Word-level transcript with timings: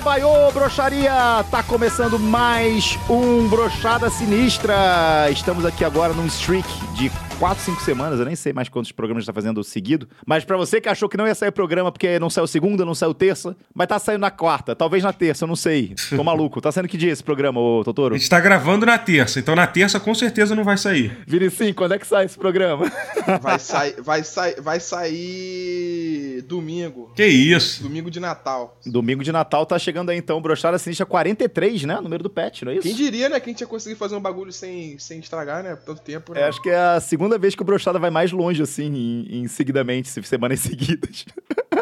Baiô, 0.00 0.50
broxaria! 0.52 1.44
Tá 1.50 1.62
começando 1.62 2.18
mais 2.18 2.98
um 3.08 3.46
Brochada 3.48 4.08
Sinistra. 4.08 5.28
Estamos 5.30 5.64
aqui 5.64 5.84
agora 5.84 6.12
num 6.12 6.26
streak 6.26 6.66
de 6.94 7.10
4, 7.40 7.64
5 7.64 7.80
semanas, 7.80 8.18
eu 8.18 8.26
nem 8.26 8.36
sei 8.36 8.52
mais 8.52 8.68
quantos 8.68 8.92
programas 8.92 9.22
está 9.22 9.32
fazendo 9.32 9.64
seguido. 9.64 10.06
Mas 10.26 10.44
pra 10.44 10.58
você 10.58 10.78
que 10.78 10.90
achou 10.90 11.08
que 11.08 11.16
não 11.16 11.26
ia 11.26 11.34
sair 11.34 11.48
o 11.48 11.52
programa 11.52 11.90
porque 11.90 12.18
não 12.18 12.28
saiu 12.28 12.46
segunda, 12.46 12.84
não 12.84 12.94
saiu 12.94 13.14
terça, 13.14 13.56
mas 13.72 13.88
tá 13.88 13.98
saindo 13.98 14.20
na 14.20 14.30
quarta, 14.30 14.76
talvez 14.76 15.02
na 15.02 15.10
terça, 15.10 15.44
eu 15.44 15.48
não 15.48 15.56
sei. 15.56 15.94
Tô 16.14 16.22
maluco. 16.22 16.60
Tá 16.60 16.70
saindo 16.70 16.86
que 16.86 16.98
dia 16.98 17.10
esse 17.10 17.24
programa, 17.24 17.58
ô 17.58 17.82
Totoro? 17.82 18.14
A 18.14 18.18
gente 18.18 18.28
tá 18.28 18.38
gravando 18.38 18.84
na 18.84 18.98
terça, 18.98 19.38
então 19.38 19.56
na 19.56 19.66
terça 19.66 19.98
com 19.98 20.14
certeza 20.14 20.54
não 20.54 20.64
vai 20.64 20.76
sair. 20.76 21.16
Vinicinho, 21.26 21.74
quando 21.74 21.94
é 21.94 21.98
que 21.98 22.06
sai 22.06 22.26
esse 22.26 22.36
programa? 22.36 22.92
Vai 23.40 23.58
sair, 23.58 23.94
vai 24.02 24.22
sair, 24.22 24.60
vai 24.60 24.78
sair 24.78 26.42
domingo. 26.42 27.10
Que 27.16 27.24
isso? 27.24 27.82
Domingo 27.82 28.10
de 28.10 28.20
Natal. 28.20 28.78
Domingo 28.84 29.24
de 29.24 29.32
Natal 29.32 29.64
tá 29.64 29.78
chegando 29.78 30.10
aí 30.10 30.18
então, 30.18 30.42
Brochada 30.42 30.78
Sinistra 30.78 31.06
43, 31.06 31.84
né? 31.84 32.00
Número 32.02 32.22
do 32.22 32.28
pet, 32.28 32.66
não 32.66 32.72
é 32.72 32.74
isso? 32.74 32.82
Quem 32.82 32.94
diria, 32.94 33.30
né, 33.30 33.40
que 33.40 33.48
a 33.48 33.52
gente 33.52 33.62
ia 33.62 33.66
conseguir 33.66 33.96
fazer 33.96 34.14
um 34.14 34.20
bagulho 34.20 34.52
sem, 34.52 34.98
sem 34.98 35.20
estragar, 35.20 35.62
né? 35.62 35.74
Por 35.74 35.86
tanto 35.86 36.02
tempo, 36.02 36.34
né? 36.34 36.42
É, 36.42 36.44
acho 36.44 36.60
que 36.60 36.68
é 36.68 36.76
a 36.76 37.00
segunda 37.00 37.29
vez 37.38 37.54
que 37.54 37.62
o 37.62 37.64
Brochada 37.64 37.98
vai 37.98 38.10
mais 38.10 38.32
longe, 38.32 38.62
assim, 38.62 38.86
em, 38.94 39.40
em 39.42 39.48
seguidamente, 39.48 40.08
se- 40.08 40.22
semanas 40.22 40.60
seguidas. 40.60 41.24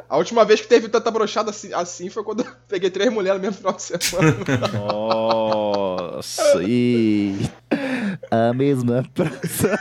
A 0.09 0.17
última 0.17 0.45
vez 0.45 0.61
que 0.61 0.67
teve 0.69 0.89
tanta 0.89 1.11
brochada 1.11 1.51
assim, 1.51 1.73
assim 1.75 2.09
foi 2.09 2.23
quando 2.25 2.41
eu 2.41 2.47
peguei 2.69 2.89
três 2.91 3.13
mulheres 3.13 3.39
no 3.41 3.47
mesmo 3.47 3.59
final 3.59 3.73
de 3.75 3.83
semana. 3.83 4.37
Nossa, 4.73 6.63
e 6.63 7.37
a 8.31 8.53
mesma 8.55 9.05
praça, 9.15 9.79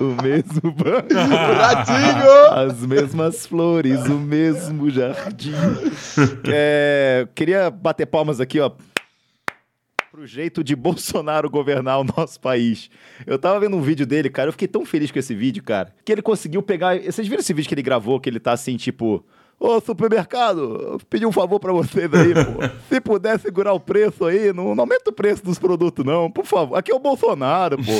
o 0.00 0.22
mesmo 0.22 0.70
banco, 0.72 1.08
as 2.54 2.78
mesmas 2.86 3.46
flores, 3.46 4.00
o 4.06 4.14
mesmo 4.18 4.88
jardim. 4.90 5.52
É, 6.46 7.26
queria 7.34 7.70
bater 7.70 8.06
palmas 8.06 8.40
aqui, 8.40 8.60
ó. 8.60 8.70
Pro 10.14 10.28
jeito 10.28 10.62
de 10.62 10.76
Bolsonaro 10.78 11.50
governar 11.50 11.98
o 11.98 12.04
nosso 12.04 12.38
país. 12.38 12.88
Eu 13.26 13.36
tava 13.36 13.58
vendo 13.58 13.76
um 13.76 13.82
vídeo 13.82 14.06
dele, 14.06 14.30
cara. 14.30 14.46
Eu 14.46 14.52
fiquei 14.52 14.68
tão 14.68 14.86
feliz 14.86 15.10
com 15.10 15.18
esse 15.18 15.34
vídeo, 15.34 15.60
cara. 15.60 15.92
Que 16.04 16.12
ele 16.12 16.22
conseguiu 16.22 16.62
pegar. 16.62 16.96
Vocês 17.00 17.26
viram 17.26 17.40
esse 17.40 17.52
vídeo 17.52 17.66
que 17.66 17.74
ele 17.74 17.82
gravou? 17.82 18.20
Que 18.20 18.30
ele 18.30 18.38
tá 18.38 18.52
assim, 18.52 18.76
tipo. 18.76 19.26
Ô, 19.58 19.80
supermercado, 19.80 21.00
pedi 21.10 21.26
um 21.26 21.32
favor 21.32 21.58
pra 21.58 21.72
vocês 21.72 22.12
aí, 22.14 22.32
pô. 22.32 22.62
Se 22.88 23.00
puder 23.00 23.40
segurar 23.40 23.72
o 23.72 23.80
preço 23.80 24.24
aí, 24.24 24.52
não, 24.52 24.74
não 24.74 24.82
aumenta 24.82 25.10
o 25.10 25.12
preço 25.12 25.44
dos 25.44 25.58
produtos, 25.58 26.04
não, 26.04 26.30
por 26.30 26.44
favor. 26.44 26.76
Aqui 26.76 26.92
é 26.92 26.94
o 26.94 27.00
Bolsonaro, 27.00 27.76
pô. 27.78 27.92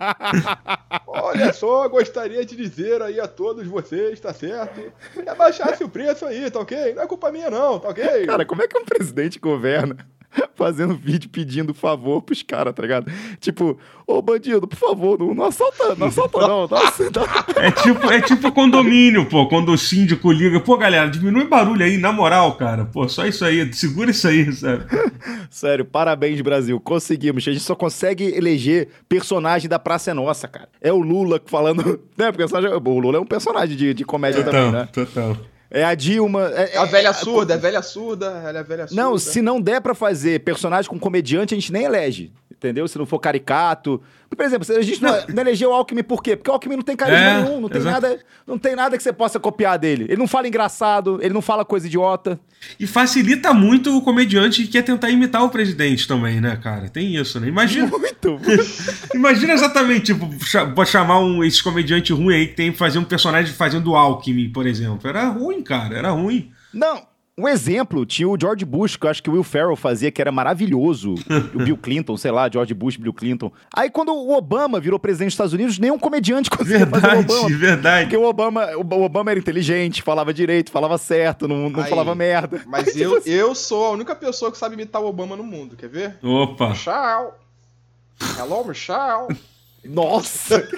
Olha 1.08 1.52
só, 1.52 1.88
gostaria 1.88 2.44
de 2.44 2.56
dizer 2.56 3.02
aí 3.02 3.20
a 3.20 3.26
todos 3.26 3.66
vocês, 3.66 4.18
tá 4.18 4.32
certo? 4.32 4.92
Que 5.12 5.28
abaixasse 5.28 5.84
o 5.84 5.88
preço 5.88 6.24
aí, 6.24 6.50
tá 6.50 6.60
ok? 6.60 6.94
Não 6.94 7.02
é 7.02 7.06
culpa 7.06 7.32
minha 7.32 7.50
não, 7.50 7.78
tá 7.78 7.88
ok? 7.88 8.26
Cara, 8.26 8.44
como 8.46 8.62
é 8.62 8.68
que 8.68 8.78
um 8.78 8.84
presidente 8.84 9.38
governa 9.38 9.96
fazendo 10.54 10.94
vídeo 10.94 11.28
pedindo 11.30 11.74
favor 11.74 12.22
pros 12.22 12.42
caras, 12.42 12.74
tá 12.74 12.82
ligado? 12.82 13.10
Tipo, 13.40 13.78
ô 14.06 14.20
bandido, 14.22 14.66
por 14.66 14.76
favor, 14.78 15.18
não, 15.18 15.34
não 15.34 15.44
assalta, 15.44 15.94
não 15.94 16.06
assalta 16.06 16.38
não. 16.46 16.68
É 17.56 17.70
tipo, 17.70 18.10
é 18.10 18.20
tipo 18.20 18.52
condomínio, 18.52 19.26
pô, 19.26 19.46
quando 19.46 19.72
o 19.72 19.78
síndico 19.78 20.32
liga, 20.32 20.60
pô, 20.60 20.76
galera, 20.76 21.08
diminui 21.08 21.46
barulho 21.46 21.84
aí, 21.84 21.98
na 21.98 22.12
moral, 22.12 22.56
cara. 22.56 22.84
Pô, 22.86 23.08
só 23.08 23.26
isso 23.26 23.44
aí, 23.44 23.72
segura 23.72 24.10
isso 24.10 24.26
aí, 24.26 24.52
sabe? 24.52 24.84
Sério, 25.50 25.84
parabéns, 25.84 26.40
Brasil. 26.40 26.78
Conseguimos. 26.80 27.46
A 27.46 27.52
gente 27.52 27.62
só 27.62 27.74
consegue 27.74 28.24
eleger 28.24 28.88
personagem 29.08 29.68
da 29.68 29.78
Praça 29.78 30.10
é 30.10 30.14
Nossa, 30.14 30.48
cara. 30.48 30.68
É 30.80 30.92
o 30.92 30.98
Lula 30.98 31.40
falando. 31.46 32.00
Né? 32.16 32.32
Porque 32.32 32.44
o 32.44 32.98
Lula 33.00 33.18
é 33.18 33.20
um 33.20 33.26
personagem 33.26 33.76
de, 33.76 33.94
de 33.94 34.04
comédia 34.04 34.42
também, 34.42 34.72
né? 34.72 34.88
total. 34.92 35.36
É 35.74 35.82
a 35.84 35.94
Dilma. 35.94 36.50
É, 36.54 36.74
É 36.74 36.78
a 36.78 36.82
é- 36.82 36.86
velha 36.86 37.12
surda, 37.14 37.54
é 37.54 37.56
a 37.56 37.60
velha 37.60 37.82
surda, 37.82 38.26
ela 38.46 38.58
é 38.58 38.60
a 38.60 38.62
velha 38.62 38.86
surda. 38.86 39.02
Não, 39.02 39.18
se 39.18 39.40
não 39.40 39.60
der 39.60 39.80
pra 39.80 39.94
fazer 39.94 40.40
personagem 40.40 40.90
com 40.90 40.98
comediante, 40.98 41.54
a 41.54 41.56
gente 41.56 41.72
nem 41.72 41.84
elege. 41.84 42.30
Entendeu? 42.62 42.86
Se 42.86 42.96
não 42.96 43.04
for 43.04 43.18
caricato. 43.18 44.00
Por 44.30 44.46
exemplo, 44.46 44.76
a 44.76 44.82
gente 44.82 45.02
não, 45.02 45.10
não 45.34 45.42
elegeu 45.42 45.70
o 45.70 45.72
Alckmin 45.72 46.04
por 46.04 46.22
quê? 46.22 46.36
Porque 46.36 46.48
o 46.48 46.52
Alckmin 46.54 46.76
não 46.76 46.82
tem 46.84 46.94
carisma 46.94 47.20
É, 47.20 47.42
nenhum, 47.42 47.60
não 47.60 47.68
tem, 47.68 47.80
exato. 47.80 48.00
nada, 48.00 48.20
não 48.46 48.56
tem 48.56 48.76
nada 48.76 48.96
que 48.96 49.02
você 49.02 49.12
possa 49.12 49.40
copiar 49.40 49.76
dele. 49.78 50.04
Ele 50.04 50.16
não 50.16 50.28
fala 50.28 50.46
engraçado, 50.46 51.18
ele 51.20 51.34
não 51.34 51.42
fala 51.42 51.64
coisa 51.64 51.88
idiota. 51.88 52.38
E 52.78 52.86
facilita 52.86 53.52
muito 53.52 53.94
o 53.94 54.00
comediante 54.00 54.62
que 54.62 54.68
quer 54.68 54.82
tentar 54.82 55.10
imitar 55.10 55.42
o 55.42 55.50
presidente 55.50 56.06
também, 56.06 56.40
né, 56.40 56.56
cara? 56.62 56.88
Tem 56.88 57.16
isso, 57.16 57.40
né? 57.40 57.48
Imagina, 57.48 57.88
Muito. 58.22 58.38
imagina 59.12 59.52
exatamente, 59.52 60.14
tipo, 60.14 60.30
chamar 60.86 61.18
um, 61.18 61.42
esse 61.42 61.62
comediante 61.62 62.12
ruim 62.12 62.34
aí 62.34 62.46
que 62.46 62.54
tem 62.54 62.70
que 62.70 62.78
fazer 62.78 62.98
um 63.00 63.04
personagem 63.04 63.52
fazendo 63.52 63.90
o 63.90 63.96
Alckmin, 63.96 64.50
por 64.50 64.66
exemplo. 64.66 65.08
Era 65.08 65.24
ruim, 65.28 65.62
cara, 65.62 65.98
era 65.98 66.10
ruim. 66.10 66.52
Não, 66.72 67.02
um 67.38 67.48
exemplo, 67.48 68.04
tinha 68.04 68.28
o 68.28 68.36
George 68.38 68.64
Bush, 68.64 68.96
que 68.96 69.06
eu 69.06 69.10
acho 69.10 69.22
que 69.22 69.30
o 69.30 69.32
Will 69.32 69.42
Ferrell 69.42 69.74
fazia, 69.74 70.10
que 70.12 70.20
era 70.20 70.30
maravilhoso. 70.30 71.14
o 71.54 71.58
Bill 71.64 71.78
Clinton, 71.78 72.16
sei 72.16 72.30
lá, 72.30 72.48
George 72.50 72.74
Bush, 72.74 72.96
Bill 72.96 73.12
Clinton. 73.14 73.50
Aí 73.74 73.88
quando 73.88 74.12
o 74.12 74.36
Obama 74.36 74.78
virou 74.78 74.98
presidente 74.98 75.28
dos 75.28 75.34
Estados 75.34 75.52
Unidos, 75.54 75.78
nenhum 75.78 75.98
comediante 75.98 76.50
conseguia 76.52 76.86
fazer 76.86 77.06
o 77.06 77.10
Verdade, 77.10 77.32
Obama. 77.32 77.56
verdade. 77.56 78.04
Porque 78.04 78.16
o 78.18 78.24
Obama, 78.24 78.66
o 78.76 79.02
Obama 79.02 79.30
era 79.30 79.40
inteligente, 79.40 80.02
falava 80.02 80.32
direito, 80.34 80.70
falava 80.70 80.98
certo, 80.98 81.48
não, 81.48 81.70
não 81.70 81.82
Aí, 81.82 81.88
falava 81.88 82.14
merda. 82.14 82.62
Mas 82.66 82.88
Aí, 82.88 82.92
tipo 82.94 83.04
eu, 83.04 83.16
assim, 83.16 83.30
eu 83.30 83.54
sou 83.54 83.86
a 83.86 83.90
única 83.90 84.14
pessoa 84.14 84.52
que 84.52 84.58
sabe 84.58 84.74
imitar 84.74 85.00
o 85.00 85.06
Obama 85.06 85.34
no 85.34 85.42
mundo, 85.44 85.74
quer 85.74 85.88
ver? 85.88 86.18
Opa. 86.22 86.68
Michelle. 86.70 87.30
Hello, 88.38 88.64
Michelle. 88.64 89.28
Nossa, 89.84 90.68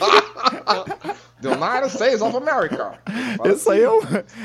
The 1.44 1.54
United 1.54 1.90
States 1.94 2.20
of 2.22 2.36
America. 2.36 2.98
Esse 3.44 3.70
aí 3.70 3.82
é 3.82 3.90
o, 3.90 4.00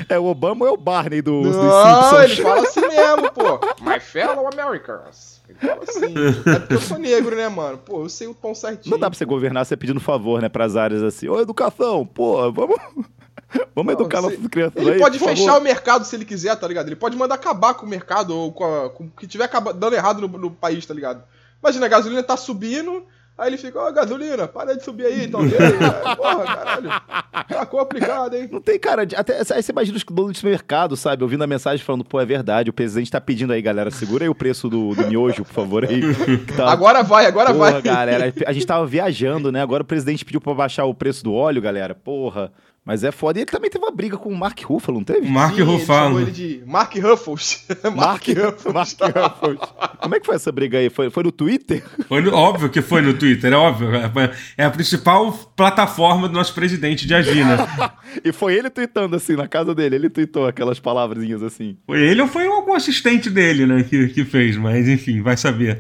é 0.10 0.20
o 0.20 0.26
Obama 0.26 0.66
ou 0.66 0.70
é 0.70 0.74
o 0.74 0.78
Barney 0.78 1.22
do, 1.22 1.42
dos 1.42 1.56
Não, 1.56 2.22
ele 2.24 2.36
fala 2.36 2.62
assim 2.62 2.82
mesmo, 2.82 3.32
pô. 3.32 3.60
My 3.82 4.00
fellow 4.00 4.48
Americans. 4.52 5.42
Ele 5.50 5.58
fala 5.60 5.84
assim. 5.88 6.14
É 6.56 6.60
porque 6.60 6.74
eu 6.76 6.82
sou 6.82 6.98
negro, 7.00 7.36
né, 7.36 7.48
mano? 7.50 7.78
Pô, 7.80 8.04
eu 8.04 8.10
sei 8.10 8.28
o 8.28 8.34
tom 8.34 8.54
certinho. 8.54 8.92
Não 8.92 9.00
dá 9.00 9.10
pra 9.10 9.18
você 9.18 9.26
governar 9.26 9.66
você 9.66 9.76
pedindo 9.78 10.00
favor, 10.00 10.42
né, 10.42 10.50
pras 10.50 10.76
áreas 10.76 11.02
assim. 11.02 11.28
Ô, 11.28 11.40
educação, 11.40 12.06
pô, 12.06 12.52
vamos, 12.52 12.78
vamos 13.76 13.94
educar 13.94 14.18
Não, 14.18 14.30
nossas 14.30 14.40
se- 14.44 14.50
crianças 14.50 14.76
Ele 14.82 14.92
aí, 14.92 15.00
pode 15.00 15.18
fechar 15.20 15.46
favor. 15.46 15.60
o 15.62 15.64
mercado 15.64 16.06
se 16.06 16.16
ele 16.16 16.26
quiser, 16.26 16.56
tá 16.56 16.68
ligado? 16.68 16.88
Ele 16.88 16.96
pode 16.96 17.18
mandar 17.18 17.36
acabar 17.36 17.74
com 17.74 17.86
o 17.86 17.90
mercado 17.90 18.36
ou 18.36 18.52
com, 18.52 18.64
a- 18.64 18.90
com 18.90 19.06
o 19.06 19.10
que 19.10 19.26
tiver 19.28 19.50
dando 19.76 19.96
errado 19.96 20.22
no, 20.22 20.28
no 20.38 20.52
país, 20.52 20.86
tá 20.86 20.94
ligado? 20.94 21.24
Imagina, 21.62 21.86
a 21.88 21.90
gasolina 21.90 22.24
tá 22.24 22.38
subindo, 22.38 23.04
aí 23.40 23.50
ele 23.50 23.58
fica, 23.58 23.80
ó, 23.80 23.92
gasolina, 23.92 24.48
para 24.48 24.76
de 24.76 24.84
subir 24.84 25.06
aí? 25.06 25.22
Aí, 25.22 25.28
Porra, 26.16 26.46
caralho. 26.46 26.90
Tá 27.48 27.66
complicado, 27.66 28.36
hein? 28.36 28.48
Não 28.52 28.62
tem 28.62 28.78
cara 28.80 29.06
de. 29.06 29.16
Até, 29.16 29.38
aí 29.40 29.64
você 29.64 29.72
imagina 29.72 29.98
os 29.98 30.04
donos 30.04 30.38
de 30.38 30.46
mercado, 30.46 30.96
sabe? 30.96 31.24
Ouvindo 31.24 31.44
a 31.44 31.48
mensagem 31.48 31.84
falando, 31.84 32.04
pô, 32.06 32.20
é 32.20 32.26
verdade, 32.26 32.70
o 32.70 32.74
presidente 32.74 33.10
tá 33.12 33.20
pedindo 33.20 33.54
aí, 33.54 33.62
galera, 33.62 33.90
segura 33.92 34.24
aí 34.26 34.30
o 34.30 34.36
preço 34.36 34.70
do, 34.70 34.94
do 34.94 35.08
miojo, 35.08 35.44
por 35.44 35.54
favor, 35.54 35.86
aí. 35.86 36.02
tá- 36.56 36.72
Agora 36.72 37.02
vai, 37.04 37.26
agora 37.26 37.54
Porra, 37.54 37.72
vai. 37.72 37.82
galera, 37.82 38.34
a 38.46 38.54
gente 38.54 38.66
tava 38.68 38.86
viajando, 38.86 39.52
né? 39.52 39.62
Agora 39.62 39.84
o 39.84 39.86
presidente 39.86 40.24
pediu 40.26 40.42
pra 40.42 40.54
baixar 40.54 40.86
o 40.86 40.94
preço 40.94 41.24
do 41.24 41.34
óleo, 41.34 41.62
galera. 41.62 41.96
Porra. 41.96 42.52
Mas 42.86 43.04
é 43.04 43.12
foda. 43.12 43.38
E 43.38 43.44
ele 43.44 43.52
também 43.52 43.70
teve 43.70 43.84
uma 43.86 43.92
briga 43.92 44.18
com 44.18 44.30
o 44.30 44.36
Mark 44.38 44.60
Ruffalo, 44.64 44.98
não 44.98 45.04
teve? 45.06 45.28
Mark 45.30 45.54
Sim, 45.56 45.62
Ruffalo. 45.62 46.22
ele 46.22 46.32
de 46.32 46.64
Mark 46.66 46.96
Ruffles. 46.96 47.68
Mark, 47.96 48.24
Mark 48.74 48.98
Ruffalo. 49.00 49.60
Como 50.02 50.16
é 50.16 50.20
que 50.20 50.26
foi 50.26 50.36
essa 50.36 50.52
briga 50.52 50.78
aí? 50.80 50.90
Foi, 50.90 51.10
foi 51.12 51.24
no 51.24 51.32
Twitter? 51.32 51.84
Foi 52.08 52.22
no- 52.22 52.34
óbvio 52.34 52.70
que 52.70 52.82
foi 52.82 53.02
no 53.02 53.14
Twitter, 53.14 53.54
é 53.54 53.56
óbvio. 53.56 53.90
É- 53.96 54.32
É 54.58 54.66
a 54.66 54.72
principal 54.72 55.32
plataforma 55.56 56.28
do 56.28 56.34
nosso 56.34 56.54
presidente 56.56 57.06
de 57.06 57.14
agir, 57.14 57.46
né? 57.46 57.58
E 58.26 58.32
foi 58.32 58.56
ele 58.56 58.72
tweetando 58.72 59.16
assim, 59.16 59.36
na 59.36 59.48
casa 59.48 59.76
dele. 59.76 59.96
Ele 59.96 60.10
tweetou 60.10 60.48
aquelas 60.48 60.80
palavrinhas 60.80 61.44
assim. 61.44 61.78
Foi 61.86 62.00
ele 62.02 62.22
ou 62.24 62.28
foi 62.28 62.48
algum 62.48 62.74
assistente 62.74 63.30
dele, 63.30 63.68
né, 63.68 63.84
que, 63.84 64.08
que 64.08 64.26
fez, 64.26 64.58
mas 64.58 64.88
enfim, 64.88 65.22
vai 65.22 65.38
saber. 65.38 65.80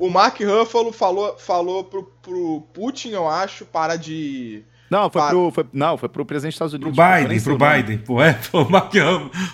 O 0.00 0.10
Mark 0.10 0.40
Ruffalo 0.40 0.92
falou, 0.92 1.38
falou 1.38 1.84
pro, 1.84 2.02
pro 2.20 2.62
Putin, 2.74 3.10
eu 3.10 3.28
acho, 3.28 3.64
para 3.64 3.94
de. 3.94 4.64
Não, 4.92 5.08
foi 5.08 5.22
Para. 5.22 5.30
pro, 5.30 5.50
foi, 5.50 5.66
não, 5.72 5.96
foi 5.96 6.08
pro 6.10 6.26
presidente 6.26 6.52
dos 6.52 6.56
Estados 6.56 6.74
Pro 6.78 6.88
Unidos. 6.88 7.02
Nem 7.02 7.22
Biden, 7.22 7.40
pro 7.40 7.54
o. 7.54 7.58
Biden, 7.58 7.98
pô, 7.98 8.22
é, 8.22 8.34
pô, 8.34 8.60
o 8.60 8.70
Mark, 8.70 8.92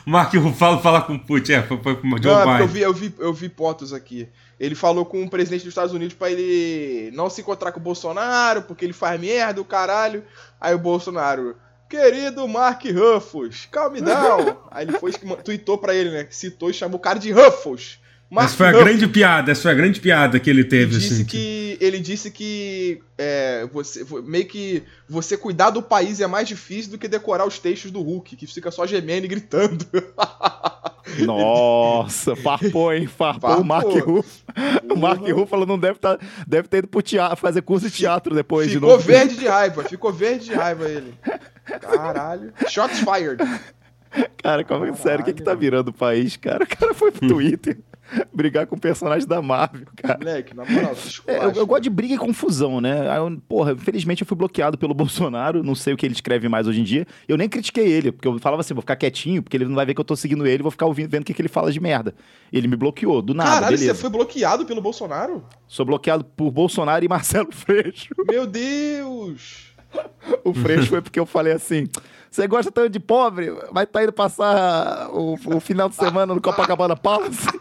o 0.05 0.11
Mark 0.11 0.35
Ruffalo 0.35 0.81
falar 0.81 1.02
com 1.02 1.14
o 1.14 1.20
Putin, 1.20 1.52
é, 1.52 1.62
foi, 1.62 1.76
foi 1.81 1.94
pro 1.94 2.11
Joe 2.20 2.32
Não, 2.32 2.40
é 2.40 2.44
porque 2.44 2.62
eu 2.62 2.67
Biden. 2.67 2.67
vi, 2.67 2.81
eu, 2.81 2.93
vi, 2.93 3.14
eu 3.20 3.32
vi 3.32 3.49
fotos 3.49 3.93
aqui. 3.93 4.29
Ele 4.58 4.75
falou 4.75 5.06
com 5.06 5.23
o 5.23 5.31
presidente 5.31 5.61
dos 5.62 5.69
Estados 5.70 5.94
Unidos 5.94 6.17
pra 6.17 6.29
ele 6.29 7.12
não 7.14 7.31
se 7.31 7.40
encontrar 7.40 7.70
com 7.70 7.79
o 7.79 7.82
Bolsonaro, 7.82 8.62
porque 8.62 8.85
ele 8.85 8.93
faz 8.93 9.20
merda, 9.20 9.61
o 9.61 9.64
caralho. 9.64 10.25
Aí 10.61 10.75
o 10.75 10.79
Bolsonaro, 10.79 11.55
querido 11.88 12.49
Mark 12.49 12.82
Ruffles, 12.87 13.69
calme 13.70 14.00
down. 14.00 14.56
Aí 14.73 14.85
ele 14.88 14.99
foi, 14.99 15.12
tweetou 15.12 15.79
pra 15.79 15.94
ele, 15.94 16.11
né? 16.11 16.26
Citou 16.31 16.69
e 16.69 16.75
chamou 16.75 16.96
o 16.99 17.00
cara 17.00 17.20
de 17.20 17.31
Ruffles. 17.31 18.00
Mark 18.30 18.48
Essa 18.48 18.56
foi 18.58 18.66
a 18.66 18.70
Ruffles. 18.72 18.88
grande 18.88 19.08
piada, 19.08 19.52
essa 19.52 19.62
foi 19.62 19.70
a 19.70 19.75
grande 19.75 20.00
piada 20.00 20.38
que 20.38 20.50
ele 20.50 20.62
teve, 20.64 20.92
Ele 20.94 21.00
disse 21.00 21.14
assim. 21.14 21.25
que 21.25 21.78
ele 21.80 21.98
disse 21.98 22.30
que 22.30 23.00
é, 23.16 23.66
você 23.72 24.04
meio 24.25 24.44
que 24.46 24.82
você 25.08 25.34
cuidar 25.36 25.70
do 25.70 25.82
país 25.82 26.20
é 26.20 26.26
mais 26.26 26.46
difícil 26.46 26.90
do 26.90 26.98
que 26.98 27.08
decorar 27.08 27.46
os 27.46 27.58
textos 27.58 27.90
do 27.90 28.02
Hulk, 28.02 28.36
que 28.36 28.46
fica 28.46 28.70
só 28.70 28.86
gemendo 28.86 29.25
e 29.25 29.28
gritando. 29.28 29.86
Nossa, 31.25 32.36
farpou, 32.36 32.92
hein? 32.92 33.06
Farpou 33.06 33.60
o 33.60 33.64
Mark 33.64 33.84
Farpou. 33.90 34.16
Ruffalo. 34.16 34.92
O 34.92 34.96
Mark 34.96 35.20
Ruffalo 35.22 35.64
não 35.66 35.78
deve, 35.78 35.98
tá, 35.98 36.19
deve 36.46 36.69
ter 36.69 36.78
ido 36.78 36.88
pro 36.88 37.00
teatro, 37.00 37.36
fazer 37.38 37.62
curso 37.62 37.88
de 37.88 37.96
teatro 37.96 38.34
depois 38.34 38.69
de 38.69 38.75
ficou 38.75 38.90
novo. 38.90 39.02
verde 39.04 39.36
de 39.36 39.46
raiva, 39.46 39.84
ficou 39.84 40.12
verde 40.12 40.46
de 40.46 40.52
raiva 40.54 40.86
ele. 40.88 41.14
Caralho. 41.80 42.52
Shots 42.69 42.98
fired. 43.00 43.42
Cara, 44.42 44.64
como 44.64 44.84
é 44.86 44.94
sério, 44.94 45.22
o 45.22 45.25
que, 45.25 45.32
que 45.34 45.42
tá 45.42 45.54
virando 45.54 45.88
o 45.88 45.92
país, 45.92 46.36
cara? 46.36 46.64
O 46.64 46.66
cara 46.66 46.94
foi 46.94 47.10
pro 47.10 47.28
Twitter 47.28 47.78
brigar 48.32 48.66
com 48.66 48.76
personagens 48.76 49.26
da 49.26 49.40
Marvel, 49.43 49.87
cara. 49.96 50.19
Moleque, 50.19 50.55
na 50.55 50.64
moral, 50.64 50.94
é, 51.26 51.37
eu, 51.44 51.52
eu, 51.52 51.66
gosto 51.66 51.82
de 51.82 51.90
briga 51.90 52.14
e 52.14 52.19
confusão, 52.19 52.81
né? 52.81 53.10
Aí 53.10 53.19
eu, 53.19 53.40
porra, 53.49 53.72
infelizmente 53.72 54.22
eu 54.22 54.26
fui 54.26 54.37
bloqueado 54.37 54.78
pelo 54.78 54.94
Bolsonaro, 54.94 55.62
não 55.62 55.75
sei 55.75 55.94
o 55.94 55.96
que 55.96 56.06
ele 56.06 56.14
escreve 56.14 56.49
mais 56.49 56.66
hoje 56.66 56.81
em 56.81 56.84
dia. 56.84 57.06
Eu 57.26 57.37
nem 57.37 57.49
critiquei 57.49 57.87
ele, 57.87 58.12
porque 58.12 58.26
eu 58.26 58.38
falava 58.38 58.60
assim, 58.60 58.75
vou 58.75 58.82
ficar 58.82 58.96
quietinho, 58.96 59.43
porque 59.43 59.56
ele 59.56 59.66
não 59.66 59.75
vai 59.75 59.87
ver 59.87 59.94
que 59.94 60.00
eu 60.00 60.05
tô 60.05 60.16
seguindo 60.16 60.46
ele, 60.46 60.62
vou 60.62 60.70
ficar 60.70 60.87
ouvindo, 60.87 61.10
vendo 61.10 61.22
o 61.22 61.25
que, 61.25 61.34
que 61.34 61.43
ele 61.43 61.49
fala 61.49 61.70
de 61.70 61.81
merda. 61.81 62.14
Ele 62.52 62.69
me 62.69 62.76
bloqueou, 62.76 63.20
do 63.20 63.34
nada, 63.34 63.50
Caralho, 63.50 63.76
beleza. 63.76 63.94
você 63.94 64.00
foi 64.00 64.11
bloqueado 64.11 64.64
pelo 64.64 64.81
Bolsonaro? 64.81 65.44
Sou 65.66 65.84
bloqueado 65.84 66.25
por 66.25 66.50
Bolsonaro 66.50 67.04
e 67.04 67.08
Marcelo 67.08 67.49
Freixo. 67.52 68.14
Meu 68.28 68.46
Deus! 68.46 69.69
o 70.44 70.52
Freixo 70.52 70.88
foi 70.88 71.00
porque 71.00 71.19
eu 71.19 71.26
falei 71.26 71.52
assim... 71.52 71.87
Você 72.30 72.46
gosta 72.46 72.70
tanto 72.70 72.90
de 72.90 73.00
pobre, 73.00 73.50
vai 73.72 73.84
estar 73.84 74.00
tá 74.00 74.02
indo 74.02 74.12
passar 74.12 75.08
o, 75.10 75.34
o 75.46 75.60
final 75.60 75.88
de 75.88 75.94
semana 75.94 76.34
no 76.34 76.40
Copacabana 76.40 76.96
Palace? 76.96 77.48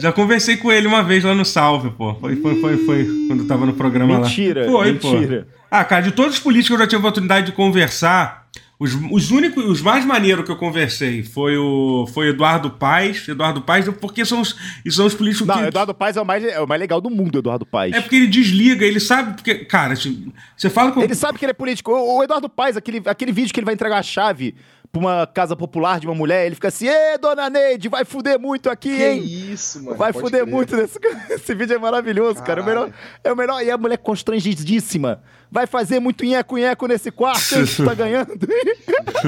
Já 0.00 0.12
conversei 0.12 0.56
com 0.56 0.72
ele 0.72 0.86
uma 0.86 1.02
vez 1.02 1.22
lá 1.22 1.34
no 1.34 1.44
Salve, 1.44 1.90
pô. 1.90 2.14
Foi, 2.14 2.34
foi, 2.36 2.60
foi, 2.60 2.76
foi 2.86 3.26
quando 3.28 3.40
eu 3.40 3.46
tava 3.46 3.66
no 3.66 3.74
programa 3.74 4.20
mentira, 4.20 4.64
lá. 4.64 4.72
Foi, 4.72 4.92
mentira. 4.92 5.46
Pô. 5.50 5.60
Ah, 5.70 5.84
cara, 5.84 6.02
de 6.02 6.12
todos 6.12 6.36
os 6.36 6.40
políticos 6.40 6.68
que 6.68 6.74
eu 6.74 6.78
já 6.78 6.86
tive 6.86 6.96
a 6.96 7.00
oportunidade 7.00 7.46
de 7.46 7.52
conversar, 7.52 8.39
os, 8.80 8.94
os 9.12 9.30
únicos, 9.30 9.62
os 9.66 9.82
mais 9.82 10.06
maneiros 10.06 10.42
que 10.42 10.50
eu 10.50 10.56
conversei 10.56 11.22
foi 11.22 11.54
o 11.58 12.06
foi 12.14 12.28
Eduardo 12.28 12.70
Paes, 12.70 13.28
Eduardo 13.28 13.60
Paes, 13.60 13.86
porque 14.00 14.24
são 14.24 14.40
os, 14.40 14.56
são 14.88 15.04
os 15.04 15.12
políticos 15.12 15.46
Não, 15.46 15.58
que... 15.58 15.64
Eduardo 15.64 15.92
Paes 15.92 16.16
é 16.16 16.22
o, 16.22 16.24
mais, 16.24 16.42
é 16.42 16.58
o 16.58 16.66
mais 16.66 16.80
legal 16.80 16.98
do 16.98 17.10
mundo, 17.10 17.38
Eduardo 17.38 17.66
Paes. 17.66 17.94
É 17.94 18.00
porque 18.00 18.16
ele 18.16 18.26
desliga, 18.26 18.86
ele 18.86 18.98
sabe, 18.98 19.34
porque, 19.34 19.66
cara, 19.66 19.92
assim, 19.92 20.32
você 20.56 20.70
fala 20.70 20.92
com... 20.92 21.02
Ele 21.02 21.14
sabe 21.14 21.38
que 21.38 21.44
ele 21.44 21.50
é 21.50 21.54
político. 21.54 21.92
O, 21.92 22.20
o 22.20 22.24
Eduardo 22.24 22.48
Paes, 22.48 22.74
aquele, 22.74 23.02
aquele 23.04 23.32
vídeo 23.32 23.52
que 23.52 23.60
ele 23.60 23.66
vai 23.66 23.74
entregar 23.74 23.98
a 23.98 24.02
chave 24.02 24.54
pra 24.90 24.98
uma 24.98 25.26
casa 25.26 25.54
popular 25.54 26.00
de 26.00 26.06
uma 26.06 26.14
mulher, 26.14 26.46
ele 26.46 26.54
fica 26.54 26.68
assim, 26.68 26.88
ê, 26.88 27.18
dona 27.18 27.50
Neide, 27.50 27.86
vai 27.86 28.06
fuder 28.06 28.40
muito 28.40 28.70
aqui, 28.70 28.96
que 28.96 29.04
hein? 29.04 29.22
isso, 29.22 29.84
mano. 29.84 29.98
Vai 29.98 30.14
fuder 30.14 30.40
crer. 30.40 30.54
muito 30.54 30.74
nesse... 30.74 30.98
Esse 31.28 31.54
vídeo 31.54 31.76
é 31.76 31.78
maravilhoso, 31.78 32.42
Caralho. 32.42 32.46
cara. 32.46 32.60
É 32.60 32.62
o, 32.62 32.66
melhor, 32.66 32.92
é 33.24 33.32
o 33.32 33.36
melhor. 33.36 33.62
E 33.62 33.70
a 33.70 33.76
mulher 33.76 33.98
constrangidíssima. 33.98 35.20
Vai 35.52 35.66
fazer 35.66 35.98
muito 35.98 36.24
nheco-nheco 36.24 36.86
nesse 36.86 37.10
quarto, 37.10 37.56
hein, 37.56 37.64
que 37.64 37.82
tá 37.82 37.92
ganhando. 37.92 38.38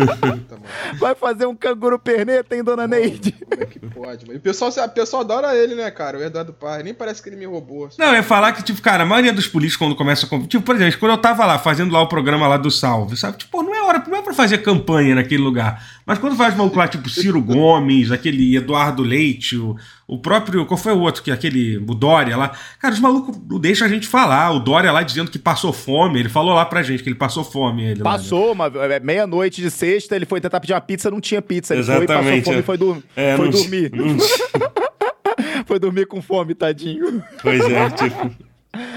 vai 1.00 1.16
fazer 1.16 1.46
um 1.46 1.54
canguru 1.54 1.98
perneta, 1.98 2.54
hein, 2.54 2.62
dona 2.62 2.86
Neide? 2.86 3.32
Como 3.32 3.62
é 3.62 3.66
que 3.66 3.80
pode, 3.80 4.26
mano? 4.26 4.34
E 4.34 4.36
o 4.36 4.40
pessoal, 4.40 4.70
o 4.70 4.88
pessoal 4.90 5.22
adora 5.22 5.56
ele, 5.56 5.74
né, 5.74 5.90
cara? 5.90 6.18
O 6.18 6.22
Eduardo 6.22 6.52
Parra. 6.52 6.82
Nem 6.84 6.94
parece 6.94 7.20
que 7.20 7.28
ele 7.28 7.36
me 7.36 7.44
roubou. 7.44 7.86
Assim. 7.86 7.96
Não, 7.98 8.14
é 8.14 8.22
falar 8.22 8.52
que, 8.52 8.62
tipo, 8.62 8.80
cara, 8.80 9.02
a 9.02 9.06
maioria 9.06 9.32
dos 9.32 9.48
políticos, 9.48 9.78
quando 9.84 9.96
começa 9.96 10.26
a... 10.26 10.46
Tipo, 10.46 10.64
por 10.64 10.76
exemplo, 10.76 11.00
quando 11.00 11.12
eu 11.12 11.18
tava 11.18 11.44
lá, 11.44 11.58
fazendo 11.58 11.92
lá 11.92 12.00
o 12.00 12.08
programa 12.08 12.46
lá 12.46 12.56
do 12.56 12.70
Salve, 12.70 13.16
sabe? 13.16 13.38
Tipo, 13.38 13.62
não 13.62 13.74
é 13.74 13.82
hora, 13.82 14.04
não 14.06 14.18
é 14.18 14.22
pra 14.22 14.32
fazer 14.32 14.58
campanha 14.58 15.16
naquele 15.16 15.42
lugar. 15.42 15.84
Mas 16.06 16.18
quando 16.18 16.36
faz 16.36 16.56
maluco 16.56 16.78
lá, 16.78 16.86
tipo, 16.86 17.10
Ciro 17.10 17.42
Gomes, 17.42 18.12
aquele 18.12 18.56
Eduardo 18.56 19.02
Leite, 19.02 19.56
o, 19.56 19.76
o 20.12 20.18
próprio. 20.18 20.66
Qual 20.66 20.76
foi 20.76 20.92
o 20.92 21.00
outro? 21.00 21.22
que 21.22 21.30
Aquele. 21.30 21.78
O 21.78 21.94
Dória 21.94 22.36
lá. 22.36 22.52
Cara, 22.78 22.92
os 22.92 23.00
malucos 23.00 23.36
não 23.48 23.58
deixam 23.58 23.86
a 23.86 23.90
gente 23.90 24.06
falar. 24.06 24.50
O 24.50 24.58
Dória 24.58 24.92
lá 24.92 25.02
dizendo 25.02 25.30
que 25.30 25.38
passou 25.38 25.72
fome. 25.72 26.20
Ele 26.20 26.28
falou 26.28 26.54
lá 26.54 26.66
pra 26.66 26.82
gente 26.82 27.02
que 27.02 27.08
ele 27.08 27.16
passou 27.16 27.42
fome. 27.42 27.84
Ele 27.84 28.02
passou, 28.02 28.54
lá, 28.54 28.68
né? 28.70 29.00
meia-noite 29.00 29.62
de 29.62 29.70
sexta, 29.70 30.14
ele 30.14 30.26
foi 30.26 30.40
tentar 30.40 30.60
pedir 30.60 30.74
uma 30.74 30.80
pizza, 30.80 31.10
não 31.10 31.20
tinha 31.20 31.40
pizza. 31.40 31.72
Ele 31.72 31.80
Exatamente. 31.80 32.06
foi, 32.06 32.26
passou 32.26 32.42
fome 32.42 32.58
e 32.58 32.62
foi, 32.62 32.76
dur 32.76 33.02
é, 33.16 33.36
foi 33.36 33.48
dormir. 33.48 33.90
Não... 33.94 34.16
foi 35.66 35.78
dormir 35.78 36.06
com 36.06 36.20
fome, 36.20 36.54
tadinho. 36.54 37.22
Pois 37.42 37.64
é, 37.64 37.90
tipo. 37.90 38.51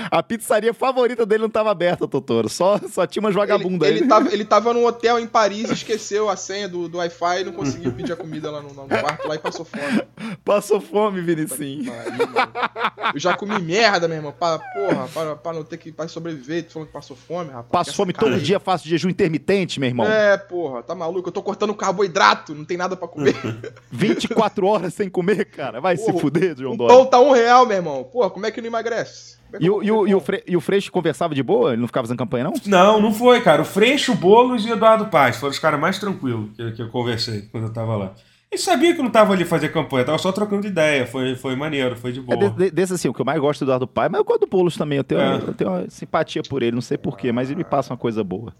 A 0.09 0.23
pizzaria 0.23 0.73
favorita 0.73 1.25
dele 1.25 1.41
não 1.41 1.47
estava 1.47 1.69
aberta, 1.69 2.07
Totoro. 2.07 2.47
Só, 2.47 2.79
só 2.89 3.05
tinha 3.05 3.21
umas 3.21 3.35
vagabundas 3.35 3.89
ele, 3.89 3.99
ele, 3.99 4.07
tava, 4.07 4.33
ele 4.33 4.45
tava 4.45 4.73
num 4.73 4.85
hotel 4.85 5.19
em 5.19 5.27
Paris, 5.27 5.69
esqueceu 5.69 6.29
a 6.29 6.35
senha 6.37 6.69
do, 6.69 6.87
do 6.87 6.97
Wi-Fi 6.97 7.41
e 7.41 7.43
não 7.43 7.53
conseguiu 7.53 7.91
pedir 7.91 8.13
a 8.13 8.15
comida 8.15 8.49
lá 8.49 8.61
no, 8.61 8.69
no 8.73 8.87
quarto 8.87 9.27
lá 9.27 9.35
e 9.35 9.39
passou 9.39 9.65
fome. 9.65 10.03
Passou 10.43 10.79
fome, 10.79 11.21
Vinicinho. 11.21 11.91
Eu 13.13 13.19
já 13.19 13.35
comi 13.35 13.59
merda, 13.61 14.07
meu 14.07 14.17
irmão. 14.17 14.31
Pra, 14.31 14.59
porra, 14.59 15.07
pra, 15.13 15.35
pra 15.35 15.53
não 15.53 15.63
ter 15.63 15.77
que 15.77 15.91
pra 15.91 16.07
sobreviver. 16.07 16.63
Tu 16.63 16.73
falando 16.73 16.87
que 16.87 16.93
passou 16.93 17.17
fome, 17.17 17.49
rapaz. 17.49 17.69
Passo 17.71 17.93
fome 17.95 18.13
todo 18.13 18.39
dia, 18.39 18.59
faço 18.59 18.87
jejum 18.87 19.09
intermitente, 19.09 19.79
meu 19.79 19.89
irmão. 19.89 20.05
É, 20.05 20.37
porra, 20.37 20.83
tá 20.83 20.95
maluco? 20.95 21.29
Eu 21.29 21.33
tô 21.33 21.41
cortando 21.41 21.73
carboidrato, 21.73 22.55
não 22.55 22.65
tem 22.65 22.77
nada 22.77 22.95
pra 22.95 23.07
comer. 23.07 23.35
24 23.91 24.65
horas 24.65 24.93
sem 24.93 25.09
comer, 25.09 25.45
cara. 25.45 25.81
Vai 25.81 25.97
porra, 25.97 26.13
se 26.13 26.19
fuder, 26.19 26.57
João 26.57 26.75
Dória. 26.75 26.95
O 26.95 26.97
pão 26.97 27.05
tá 27.05 27.19
um 27.19 27.31
real, 27.31 27.65
meu 27.65 27.77
irmão. 27.77 28.03
Porra, 28.03 28.29
como 28.29 28.45
é 28.45 28.51
que 28.51 28.61
não 28.61 28.67
emagrece? 28.67 29.35
E, 29.59 29.69
o, 29.69 29.83
e, 29.83 29.91
o, 29.91 30.07
e, 30.07 30.15
o 30.15 30.19
Fre 30.19 30.43
e 30.47 30.57
o 30.57 30.61
Freixo 30.61 30.91
conversava 30.91 31.33
de 31.33 31.41
boa? 31.41 31.71
Ele 31.71 31.81
não 31.81 31.87
ficava 31.87 32.05
fazendo 32.05 32.17
campanha, 32.17 32.45
não? 32.45 32.53
Não, 32.65 33.01
não 33.01 33.13
foi, 33.13 33.41
cara. 33.41 33.61
O 33.61 33.65
Freixo, 33.65 34.11
o 34.11 34.15
Boulos 34.15 34.65
e 34.65 34.69
o 34.69 34.73
Eduardo 34.73 35.05
Paz 35.05 35.37
foram 35.37 35.51
os 35.51 35.59
caras 35.59 35.79
mais 35.79 35.97
tranquilos 35.99 36.49
que, 36.55 36.71
que, 36.71 36.81
eu 36.81 36.89
conversei 36.89 37.43
quando 37.51 37.65
eu 37.65 37.73
tava 37.73 37.95
lá. 37.95 38.13
E 38.51 38.57
sabia 38.57 38.93
que 38.93 38.99
eu 38.99 39.03
não 39.03 39.11
tava 39.11 39.33
ali 39.33 39.43
fazer 39.43 39.69
campanha, 39.69 40.05
tava 40.05 40.17
só 40.17 40.31
trocando 40.31 40.67
ideia. 40.67 41.05
Foi, 41.05 41.35
foi 41.35 41.55
maneiro, 41.55 41.95
foi 41.95 42.11
de 42.11 42.21
boa. 42.21 42.45
É 42.45 42.49
de, 42.49 42.71
desse 42.71 42.93
assim, 42.93 43.07
o 43.07 43.13
que 43.13 43.21
eu 43.21 43.25
mais 43.25 43.39
gosto 43.39 43.59
do 43.61 43.65
Eduardo 43.65 43.87
Paz, 43.87 44.11
mas 44.11 44.19
eu 44.19 44.25
gosto 44.25 44.41
do 44.41 44.47
Boulos 44.47 44.77
também. 44.77 44.97
Eu 44.97 45.03
tenho, 45.03 45.21
é. 45.21 45.35
eu 45.35 45.53
tenho 45.53 45.69
uma 45.69 45.89
simpatia 45.89 46.41
por 46.43 46.61
ele, 46.61 46.73
não 46.73 46.81
sei 46.81 46.97
porquê, 46.97 47.31
mas 47.31 47.49
ele 47.49 47.57
me 47.57 47.63
passa 47.63 47.93
uma 47.93 47.97
coisa 47.97 48.23
boa. 48.23 48.53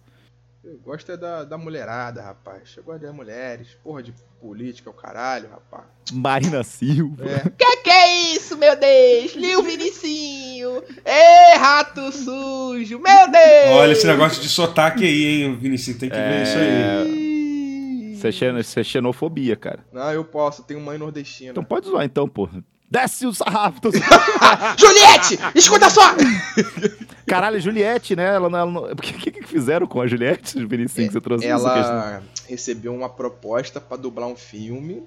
Gosto 0.86 1.12
é 1.12 1.18
da, 1.18 1.44
da 1.44 1.58
mulherada, 1.58 2.22
rapaz. 2.22 2.76
Eu 2.78 2.84
gosto 2.84 3.02
das 3.02 3.14
mulheres. 3.14 3.70
Porra 3.84 4.04
de 4.04 4.14
política, 4.40 4.88
o 4.88 4.94
caralho, 4.94 5.50
rapaz. 5.50 5.86
Marina 6.14 6.64
Silva. 6.64 7.26
É. 7.26 7.50
Que 7.58 7.78
que 7.78 7.90
é 7.90 8.34
isso, 8.36 8.56
meu 8.56 8.76
Deus? 8.76 9.34
Lil 9.34 9.64
Vinicinho. 9.64 10.84
Ê, 11.04 11.58
rato 11.58 12.12
sujo, 12.12 13.00
meu 13.00 13.32
Deus. 13.32 13.72
Olha 13.72 13.94
esse 13.94 14.06
negócio 14.06 14.40
de 14.40 14.48
sotaque 14.48 15.04
aí, 15.04 15.42
hein, 15.42 15.58
Vinicinho. 15.58 15.98
Tem 15.98 16.08
que 16.08 16.16
é... 16.16 16.30
ver 16.30 16.44
isso 16.44 16.58
aí. 16.60 18.14
Isso 18.14 18.28
é, 18.28 18.32
xen 18.32 18.60
isso 18.60 18.80
é 18.80 18.84
xenofobia, 18.84 19.56
cara. 19.56 19.80
Não, 19.92 20.12
eu 20.12 20.24
posso. 20.24 20.62
Tenho 20.62 20.80
mãe 20.80 21.00
nordestina. 21.00 21.50
Então 21.50 21.64
pode 21.64 21.88
zoar 21.88 22.06
então, 22.06 22.30
porra. 22.30 22.64
Desce 22.90 23.26
o 23.26 23.34
sarrafo. 23.34 23.80
Juliette! 24.78 25.40
Escuta 25.56 25.90
só! 25.90 26.14
Caralho, 27.26 27.60
Juliette, 27.60 28.16
né? 28.16 28.36
Ela, 28.36 28.48
ela, 28.48 28.66
o 28.94 28.96
que, 28.96 29.32
que 29.32 29.44
fizeram 29.48 29.88
com 29.88 30.02
a 30.02 30.08
Juliette, 30.08 30.64
Vinicius, 30.66 31.08
que 31.08 31.14
você 31.14 31.22
trouxe 31.22 31.46
Ela 31.46 32.24
recebeu 32.48 32.94
uma 32.94 33.10
proposta 33.10 33.82
para 33.82 33.98
dublar 33.98 34.28
um 34.28 34.36
filme 34.36 35.04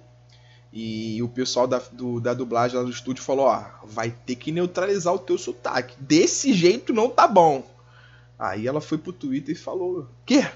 e 0.72 1.22
o 1.22 1.28
pessoal 1.28 1.66
da, 1.66 1.80
do, 1.92 2.20
da 2.20 2.34
dublagem 2.34 2.76
lá 2.76 2.82
do 2.82 2.90
estúdio 2.90 3.22
falou: 3.22 3.46
ó, 3.46 3.64
vai 3.84 4.10
ter 4.10 4.36
que 4.36 4.52
neutralizar 4.52 5.14
o 5.14 5.18
teu 5.18 5.38
sotaque. 5.38 5.96
Desse 5.98 6.52
jeito 6.52 6.92
não 6.92 7.08
tá 7.08 7.26
bom. 7.26 7.64
Aí 8.38 8.66
ela 8.66 8.80
foi 8.80 8.98
pro 8.98 9.12
Twitter 9.12 9.54
e 9.54 9.58
falou: 9.58 10.08
Quê? 10.26 10.46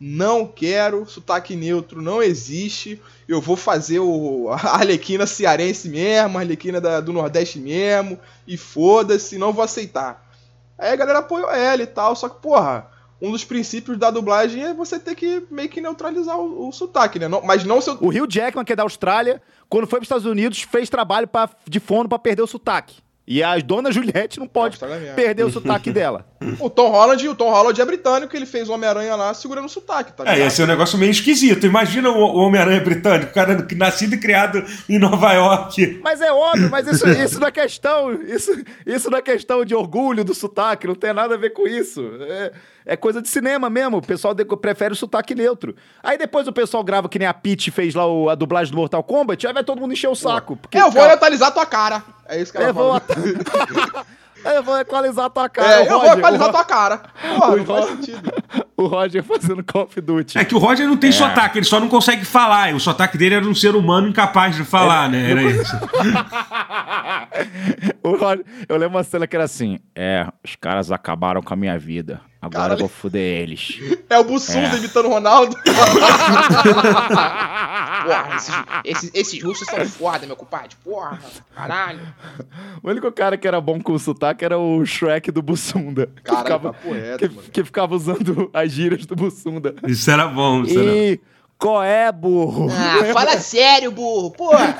Não 0.00 0.46
quero, 0.46 1.06
sotaque 1.06 1.54
neutro 1.54 2.02
não 2.02 2.20
existe. 2.20 3.00
Eu 3.28 3.40
vou 3.40 3.56
fazer 3.56 4.00
o, 4.00 4.50
a 4.50 4.56
Arlequina 4.56 5.24
cearense 5.24 5.88
mesmo, 5.88 6.36
a 6.36 6.40
Arlequina 6.40 6.80
da, 6.80 7.00
do 7.00 7.12
Nordeste 7.12 7.60
mesmo, 7.60 8.18
e 8.46 8.56
foda-se, 8.56 9.38
não 9.38 9.52
vou 9.52 9.64
aceitar. 9.64 10.33
Aí 10.78 10.92
a 10.92 10.96
galera 10.96 11.18
apoiou 11.20 11.50
ela 11.50 11.82
e 11.82 11.86
tal, 11.86 12.16
só 12.16 12.28
que, 12.28 12.40
porra, 12.40 12.88
um 13.20 13.30
dos 13.30 13.44
princípios 13.44 13.96
da 13.96 14.10
dublagem 14.10 14.62
é 14.62 14.74
você 14.74 14.98
ter 14.98 15.14
que 15.14 15.46
meio 15.50 15.68
que 15.68 15.80
neutralizar 15.80 16.38
o, 16.38 16.68
o 16.68 16.72
sotaque, 16.72 17.18
né? 17.18 17.28
Não, 17.28 17.40
mas 17.42 17.64
não 17.64 17.80
seu. 17.80 17.96
O 18.00 18.08
Rio 18.08 18.26
Jackman, 18.28 18.64
que 18.64 18.72
é 18.72 18.76
da 18.76 18.82
Austrália, 18.82 19.40
quando 19.68 19.86
foi 19.86 19.98
para 19.98 20.02
os 20.02 20.06
Estados 20.06 20.26
Unidos, 20.26 20.62
fez 20.62 20.90
trabalho 20.90 21.26
pra, 21.28 21.48
de 21.68 21.80
fono 21.80 22.08
para 22.08 22.18
perder 22.18 22.42
o 22.42 22.46
sotaque. 22.46 23.02
E 23.26 23.42
a 23.42 23.58
dona 23.58 23.90
Juliette 23.90 24.38
não 24.38 24.46
pode 24.46 24.78
perder 25.16 25.44
o 25.44 25.50
sotaque 25.50 25.90
dela. 25.92 26.26
O 26.60 26.68
Tom 26.68 26.90
Holland, 26.90 27.26
o 27.26 27.34
Tom 27.34 27.50
Holland 27.50 27.80
é 27.80 27.84
britânico, 27.84 28.36
ele 28.36 28.44
fez 28.44 28.68
o 28.68 28.72
Homem-Aranha 28.74 29.16
lá 29.16 29.32
segurando 29.32 29.64
o 29.64 29.68
sotaque, 29.68 30.12
tá 30.12 30.24
ligado? 30.24 30.38
É, 30.38 30.44
ia 30.44 30.50
ser 30.50 30.64
um 30.64 30.66
negócio 30.66 30.98
meio 30.98 31.10
esquisito. 31.10 31.64
Imagina 31.64 32.10
o 32.10 32.36
Homem-Aranha 32.36 32.80
britânico, 32.82 33.30
o 33.30 33.34
cara 33.34 33.66
nascido 33.74 34.14
e 34.14 34.18
criado 34.18 34.62
em 34.88 34.98
Nova 34.98 35.32
York. 35.32 36.00
Mas 36.02 36.20
é 36.20 36.30
óbvio, 36.30 36.68
mas 36.68 36.86
isso, 36.86 37.08
isso 37.08 37.40
não 37.40 37.48
é 37.48 37.50
questão. 37.50 38.12
Isso, 38.12 38.52
isso 38.84 39.10
não 39.10 39.18
é 39.18 39.22
questão 39.22 39.64
de 39.64 39.74
orgulho 39.74 40.22
do 40.22 40.34
sotaque, 40.34 40.86
não 40.86 40.94
tem 40.94 41.14
nada 41.14 41.34
a 41.34 41.38
ver 41.38 41.50
com 41.50 41.66
isso. 41.66 42.02
É, 42.20 42.52
é 42.86 42.96
coisa 42.96 43.22
de 43.22 43.28
cinema 43.28 43.70
mesmo. 43.70 43.98
O 43.98 44.02
pessoal 44.02 44.34
prefere 44.34 44.92
o 44.92 44.96
sotaque 44.96 45.34
neutro. 45.34 45.74
Aí 46.02 46.18
depois 46.18 46.46
o 46.46 46.52
pessoal 46.52 46.84
grava 46.84 47.08
que 47.08 47.18
nem 47.18 47.28
a 47.28 47.34
Peach 47.34 47.70
fez 47.70 47.94
lá 47.94 48.06
o, 48.06 48.28
a 48.28 48.34
dublagem 48.34 48.72
do 48.72 48.76
Mortal 48.76 49.02
Kombat, 49.02 49.46
aí 49.46 49.52
vai 49.52 49.64
todo 49.64 49.80
mundo 49.80 49.92
encher 49.92 50.08
o 50.08 50.14
saco. 50.14 50.56
Porque, 50.56 50.76
eu 50.76 50.90
vou 50.90 51.02
cara... 51.02 51.14
atualizar 51.14 51.52
tua 51.52 51.66
cara. 51.66 52.02
É 52.28 52.40
isso 52.40 52.52
que 52.52 52.58
ela 52.58 52.68
eu 52.68 52.74
fala. 52.74 53.02
Eu 54.44 54.62
vou 54.62 54.78
equalizar 54.78 55.30
tua 55.30 55.48
cara. 55.48 55.68
É, 55.68 55.88
eu 55.88 55.92
Roger, 55.92 56.10
vou 56.10 56.18
equalizar 56.18 56.50
tua 56.50 56.64
cara. 56.64 57.02
Porra, 57.38 57.56
não 57.56 57.64
faz 57.64 57.86
sentido. 57.86 58.32
O 58.76 58.86
Roger 58.86 59.22
fazendo 59.22 59.62
Call 59.62 59.84
of 59.84 60.00
Duty. 60.00 60.38
É 60.38 60.44
que 60.44 60.54
o 60.54 60.58
Roger 60.58 60.86
não 60.86 60.96
tem 60.96 61.10
é. 61.10 61.12
sotaque, 61.12 61.58
ele 61.58 61.66
só 61.66 61.78
não 61.78 61.88
consegue 61.88 62.24
falar. 62.24 62.74
O 62.74 62.80
sotaque 62.80 63.16
dele 63.16 63.36
era 63.36 63.46
um 63.46 63.54
ser 63.54 63.76
humano 63.76 64.08
incapaz 64.08 64.56
de 64.56 64.64
falar, 64.64 65.06
é. 65.06 65.08
né? 65.12 65.30
Era 65.30 65.42
isso. 65.50 65.76
o 68.02 68.16
Roger, 68.16 68.44
eu 68.68 68.76
lembro 68.76 68.96
uma 68.96 69.04
cena 69.04 69.26
que 69.26 69.36
era 69.36 69.44
assim: 69.44 69.78
É, 69.94 70.26
os 70.44 70.56
caras 70.56 70.90
acabaram 70.90 71.40
com 71.42 71.54
a 71.54 71.56
minha 71.56 71.78
vida. 71.78 72.20
Agora 72.44 72.62
Caralho. 72.64 72.74
eu 72.74 72.80
vou 72.80 72.88
foder 72.88 73.40
eles. 73.40 73.78
É 74.10 74.18
o 74.18 74.24
Bussunda 74.24 74.74
É. 74.74 74.76
imitando 74.76 75.06
o 75.06 75.08
Ronaldo. 75.08 75.56
Porra, 78.04 78.36
esses, 78.36 78.54
esses, 78.84 79.10
esses 79.14 79.42
russos 79.42 79.66
são 79.66 79.82
foda, 79.86 80.26
meu 80.26 80.36
compadre. 80.36 80.76
Porra, 80.84 81.18
caralho. 81.54 82.00
O 82.82 82.90
único 82.90 83.10
cara 83.12 83.38
que 83.38 83.48
era 83.48 83.58
bom 83.62 83.80
com 83.80 83.98
sotaque 83.98 84.44
era 84.44 84.58
o 84.58 84.84
Shrek 84.84 85.30
do 85.30 85.40
Bussunda. 85.40 86.08
Que 86.16 86.22
Caralho, 86.22 86.44
ficava, 86.44 86.72
papo 86.74 86.92
reto, 86.92 87.28
que, 87.30 87.50
que 87.50 87.64
ficava 87.64 87.94
usando 87.94 88.50
as 88.64 88.72
gírias 88.72 89.06
do 89.06 89.14
Bussunda. 89.14 89.74
Isso 89.86 90.10
era 90.10 90.26
bom, 90.26 90.62
isso 90.62 90.78
era... 90.78 90.96
E 90.96 91.20
qual 91.58 91.82
é, 91.82 92.10
burro? 92.10 92.68
Ah, 92.70 93.12
fala 93.12 93.38
sério, 93.38 93.90
burro. 93.90 94.30
Porra. 94.32 94.76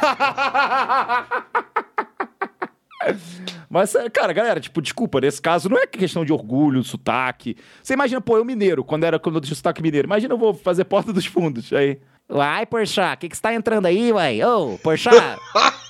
Mas, 3.68 3.94
cara, 4.12 4.32
galera, 4.32 4.60
tipo, 4.60 4.80
desculpa, 4.80 5.20
nesse 5.20 5.40
caso 5.40 5.68
não 5.68 5.78
é 5.78 5.86
questão 5.86 6.24
de 6.24 6.32
orgulho, 6.32 6.82
sotaque. 6.84 7.56
Você 7.82 7.94
imagina, 7.94 8.20
pô, 8.20 8.36
eu 8.36 8.44
mineiro, 8.44 8.84
quando 8.84 9.04
era 9.04 9.18
quando 9.18 9.36
eu 9.36 9.40
tinha 9.40 9.54
sotaque 9.54 9.82
mineiro. 9.82 10.06
Imagina 10.06 10.32
eu 10.34 10.38
vou 10.38 10.54
fazer 10.54 10.84
Porta 10.84 11.12
dos 11.12 11.26
Fundos. 11.26 11.72
Aí. 11.72 11.98
Uai, 12.30 12.66
Porchat, 12.66 13.16
o 13.16 13.18
que, 13.18 13.28
que 13.28 13.36
você 13.36 13.42
tá 13.42 13.52
entrando 13.54 13.86
aí, 13.86 14.12
uai? 14.12 14.42
Ô, 14.42 14.78
Porchat. 14.82 15.16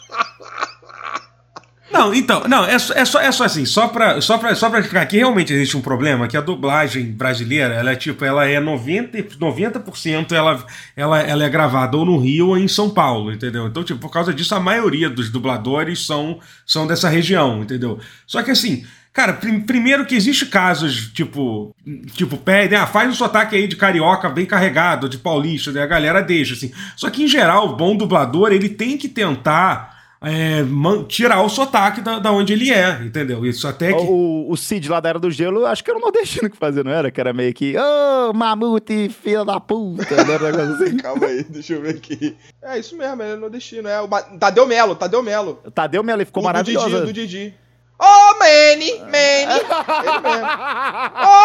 Não, 1.94 2.12
então, 2.12 2.42
não, 2.48 2.64
é, 2.64 2.76
só- 2.76 2.92
é, 2.92 3.04
só, 3.04 3.20
é 3.20 3.30
só 3.30 3.44
assim, 3.44 3.64
só 3.64 3.86
pra, 3.86 4.20
só, 4.20 4.36
pra, 4.36 4.52
só 4.56 4.68
pra 4.68 4.80
explicar 4.80 5.06
que 5.06 5.16
realmente 5.16 5.52
existe 5.52 5.76
um 5.76 5.80
problema, 5.80 6.26
que 6.26 6.36
a 6.36 6.40
dublagem 6.40 7.04
brasileira, 7.12 7.72
ela 7.72 7.92
é 7.92 7.94
tipo, 7.96 8.24
ela 8.24 8.44
é 8.46 8.58
90%, 8.60 9.38
90% 9.38 10.32
ela, 10.32 10.66
ela, 10.96 11.20
ela 11.20 11.44
é 11.44 11.48
gravada 11.48 11.96
ou 11.96 12.04
no 12.04 12.18
Rio 12.18 12.48
ou 12.48 12.58
em 12.58 12.66
São 12.66 12.90
Paulo, 12.90 13.32
entendeu? 13.32 13.68
Então, 13.68 13.84
tipo, 13.84 14.00
por 14.00 14.10
causa 14.10 14.34
disso, 14.34 14.56
a 14.56 14.60
maioria 14.60 15.08
dos 15.08 15.30
dubladores 15.30 16.04
são, 16.04 16.40
são 16.66 16.84
dessa 16.84 17.08
região, 17.08 17.62
entendeu? 17.62 18.00
Só 18.26 18.42
que 18.42 18.50
assim, 18.50 18.84
cara, 19.12 19.32
prim- 19.34 19.60
primeiro 19.60 20.04
que 20.04 20.16
existe 20.16 20.46
casos, 20.46 21.12
tipo, 21.14 21.72
tipo, 22.16 22.36
pedem, 22.36 22.76
ah, 22.76 22.86
faz 22.88 23.08
um 23.08 23.14
sotaque 23.14 23.54
aí 23.54 23.68
de 23.68 23.76
carioca 23.76 24.28
bem 24.28 24.46
carregado, 24.46 25.08
de 25.08 25.18
paulista, 25.18 25.70
né? 25.70 25.82
A 25.82 25.86
galera 25.86 26.20
deixa, 26.20 26.54
assim. 26.54 26.72
Só 26.96 27.08
que, 27.08 27.22
em 27.22 27.28
geral, 27.28 27.68
o 27.68 27.76
bom 27.76 27.96
dublador, 27.96 28.50
ele 28.52 28.68
tem 28.68 28.98
que 28.98 29.08
tentar 29.08 29.93
é, 30.24 30.62
man- 30.62 31.04
tirar 31.04 31.42
o 31.42 31.48
sotaque 31.48 32.00
da, 32.00 32.18
da 32.18 32.32
onde 32.32 32.52
ele 32.52 32.72
é, 32.72 33.00
entendeu? 33.04 33.44
Isso 33.46 33.66
até 33.68 33.92
que. 33.92 34.02
o, 34.02 34.46
o 34.50 34.56
Cid 34.56 34.88
lá 34.88 35.00
da 35.00 35.08
Era 35.10 35.18
do 35.18 35.30
Gelo, 35.30 35.66
acho 35.66 35.82
que 35.84 35.90
era 35.90 35.98
o 35.98 36.02
nordestino 36.02 36.48
que 36.50 36.56
fazia, 36.56 36.82
não 36.84 36.90
era? 36.92 37.10
Que 37.10 37.20
era 37.20 37.32
meio 37.32 37.52
que, 37.54 37.74
ô, 37.76 38.32
mamute, 38.32 39.08
filho 39.08 39.44
da 39.44 39.60
puta. 39.60 40.24
Não 40.24 40.34
era 40.34 40.44
um 40.44 40.50
negócio 40.50 40.84
assim? 40.84 40.96
Calma 41.02 41.26
aí, 41.26 41.44
deixa 41.44 41.74
eu 41.74 41.82
ver 41.82 41.96
aqui. 41.96 42.36
É 42.62 42.78
isso 42.78 42.96
mesmo, 42.96 43.22
ele 43.22 43.32
é 43.32 43.36
nordestino. 43.36 43.88
É 43.88 44.00
o 44.00 44.08
Tadeu 44.38 44.66
Melo, 44.66 44.94
Tadeu 44.94 45.22
Melo. 45.22 45.54
Tadeu 45.74 46.02
Melo 46.02 46.18
ele 46.20 46.24
ficou 46.26 46.42
Do- 46.42 46.44
do 46.44 46.52
maravilhoso. 46.52 46.88
Didi, 46.90 47.02
do 47.04 47.12
Didi. 47.12 47.54
Ô, 47.98 48.38
Manny, 48.38 48.98
Manny. 49.00 49.54
Ele 49.54 50.20
mesmo. 50.20 50.48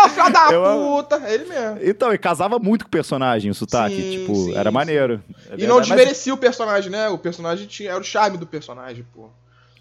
Ô, 0.05 0.09
filho 0.09 0.29
da 0.33 0.49
Eu 0.51 0.63
puta. 0.97 1.15
Ele 1.29 1.45
mesmo. 1.45 1.79
Então, 1.81 2.13
e 2.13 2.17
casava 2.17 2.57
muito 2.59 2.85
com 2.85 2.87
o 2.87 2.91
personagem, 2.91 3.51
o 3.51 3.53
sotaque. 3.55 3.95
Sim, 3.95 4.11
tipo, 4.19 4.35
sim, 4.35 4.55
era 4.57 4.71
maneiro. 4.71 5.21
É 5.49 5.53
E 5.55 5.67
não 5.67 5.75
verdade, 5.75 5.77
mas- 5.77 5.87
desmerecia 5.89 6.33
o 6.33 6.37
personagem, 6.37 6.89
né? 6.91 7.07
O 7.09 7.17
personagem 7.17 7.67
tinha. 7.67 7.91
Era 7.91 7.99
o 7.99 8.03
charme 8.03 8.37
do 8.37 8.47
personagem, 8.47 9.05
pô. 9.13 9.29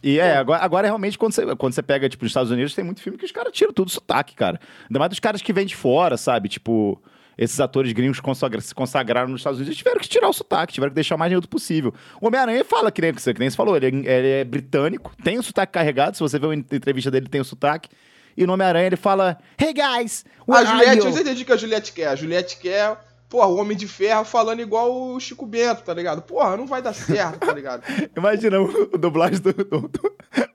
E 0.03 0.21
é, 0.21 0.37
agora, 0.37 0.63
agora 0.63 0.87
realmente, 0.87 1.19
quando 1.19 1.33
você, 1.33 1.57
quando 1.57 1.73
você 1.73 1.83
pega, 1.83 2.09
tipo, 2.09 2.23
nos 2.25 2.31
Estados 2.31 2.53
Unidos, 2.53 2.75
tem 2.75 2.85
muito 2.85 3.03
filme 3.03 3.19
que 3.19 3.25
os 3.25 3.33
caras 3.33 3.53
tiram 3.53 3.73
tudo 3.73 3.91
sotaque, 3.91 4.35
cara. 4.37 4.61
Ainda 4.89 4.99
mais 4.99 5.11
dos 5.11 5.19
caras 5.19 5.43
que 5.43 5.53
vêm 5.53 5.67
de 5.67 5.75
fora, 5.75 6.17
sabe? 6.17 6.49
Tipo, 6.49 7.01
esses 7.39 7.59
atores 7.61 7.93
gringos 7.93 8.19
consagra- 8.21 8.61
se 8.61 8.75
consagraram 8.75 9.29
nos 9.29 9.41
Estados 9.41 9.59
Unidos, 9.59 9.69
eles 9.69 9.79
tiveram 9.79 10.01
que 10.01 10.09
tirar 10.09 10.29
o 10.29 10.33
sotaque, 10.33 10.73
tiveram 10.75 10.91
que 10.91 10.97
deixar 10.97 11.15
o 11.15 11.19
mais 11.19 11.31
neutro 11.31 11.49
possível. 11.49 11.95
O 12.21 12.27
Homem-Aranha 12.27 12.65
fala 12.65 12.91
que 12.91 13.01
nem, 13.01 13.15
que 13.15 13.39
nem 13.39 13.49
você 13.49 13.57
falou, 13.57 13.77
ele 13.77 13.87
é, 13.87 14.19
ele 14.19 14.29
é 14.41 14.45
britânico, 14.45 15.13
tem 15.23 15.39
o 15.39 15.43
sotaque 15.43 15.73
carregado, 15.73 16.17
se 16.17 16.21
você 16.21 16.39
vê 16.39 16.47
uma 16.47 16.55
entrevista 16.57 17.11
dele, 17.11 17.29
tem 17.29 17.41
o 17.41 17.45
sotaque. 17.45 17.89
E 18.37 18.47
no 18.47 18.53
Homem-Aranha 18.55 18.87
ele 18.87 18.97
fala, 18.97 19.39
Hey 19.61 19.73
guys, 19.73 20.25
A 20.49 20.65
Juliette, 20.65 20.99
you?" 20.99 21.05
eu 21.15 21.21
entendi 21.21 21.43
o 21.43 21.47
que 21.47 21.53
a 21.53 21.57
Juliette 21.57 21.93
quer. 21.93 22.09
A 22.09 22.15
Juliette 22.17 22.57
quer, 22.59 22.97
porra, 23.29 23.47
o 23.49 23.57
Homem 23.57 23.77
de 23.77 23.89
Ferro 23.89 24.25
falando 24.25 24.61
igual 24.61 24.95
o 24.95 25.19
Chico 25.19 25.45
Bento, 25.45 25.83
tá 25.83 25.93
ligado? 25.93 26.23
Porra, 26.23 26.57
não 26.57 26.67
vai 26.67 26.81
dar 26.81 26.93
certo, 26.93 27.39
tá 27.41 27.53
ligado? 27.53 27.83
Imagina 28.17 28.61
o, 28.61 28.97
dublagem 28.99 29.41
do, 29.41 29.53
do, 29.53 29.89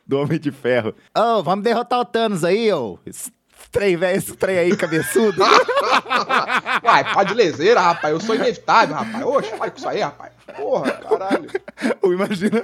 do- 0.07 0.17
Homem 0.19 0.39
de 0.39 0.51
Ferro. 0.51 0.93
Ô, 1.17 1.41
vamos 1.43 1.63
derrotar 1.63 1.99
o 1.99 2.05
Thanos 2.05 2.43
aí, 2.43 2.71
ô. 2.71 2.99
Esse 3.05 3.31
trem, 3.71 3.95
velho, 3.97 4.17
esse 4.17 4.35
trem 4.35 4.57
aí, 4.57 4.75
cabeçudo. 4.75 5.41
Uai, 6.83 7.03
pá 7.13 7.23
de 7.23 7.33
leseira, 7.33 7.81
rapaz. 7.81 8.13
Eu 8.13 8.19
sou 8.19 8.35
inevitável, 8.35 8.95
rapaz. 8.95 9.25
Oxe, 9.25 9.51
para 9.51 9.71
com 9.71 9.77
isso 9.77 9.89
aí, 9.89 10.01
rapaz. 10.01 10.31
Porra, 10.55 10.91
caralho. 10.91 11.49
Imagina 12.03 12.63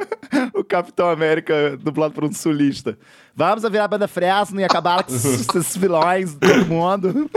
o 0.53 0.63
Capitão 0.63 1.09
América 1.09 1.77
dublado 1.77 2.13
por 2.13 2.23
um 2.23 2.31
sulista. 2.31 2.97
Vamos 3.35 3.63
virar 3.63 3.85
a 3.85 3.87
banda 3.87 4.07
Fresno 4.07 4.59
e 4.59 4.63
acabar 4.63 5.03
com 5.03 5.13
esses 5.15 5.75
vilões, 5.77 6.35
todo 6.35 6.65
mundo. 6.65 7.29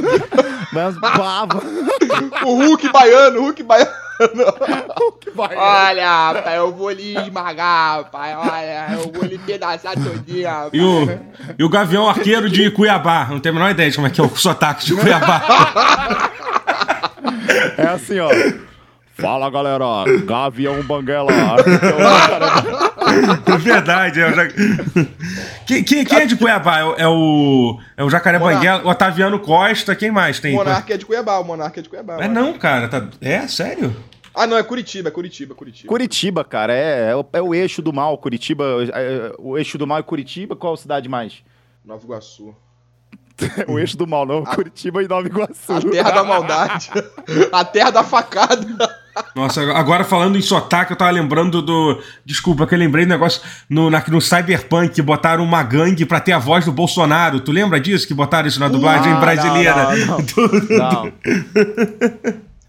Vamos, 0.73 1.01
pava. 1.01 1.63
O 2.45 2.55
Hulk 2.57 2.89
baiano, 2.91 3.41
o 3.41 3.43
Hulk 3.45 3.63
baiano. 3.63 4.02
vai. 5.35 5.57
Olha, 5.57 6.33
rapaz, 6.33 6.57
eu 6.57 6.73
vou 6.73 6.91
lhe 6.91 7.17
esmagar, 7.17 7.99
rapaz. 7.99 8.37
Olha, 8.39 8.87
eu 8.93 9.13
vou 9.13 9.25
lhe 9.25 9.39
pedaçar 9.39 9.95
todinho, 9.95 10.49
rapaz. 10.49 10.71
E 10.73 10.81
o, 10.81 11.21
e 11.59 11.65
o 11.65 11.69
Gavião 11.69 12.09
Arqueiro 12.09 12.49
de 12.49 12.71
Cuiabá. 12.71 13.27
Não 13.31 13.41
tenho 13.41 13.55
a 13.55 13.59
menor 13.59 13.71
ideia 13.71 13.91
de 13.91 13.97
como 13.97 14.07
é 14.07 14.11
que 14.11 14.21
é 14.21 14.25
o 14.25 14.37
sotaque 14.37 14.85
de 14.87 14.95
Cuiabá. 14.95 15.43
É 17.77 17.87
assim, 17.87 18.19
ó. 18.19 18.29
Fala, 19.15 19.51
galera. 19.51 19.85
Gavião 20.25 20.83
Banguela. 20.83 21.33
É 23.47 23.57
verdade. 23.57 24.21
É 24.21 24.29
o 24.29 24.35
ja... 24.35 24.49
quem, 25.67 25.85
quem, 25.85 26.05
quem 26.05 26.19
é 26.19 26.27
de 26.27 26.37
Cuiabá? 26.37 26.79
É 26.79 26.85
o, 26.85 26.95
é 26.95 27.09
o, 27.09 27.81
é 27.97 28.05
o 28.05 28.11
Jacaré 28.11 28.39
Monarca. 28.39 28.59
Banguela, 28.59 28.85
o 28.85 28.89
Otaviano 28.89 29.39
Costa. 29.41 29.95
Quem 29.95 30.11
mais 30.11 30.41
tem? 30.41 30.55
O 30.55 30.57
Monarca 30.59 30.95
é 30.95 30.97
de 30.97 31.07
Cuiabá, 31.07 31.39
o 31.39 31.45
Monarca 31.45 31.81
é 31.81 31.83
de 31.83 31.89
Cuiabá. 31.89 32.23
É 32.23 32.29
não, 32.29 32.59
cara. 32.59 32.89
Tá... 32.89 33.09
É? 33.21 33.47
Sério? 33.47 33.95
Ah, 34.35 34.47
não, 34.47 34.57
é 34.57 34.63
Curitiba, 34.63 35.09
é 35.09 35.13
Curitiba, 35.13 35.55
Curitiba. 35.55 35.89
Curitiba, 35.89 36.45
cara, 36.45 36.73
é, 36.73 37.11
é, 37.11 37.17
o, 37.17 37.25
é 37.33 37.43
o 37.43 37.55
eixo 37.55 37.83
do 37.83 37.93
mal. 37.93 38.17
Curitiba, 38.17 38.65
é, 38.93 39.33
o 39.39 39.59
eixo 39.59 39.77
do 39.77 39.87
mal 39.87 39.99
é 39.99 40.03
Curitiba. 40.03 40.57
Qual 40.57 40.77
cidade 40.77 41.09
mais? 41.09 41.43
Nova 41.85 42.03
Iguaçu. 42.03 42.55
o 43.69 43.79
eixo 43.79 43.97
do 43.97 44.07
mal, 44.07 44.25
não. 44.25 44.45
Curitiba 44.45 45.03
e 45.03 45.09
Nova 45.09 45.27
Iguaçu. 45.27 45.73
A 45.73 45.81
terra 45.81 46.11
da 46.11 46.25
maldade. 46.25 46.91
A 47.53 47.65
terra 47.65 47.91
da 47.91 48.03
facada. 48.03 48.92
Nossa, 49.35 49.63
agora 49.73 50.05
falando 50.05 50.37
em 50.39 50.43
sotaque, 50.43 50.93
eu 50.93 50.97
tava 50.97 51.11
lembrando 51.11 51.61
do. 51.63 52.01
Desculpa, 52.25 52.67
que 52.67 52.75
eu 52.75 52.79
lembrei 52.79 53.05
do 53.05 53.09
negócio 53.09 53.41
no, 53.69 53.91
na, 53.91 54.03
no 54.09 54.21
Cyberpunk, 54.21 55.01
botaram 55.03 55.45
uma 55.45 55.63
gangue 55.63 56.05
pra 56.07 56.21
ter 56.21 56.33
a 56.33 56.39
voz 56.39 56.65
do 56.65 56.73
Bolsonaro. 56.73 57.41
Tu 57.41 57.53
lembra 57.53 57.79
disso? 57.81 58.07
Que 58.07 58.15
botaram 58.15 58.49
isso 58.49 58.61
na 58.61 58.69
dublagem 58.69 59.13
Ah, 59.13 59.17
brasileira? 59.21 59.97
não, 59.97 60.07
não, 60.07 60.23
Do- 60.25 60.69
Não. 60.79 61.13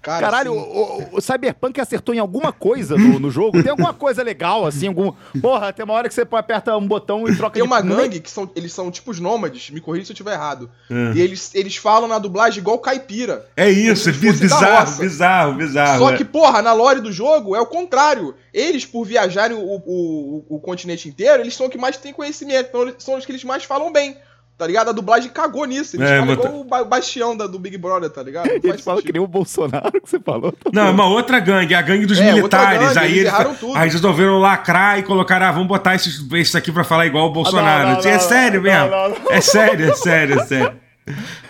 Cara, 0.04 0.20
Caralho, 0.26 0.52
sim. 0.52 0.58
o, 0.60 0.62
o- 0.62 1.18
o 1.18 1.22
Cyberpunk 1.22 1.80
acertou 1.80 2.14
em 2.14 2.20
alguma 2.20 2.52
coisa 2.52 2.98
no, 2.98 3.22
no 3.22 3.32
jogo? 3.32 3.64
Tem 3.64 3.72
alguma 3.72 3.94
coisa 3.94 4.22
legal, 4.22 4.66
assim, 4.66 4.88
algum... 4.88 5.14
Porra, 5.42 5.72
tem 5.72 5.86
uma 5.86 5.94
hora 5.94 6.10
que 6.10 6.14
você 6.14 6.28
aperta 6.30 6.76
um 6.78 6.86
botão 6.86 7.26
e 7.26 7.36
troca 7.38 7.54
Tem 7.54 7.64
de... 7.64 7.68
uma 7.68 7.80
gangue 7.80 8.20
que 8.20 8.30
são, 8.30 8.52
eles 8.54 8.74
são 8.74 8.92
tipo 8.92 9.12
os 9.12 9.22
nômades, 9.22 9.70
me 9.70 9.80
corrija 9.80 10.06
se 10.08 10.12
eu 10.12 10.14
estiver 10.14 10.34
errado. 10.34 10.70
É. 10.92 11.14
E 11.16 11.22
eles, 11.22 11.56
eles 11.56 11.78
falam 11.78 12.10
na 12.10 12.20
dublagem 12.20 12.60
igual 12.60 12.78
caipira. 12.80 13.48
É 13.56 13.70
isso, 13.70 14.10
é 14.10 14.12
da 14.12 14.20
bizarro, 14.20 14.98
bizarro, 14.98 15.54
bizarro. 15.54 16.00
Só 16.00 16.12
é. 16.12 16.18
que, 16.18 16.26
porra, 16.26 16.62
na 16.62 16.74
lore 16.74 17.00
do 17.00 17.12
jogo 17.12 17.56
é 17.56 17.62
o 17.62 17.66
contrário. 17.66 18.36
Eles, 18.54 18.86
por 18.86 19.06
viajarem 19.06 19.56
o, 19.56 19.62
o, 19.62 20.44
o, 20.50 20.56
o 20.58 20.60
continente 20.60 21.08
inteiro, 21.08 21.42
eles 21.42 21.56
são 21.56 21.68
os 21.68 21.72
que 21.72 21.78
mais 21.78 21.96
têm 21.96 22.12
conhecimento. 22.12 22.68
Então, 22.68 22.82
eles 22.84 22.96
são 23.00 23.16
os 23.16 23.26
que 23.26 23.32
eles 23.32 23.44
mais 23.46 23.64
falam 23.64 23.90
bem. 23.92 24.18
Tá 24.56 24.68
ligado? 24.68 24.90
A 24.90 24.92
dublagem 24.94 25.32
cagou 25.32 25.66
nisso. 25.66 25.96
Eles 25.96 26.08
É, 26.10 26.20
falam 26.20 26.34
igual 26.34 26.60
o 26.62 26.64
ba- 26.64 26.84
bastião 26.84 27.36
da, 27.36 27.48
do 27.48 27.58
Big 27.58 27.76
Brother, 27.78 28.10
tá 28.10 28.22
ligado? 28.22 28.48
Não 28.48 28.56
Eles 28.72 28.82
falam 28.82 29.02
que 29.02 29.12
nem 29.12 29.22
o 29.22 29.28
Bolsonaro 29.28 29.92
que 30.00 30.08
você 30.10 30.20
falou. 30.20 30.54
Não, 30.72 30.88
é 30.88 30.90
uma 30.92 31.08
outra 31.08 31.40
gangue, 31.40 31.74
é 31.74 31.78
a 31.78 31.82
gangue 31.82 32.06
dos 32.06 32.20
É, 32.20 32.32
militares. 32.32 32.80
gangue, 32.94 33.00
aí 33.00 33.20
eles 33.20 33.34
tudo. 33.60 33.76
aí 33.76 33.90
resolveram 33.90 34.40
lacrar 34.40 35.00
e 35.00 35.04
colocaram, 35.04 35.48
ah, 35.48 35.52
vamos 35.52 35.68
botar 35.68 35.96
esses, 35.96 36.24
esses 36.34 36.56
aqui 36.56 36.72
pra 36.72 36.84
falar 36.84 37.08
igual 37.08 37.28
o 37.28 37.32
Bolsonaro. 37.32 37.90
não, 37.96 38.02
não, 38.02 38.10
é 38.10 38.20
sério 38.20 38.62
não, 38.62 38.70
mesmo. 38.72 38.90
não, 38.92 39.10
não. 39.10 39.32
É 39.32 39.42
sério, 39.42 39.90
é 39.90 39.96
sério, 39.96 40.40
é 40.40 40.46
sério. 40.46 40.80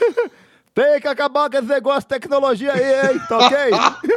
Tem 0.74 1.00
que 1.00 1.08
acabar 1.08 1.50
com 1.50 1.58
esse 1.58 1.68
negócio 1.68 2.02
de 2.02 2.08
tecnologia 2.08 2.74
aí, 2.74 3.12
hein? 3.12 3.22
Tá 3.30 3.38
ok? 3.38 3.58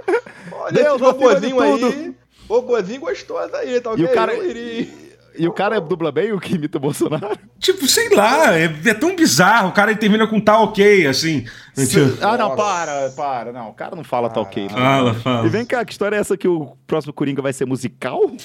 Olha 0.53 0.73
Deus, 0.73 0.95
esse 0.95 1.05
robozinho 1.05 1.61
acima 1.61 1.79
de 1.79 1.85
aí. 1.97 2.15
Robozinho 2.49 3.01
gostoso 3.01 3.57
aí, 3.57 3.81
tá 3.81 3.91
E 3.91 3.93
ok? 3.95 4.05
o 4.07 4.09
cara- 4.15 4.33
Eu 4.35 4.49
iria. 4.49 5.06
E 5.39 5.47
o 5.47 5.53
cara 5.53 5.81
dubla 5.81 6.11
bem 6.11 6.33
o 6.33 6.41
que 6.41 6.55
imita 6.55 6.79
o 6.79 6.81
Bolsonaro? 6.81 7.39
Tipo, 7.59 7.87
sei 7.87 8.09
lá, 8.15 8.57
é, 8.57 8.65
é 8.65 8.95
tão 8.95 9.15
bizarro. 9.17 9.69
O 9.69 9.73
cara 9.73 9.95
termina 9.97 10.27
com 10.27 10.41
tá 10.41 10.59
ok, 10.61 11.07
assim. 11.07 11.45
Tipo, 11.75 12.25
Ah, 12.25 12.37
não, 12.37 12.55
para, 12.57 13.11
para. 13.11 13.53
Não, 13.53 13.69
o 13.71 13.75
cara 13.75 13.97
não 13.97 14.05
fala 14.05 14.29
tá 14.31 14.41
ok. 14.41 14.65
Não. 14.65 14.71
Fala, 14.71 15.15
fala. 15.15 15.47
E 15.47 15.51
vem 15.51 15.65
cá, 15.65 15.85
que 15.85 15.93
história 15.93 16.17
é 16.17 16.21
essa 16.21 16.37
que 16.37 16.49
o 16.49 16.77
próximo 16.87 17.13
Coringa 17.13 17.43
vai 17.43 17.53
ser 17.53 17.67
musical? 17.67 18.21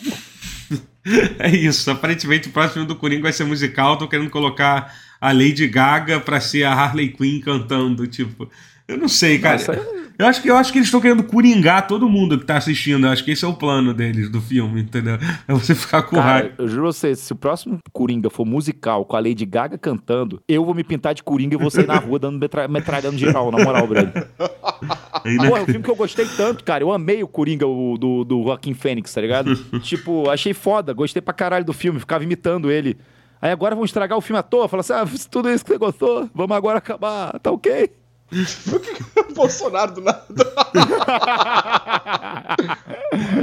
É 1.40 1.50
isso. 1.50 1.90
Aparentemente 1.90 2.48
o 2.48 2.52
próximo 2.52 2.86
do 2.86 2.96
Coringa 2.96 3.24
vai 3.24 3.34
ser 3.34 3.44
musical. 3.44 3.98
Tô 3.98 4.08
querendo 4.08 4.30
colocar 4.30 4.94
a 5.20 5.32
Lady 5.32 5.68
Gaga 5.68 6.20
pra 6.20 6.40
ser 6.40 6.64
a 6.64 6.72
Harley 6.72 7.10
Quinn 7.10 7.42
cantando. 7.42 8.06
Tipo, 8.08 8.48
eu 8.88 8.98
não 8.98 9.08
sei, 9.08 9.40
cara. 9.40 9.58
Nossa, 9.58 10.00
eu 10.22 10.28
acho 10.28 10.42
que, 10.42 10.50
eu 10.50 10.56
acho 10.56 10.72
que 10.72 10.78
eles 10.78 10.88
estão 10.88 11.01
querendo 11.01 11.24
coringar 11.24 11.88
todo 11.88 12.08
mundo 12.08 12.38
que 12.38 12.46
tá 12.46 12.58
assistindo. 12.58 13.08
Eu 13.08 13.12
acho 13.12 13.24
que 13.25 13.32
esse 13.32 13.44
é 13.44 13.48
o 13.48 13.54
plano 13.54 13.94
deles, 13.94 14.30
do 14.30 14.40
filme, 14.40 14.82
entendeu? 14.82 15.18
É 15.48 15.54
você 15.54 15.74
ficar 15.74 16.04
com 16.04 16.18
raiva. 16.18 16.50
Cara, 16.50 16.54
eu 16.60 16.68
juro 16.68 16.88
a 16.88 16.94
você, 16.94 17.16
se 17.16 17.34
o 17.34 17.36
próximo 17.36 17.80
Coringa 17.92 18.30
for 18.30 18.46
musical 18.46 19.04
com 19.06 19.16
a 19.16 19.20
Lady 19.20 19.46
Gaga 19.46 19.78
cantando, 19.78 20.42
eu 20.48 20.63
vou 20.63 20.74
me 20.74 20.84
pintar 20.84 21.13
de 21.13 21.24
Coringa 21.24 21.56
e 21.56 21.58
vou 21.58 21.70
sair 21.72 21.88
na 21.88 21.98
rua 21.98 22.20
dando 22.20 22.38
metra 22.38 22.68
metralhando 22.68 23.18
geral, 23.18 23.51
na 23.51 23.63
moral, 23.63 23.88
brother. 23.88 24.28
Ainda- 25.25 25.50
Pô, 25.50 25.58
é 25.58 25.62
um 25.62 25.66
filme 25.66 25.84
que 25.84 25.90
eu 25.90 25.96
gostei 25.96 26.25
tanto, 26.38 26.63
cara. 26.63 26.84
Eu 26.84 26.92
amei 26.92 27.24
o 27.24 27.28
Coringa 27.28 27.66
o, 27.68 27.98
do, 27.98 28.24
do 28.24 28.44
Joaquim 28.44 28.74
Fênix, 28.74 29.13
tá 29.13 29.22
ligado? 29.22 29.56
tipo, 29.82 30.30
achei 30.30 30.54
foda, 30.54 30.94
gostei 30.94 31.22
pra 31.22 31.34
caralho 31.34 31.66
do 31.66 31.74
filme, 31.74 32.00
ficava 32.00 32.24
imitando 32.24 32.70
ele. 32.72 32.98
Aí 33.42 33.51
agora 33.51 33.75
vão 33.75 33.84
estragar 33.84 34.18
o 34.18 34.22
filme 34.22 34.38
à 34.40 34.44
toa, 34.44 34.68
falar 34.68 34.82
assim, 34.82 34.94
ah, 34.94 35.06
tudo 35.32 35.50
isso 35.50 35.66
que 35.66 35.72
você 35.72 35.78
gostou, 35.78 36.30
vamos 36.34 36.56
agora 36.56 36.78
acabar, 36.78 37.40
tá 37.40 37.51
ok? 37.51 37.90
Bolsonaro 39.36 39.94
do 39.94 40.02
nada. 40.02 40.24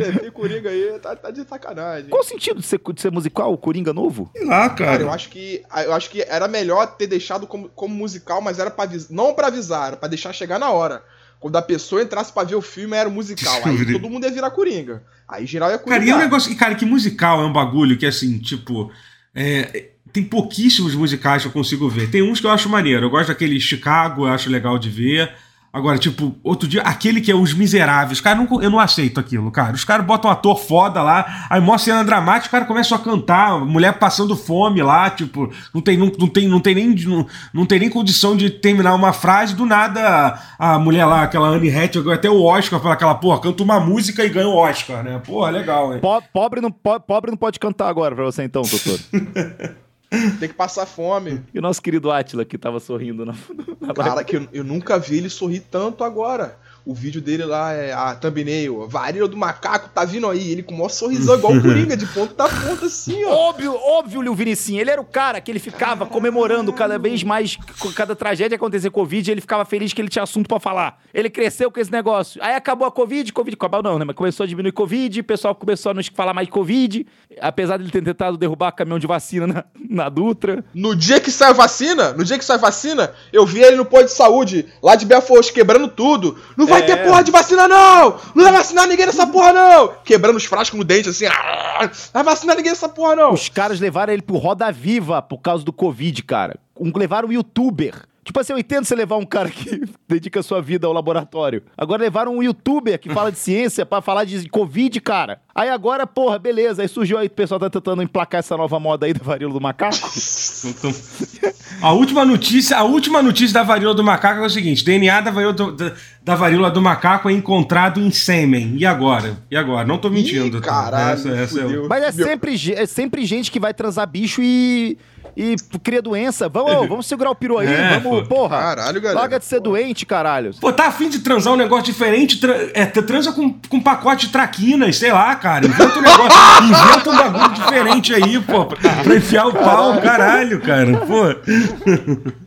Esse 0.08 0.30
Coringa 0.30 0.70
aí 0.70 0.98
tá, 1.00 1.14
tá 1.14 1.30
de 1.30 1.44
sacanagem. 1.46 2.08
Qual 2.10 2.22
o 2.22 2.24
sentido 2.24 2.60
de 2.60 2.66
ser, 2.66 2.80
de 2.94 3.00
ser 3.00 3.12
musical, 3.12 3.52
o 3.52 3.58
Coringa 3.58 3.92
novo? 3.92 4.30
Sei 4.34 4.44
lá, 4.46 4.70
Cara, 4.70 4.92
cara. 4.92 5.02
eu 5.02 5.10
acho 5.10 5.28
que 5.28 5.62
eu 5.84 5.92
acho 5.92 6.08
que 6.10 6.22
era 6.22 6.48
melhor 6.48 6.86
ter 6.96 7.06
deixado 7.06 7.46
como, 7.46 7.68
como 7.70 7.94
musical, 7.94 8.40
mas 8.40 8.58
era 8.58 8.70
para 8.70 8.90
não 9.10 9.34
pra 9.34 9.48
avisar, 9.48 9.88
era 9.88 9.96
pra 9.96 10.08
deixar 10.08 10.32
chegar 10.32 10.58
na 10.58 10.70
hora. 10.70 11.02
Quando 11.40 11.56
a 11.56 11.62
pessoa 11.62 12.02
entrasse 12.02 12.32
pra 12.32 12.42
ver 12.42 12.56
o 12.56 12.62
filme, 12.62 12.96
era 12.96 13.08
o 13.08 13.12
musical. 13.12 13.60
Aí 13.64 13.92
todo 13.92 14.10
mundo 14.10 14.24
ia 14.24 14.30
virar 14.30 14.50
Coringa. 14.50 15.04
Aí 15.28 15.46
geral 15.46 15.70
ia 15.70 15.78
Cara, 15.78 15.84
Coringa. 16.00 16.06
e 16.06 16.10
é 16.10 16.14
um 16.16 16.18
negócio. 16.18 16.56
Cara, 16.56 16.74
que 16.74 16.84
musical 16.84 17.40
é 17.42 17.46
um 17.46 17.52
bagulho 17.52 17.96
que, 17.96 18.06
assim, 18.06 18.38
tipo. 18.38 18.90
é, 19.34 19.90
tem 20.18 20.24
pouquíssimos 20.24 20.94
musicais 20.94 21.42
que 21.42 21.48
eu 21.48 21.52
consigo 21.52 21.88
ver. 21.88 22.10
Tem 22.10 22.22
uns 22.22 22.40
que 22.40 22.46
eu 22.46 22.50
acho 22.50 22.68
maneiro. 22.68 23.06
Eu 23.06 23.10
gosto 23.10 23.28
daquele 23.28 23.58
Chicago, 23.60 24.26
eu 24.26 24.32
acho 24.32 24.50
legal 24.50 24.78
de 24.78 24.90
ver. 24.90 25.30
Agora, 25.70 25.98
tipo, 25.98 26.34
outro 26.42 26.66
dia, 26.66 26.80
aquele 26.80 27.20
que 27.20 27.30
é 27.30 27.34
Os 27.36 27.52
Miseráveis. 27.52 28.22
Cara, 28.22 28.36
não- 28.42 28.62
eu 28.62 28.70
não 28.70 28.80
aceito 28.80 29.20
aquilo, 29.20 29.50
cara. 29.50 29.74
Os 29.74 29.84
caras 29.84 30.04
botam 30.04 30.28
um 30.30 30.32
ator 30.32 30.58
foda 30.58 31.02
lá, 31.02 31.46
aí 31.50 31.60
mostra 31.60 31.92
cena 31.92 32.02
dramática, 32.04 32.46
os 32.46 32.50
caras 32.50 32.66
começam 32.66 32.96
a 32.96 33.00
cantar, 33.00 33.60
mulher 33.66 33.92
passando 33.98 34.34
fome 34.34 34.82
lá, 34.82 35.10
tipo, 35.10 35.52
não 35.74 35.82
tem, 35.82 35.96
não, 35.98 36.10
não 36.18 36.26
tem, 36.26 36.48
não 36.48 36.58
tem, 36.58 36.74
nem, 36.74 36.94
não, 36.94 37.26
não 37.52 37.66
tem 37.66 37.78
nem 37.80 37.90
condição 37.90 38.34
de 38.34 38.48
terminar 38.48 38.94
uma 38.94 39.12
frase, 39.12 39.54
do 39.54 39.66
nada 39.66 40.40
a 40.58 40.78
mulher 40.78 41.04
lá, 41.04 41.22
aquela 41.24 41.48
Anne 41.48 41.68
Hathaway, 41.70 42.14
até 42.14 42.30
o 42.30 42.42
Oscar, 42.42 42.80
fala 42.80 42.94
aquela, 42.94 43.14
porra, 43.14 43.38
canta 43.38 43.62
uma 43.62 43.78
música 43.78 44.24
e 44.24 44.28
ganha 44.30 44.48
o 44.48 44.56
Oscar, 44.56 45.04
né? 45.04 45.20
Porra, 45.24 45.50
legal, 45.50 45.92
hein? 45.94 46.00
Po- 46.00 46.22
pobre, 46.32 46.62
não, 46.62 46.72
po- 46.72 46.98
pobre 46.98 47.30
não 47.30 47.38
pode 47.38 47.60
cantar 47.60 47.88
agora 47.88 48.14
pra 48.16 48.24
você 48.24 48.42
então, 48.42 48.62
doutor. 48.62 48.98
Tem 50.40 50.48
que 50.48 50.54
passar 50.54 50.86
fome. 50.86 51.42
e 51.52 51.58
o 51.58 51.62
nosso 51.62 51.82
querido 51.82 52.10
Atila 52.10 52.44
que 52.44 52.56
tava 52.56 52.80
sorrindo 52.80 53.26
na, 53.26 53.34
na 53.80 53.92
Cara, 53.94 54.24
que 54.24 54.36
eu, 54.36 54.48
eu 54.52 54.64
nunca 54.64 54.98
vi 54.98 55.18
ele 55.18 55.28
sorrir 55.28 55.60
tanto 55.60 56.02
agora. 56.02 56.58
O 56.88 56.94
vídeo 56.94 57.20
dele 57.20 57.44
lá 57.44 57.74
é 57.74 57.92
a 57.92 58.14
thumbnail, 58.14 58.88
varíola 58.88 59.28
do 59.28 59.36
macaco 59.36 59.90
tá 59.90 60.06
vindo 60.06 60.26
aí. 60.26 60.52
Ele 60.52 60.62
com 60.62 60.72
o 60.72 60.78
maior 60.78 60.88
sorrisão, 60.88 61.36
igual 61.36 61.52
o 61.52 61.60
Coringa, 61.60 61.94
de 61.94 62.06
ponta 62.06 62.44
a 62.44 62.48
ponta, 62.48 62.86
assim, 62.86 63.26
ó. 63.26 63.50
Óbvio, 63.50 63.74
óbvio, 63.74 64.22
Lil 64.22 64.34
Vinicinho. 64.34 64.80
Ele 64.80 64.90
era 64.90 64.98
o 64.98 65.04
cara 65.04 65.38
que 65.38 65.50
ele 65.50 65.58
ficava 65.58 66.06
comemorando 66.06 66.72
cada 66.72 66.98
vez 66.98 67.22
mais, 67.22 67.56
com 67.78 67.92
cada 67.92 68.16
tragédia 68.16 68.56
acontecer 68.56 68.88
Covid, 68.88 69.30
ele 69.30 69.42
ficava 69.42 69.66
feliz 69.66 69.92
que 69.92 70.00
ele 70.00 70.08
tinha 70.08 70.22
assunto 70.22 70.48
pra 70.48 70.58
falar. 70.58 70.98
Ele 71.12 71.28
cresceu 71.28 71.70
com 71.70 71.78
esse 71.78 71.92
negócio. 71.92 72.42
Aí 72.42 72.54
acabou 72.54 72.88
a 72.88 72.90
Covid, 72.90 73.34
Covid 73.34 73.54
acabou 73.54 73.82
não, 73.82 73.98
né? 73.98 74.06
Mas 74.06 74.16
começou 74.16 74.44
a 74.44 74.46
diminuir 74.46 74.72
Covid, 74.72 75.20
o 75.20 75.24
pessoal 75.24 75.54
começou 75.54 75.90
a 75.90 75.94
não 75.94 76.02
falar 76.14 76.32
mais 76.32 76.46
de 76.46 76.52
Covid, 76.52 77.06
apesar 77.38 77.76
de 77.76 77.82
ele 77.82 77.90
ter 77.90 78.02
tentado 78.02 78.38
derrubar 78.38 78.72
caminhão 78.72 78.98
de 78.98 79.06
vacina 79.06 79.46
na, 79.46 79.64
na 79.90 80.08
Dutra. 80.08 80.64
No 80.72 80.96
dia 80.96 81.20
que 81.20 81.30
sai 81.30 81.50
a 81.50 81.52
vacina, 81.52 82.14
no 82.14 82.24
dia 82.24 82.38
que 82.38 82.44
sai 82.46 82.56
a 82.56 82.60
vacina, 82.60 83.12
eu 83.30 83.44
vi 83.44 83.60
ele 83.60 83.76
no 83.76 83.84
posto 83.84 84.06
de 84.06 84.12
saúde, 84.12 84.66
lá 84.82 84.96
de 84.96 85.04
Belfort 85.04 85.52
quebrando 85.52 85.88
tudo. 85.88 86.38
Não 86.56 86.66
vai 86.66 86.77
É. 86.78 86.82
ter 86.82 87.04
porra 87.04 87.22
de 87.22 87.30
vacina, 87.30 87.66
não! 87.68 88.16
Não 88.34 88.44
vai 88.44 88.52
vacinar 88.52 88.86
ninguém 88.86 89.06
nessa 89.06 89.26
porra, 89.26 89.52
não! 89.52 89.94
Quebrando 90.04 90.36
os 90.36 90.44
frascos 90.44 90.78
no 90.78 90.84
dente, 90.84 91.08
assim. 91.08 91.26
"Ah, 91.26 91.80
Não 91.82 91.90
vai 92.12 92.24
vacinar 92.24 92.56
ninguém 92.56 92.72
nessa 92.72 92.88
porra, 92.88 93.16
não! 93.16 93.32
Os 93.32 93.48
caras 93.48 93.78
levaram 93.80 94.12
ele 94.12 94.22
pro 94.22 94.36
Roda 94.36 94.70
Viva 94.72 95.20
por 95.22 95.38
causa 95.38 95.64
do 95.64 95.72
Covid, 95.72 96.22
cara. 96.22 96.58
Um, 96.78 96.92
levaram 96.96 97.28
um 97.28 97.32
youtuber. 97.32 97.94
Tipo 98.24 98.40
assim, 98.40 98.52
eu 98.52 98.58
entendo 98.58 98.84
você 98.84 98.94
levar 98.94 99.16
um 99.16 99.24
cara 99.24 99.48
que 99.48 99.80
dedica 100.06 100.42
sua 100.42 100.60
vida 100.60 100.86
ao 100.86 100.92
laboratório. 100.92 101.62
Agora 101.76 102.02
levaram 102.02 102.36
um 102.36 102.42
youtuber 102.42 102.98
que 103.00 103.08
fala 103.08 103.32
de 103.32 103.38
ciência 103.38 103.86
pra 103.86 104.02
falar 104.02 104.24
de 104.24 104.46
Covid, 104.50 105.00
cara. 105.00 105.40
Aí 105.54 105.70
agora, 105.70 106.06
porra, 106.06 106.38
beleza. 106.38 106.82
Aí 106.82 106.88
surgiu 106.88 107.16
aí, 107.16 107.26
o 107.26 107.30
pessoal 107.30 107.58
tá 107.58 107.70
tentando 107.70 108.02
emplacar 108.02 108.40
essa 108.40 108.54
nova 108.54 108.78
moda 108.78 109.06
aí 109.06 109.14
da 109.14 109.24
varíola 109.24 109.54
do 109.54 109.60
macaco. 109.62 109.96
A 111.80 111.92
última 111.92 112.24
notícia, 112.24 112.76
a 112.76 112.82
última 112.82 113.22
notícia 113.22 113.54
da 113.54 113.62
varíola 113.62 113.94
do 113.94 114.02
macaco 114.02 114.42
é 114.42 114.46
o 114.46 114.50
seguinte: 114.50 114.84
DNA 114.84 115.20
da 115.20 115.30
varíola 115.30 115.54
do, 115.54 115.72
da, 115.72 115.92
da 116.22 116.34
varíola 116.34 116.70
do 116.70 116.82
macaco 116.82 117.28
é 117.28 117.32
encontrado 117.32 118.00
em 118.00 118.10
sêmen. 118.10 118.74
E 118.76 118.84
agora? 118.84 119.38
E 119.50 119.56
agora? 119.56 119.86
Não 119.86 119.98
tô 119.98 120.10
mentindo. 120.10 120.58
Ih, 120.58 120.60
tá? 120.60 120.66
caralho, 120.66 121.12
essa, 121.12 121.28
essa 121.30 121.60
é 121.60 121.64
o-. 121.66 121.88
Mas 121.88 122.02
é 122.02 122.12
sempre, 122.12 122.72
é 122.74 122.86
sempre 122.86 123.24
gente 123.24 123.50
que 123.50 123.60
vai 123.60 123.72
transar 123.72 124.06
bicho 124.06 124.40
e. 124.42 124.98
E 125.36 125.54
cria 125.84 126.02
doença. 126.02 126.48
Vamos, 126.48 126.72
ô, 126.72 126.86
vamos 126.88 127.06
segurar 127.06 127.30
o 127.30 127.34
peru 127.34 127.58
aí. 127.58 127.68
É, 127.68 128.00
vamos, 128.00 128.26
pô. 128.26 128.34
porra. 128.34 128.58
Caralho, 128.58 129.00
galera. 129.00 129.20
Larga 129.20 129.38
de 129.38 129.44
ser 129.44 129.60
doente, 129.60 130.04
caralho. 130.04 130.50
Pô, 130.60 130.72
tá 130.72 130.88
afim 130.88 131.08
de 131.08 131.20
transar 131.20 131.52
um 131.52 131.56
negócio 131.56 131.84
diferente? 131.84 132.40
Tra 132.40 132.56
é, 132.74 132.86
transa 132.86 133.30
com, 133.30 133.54
com 133.68 133.80
pacote 133.80 134.26
de 134.26 134.32
traquinas, 134.32 134.96
sei 134.96 135.12
lá, 135.12 135.36
cara. 135.36 135.64
Inventa 135.64 135.96
um 135.96 136.02
negócio, 136.02 136.38
inventa 136.64 137.10
um 137.10 137.16
bagulho 137.16 137.54
diferente 137.54 138.14
aí, 138.14 138.40
pô, 138.40 138.66
pra, 138.66 138.78
pra 139.04 139.14
enfiar 139.14 139.46
o 139.46 139.52
pau, 139.52 140.00
caralho, 140.00 140.60
cara. 140.60 140.96
Pô. 141.06 141.22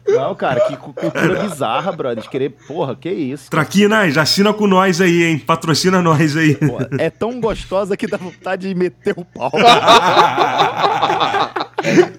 Não, 0.07 0.35
cara, 0.35 0.61
que 0.61 0.77
cu- 0.77 0.93
cultura 0.93 1.43
bizarra, 1.43 1.91
brother. 1.91 2.23
De 2.23 2.29
querer. 2.29 2.51
Porra, 2.67 2.95
que 2.95 3.09
isso. 3.09 3.49
Traquinas, 3.49 4.17
assina 4.17 4.53
com 4.53 4.67
nós 4.67 5.01
aí, 5.01 5.23
hein? 5.23 5.39
Patrocina 5.39 6.01
nós 6.01 6.35
aí. 6.37 6.55
Pô, 6.55 6.77
é 6.99 7.09
tão 7.09 7.39
gostosa 7.39 7.97
que 7.97 8.07
dá 8.07 8.17
vontade 8.17 8.67
de 8.67 8.75
meter 8.75 9.15
o 9.17 9.25
pau. 9.25 9.51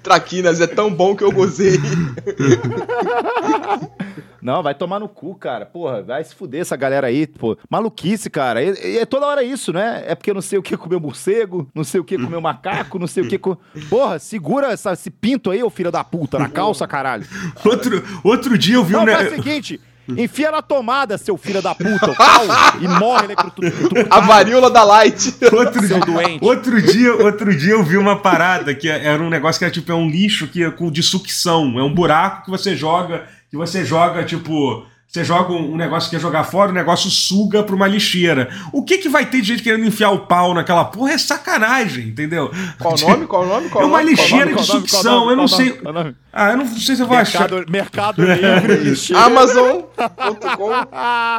Traquinas, 0.02 0.60
é 0.60 0.66
tão 0.66 0.92
bom 0.92 1.14
que 1.14 1.22
eu 1.22 1.30
gozei. 1.30 1.78
Não, 4.42 4.62
vai 4.62 4.74
tomar 4.74 4.98
no 4.98 5.08
cu, 5.08 5.34
cara. 5.36 5.64
Porra, 5.64 6.02
vai 6.02 6.24
se 6.24 6.34
fuder 6.34 6.60
essa 6.62 6.74
galera 6.76 7.06
aí, 7.06 7.26
pô. 7.28 7.56
Maluquice, 7.70 8.28
cara. 8.28 8.62
E, 8.62 8.94
e 8.94 8.98
é 8.98 9.06
toda 9.06 9.26
hora 9.26 9.42
isso, 9.44 9.72
né? 9.72 10.02
É 10.06 10.14
porque 10.16 10.34
não 10.34 10.40
sei 10.42 10.58
o 10.58 10.62
que 10.62 10.76
comeu 10.76 10.98
morcego, 10.98 11.68
não 11.74 11.84
sei 11.84 12.00
o 12.00 12.04
que 12.04 12.18
comeu 12.18 12.40
macaco, 12.40 12.98
não 12.98 13.06
sei 13.06 13.22
o 13.22 13.28
que. 13.28 13.38
Co... 13.38 13.56
Porra, 13.88 14.18
segura 14.18 14.72
essa- 14.72 14.92
esse 14.92 15.10
pinto 15.10 15.50
aí, 15.50 15.62
ô 15.62 15.70
filho 15.70 15.92
da 15.92 16.02
puta, 16.02 16.38
na 16.38 16.48
calça, 16.48 16.86
caralho. 16.88 17.24
Outro, 17.64 18.02
outro 18.24 18.58
dia 18.58 18.74
eu 18.74 18.84
vi 18.84 18.96
um. 18.96 18.98
Não, 18.98 19.06
ne- 19.06 19.28
o 19.28 19.30
seguinte. 19.30 19.80
Enfia 20.08 20.50
na 20.50 20.60
tomada, 20.60 21.16
seu 21.16 21.36
filho 21.36 21.62
da 21.62 21.76
puta, 21.76 22.10
o 22.10 22.14
pau, 22.16 22.42
e 22.80 22.88
morre 22.88 23.26
eletrocutado. 23.26 24.06
A 24.10 24.18
varíola 24.18 24.68
da 24.68 24.82
Light. 24.82 25.32
Outro, 25.52 25.86
Seu 25.86 26.00
doente. 26.00 26.44
outro 26.44 26.82
dia, 26.82 27.14
outro 27.14 27.56
dia 27.56 27.70
eu 27.74 27.84
vi 27.84 27.96
uma 27.96 28.16
parada 28.20 28.74
que 28.74 28.88
era 28.88 29.22
um 29.22 29.30
negócio 29.30 29.60
que 29.60 29.64
era 29.64 29.72
tipo 29.72 29.92
é 29.92 29.94
um 29.94 30.10
lixo 30.10 30.48
que 30.48 30.64
é 30.64 30.70
com 30.72 30.90
de 30.90 31.04
sucção, 31.04 31.78
é 31.78 31.84
um 31.84 31.94
buraco 31.94 32.44
que 32.46 32.50
você 32.50 32.74
joga, 32.74 33.26
que 33.52 33.56
você 33.58 33.84
joga 33.84 34.24
tipo 34.24 34.82
você 35.06 35.22
joga 35.22 35.52
um 35.52 35.76
negócio 35.76 36.08
que 36.08 36.16
quer 36.16 36.22
jogar 36.22 36.42
fora, 36.44 36.70
o 36.70 36.74
negócio 36.74 37.10
suga 37.10 37.62
pra 37.62 37.76
uma 37.76 37.86
lixeira. 37.86 38.48
O 38.72 38.82
que 38.82 38.96
que 38.96 39.10
vai 39.10 39.26
ter 39.26 39.42
de 39.42 39.48
gente 39.48 39.62
querendo 39.62 39.84
enfiar 39.84 40.10
o 40.10 40.20
pau 40.20 40.54
naquela 40.54 40.86
porra? 40.86 41.12
É 41.12 41.18
sacanagem, 41.18 42.08
entendeu? 42.08 42.50
Qual 42.78 42.94
o 42.94 42.98
nome? 42.98 43.26
Qual 43.26 43.42
o 43.42 43.46
nome? 43.46 43.68
Qual 43.68 43.84
É 43.84 43.86
uma 43.86 43.98
nome? 43.98 44.10
Lixeira 44.10 44.46
de 44.46 44.54
Qual 44.54 44.64
o 44.64 44.68
nome? 44.68 44.80
Sucção, 44.88 45.20
nome? 45.20 45.32
eu 45.32 45.36
não 45.36 45.46
Qual 45.46 45.60
o 45.60 45.92
nome? 45.92 46.10
sei. 46.14 46.21
Ah, 46.32 46.52
eu 46.52 46.56
não 46.56 46.66
sei 46.66 46.96
se 46.96 47.02
eu 47.02 47.06
vou 47.06 47.16
achar. 47.16 47.50
Mercado, 47.68 48.22
mercado 48.22 48.22
Livre. 48.62 48.76
lixeira. 48.88 49.22
Amazon.com. 49.22 50.70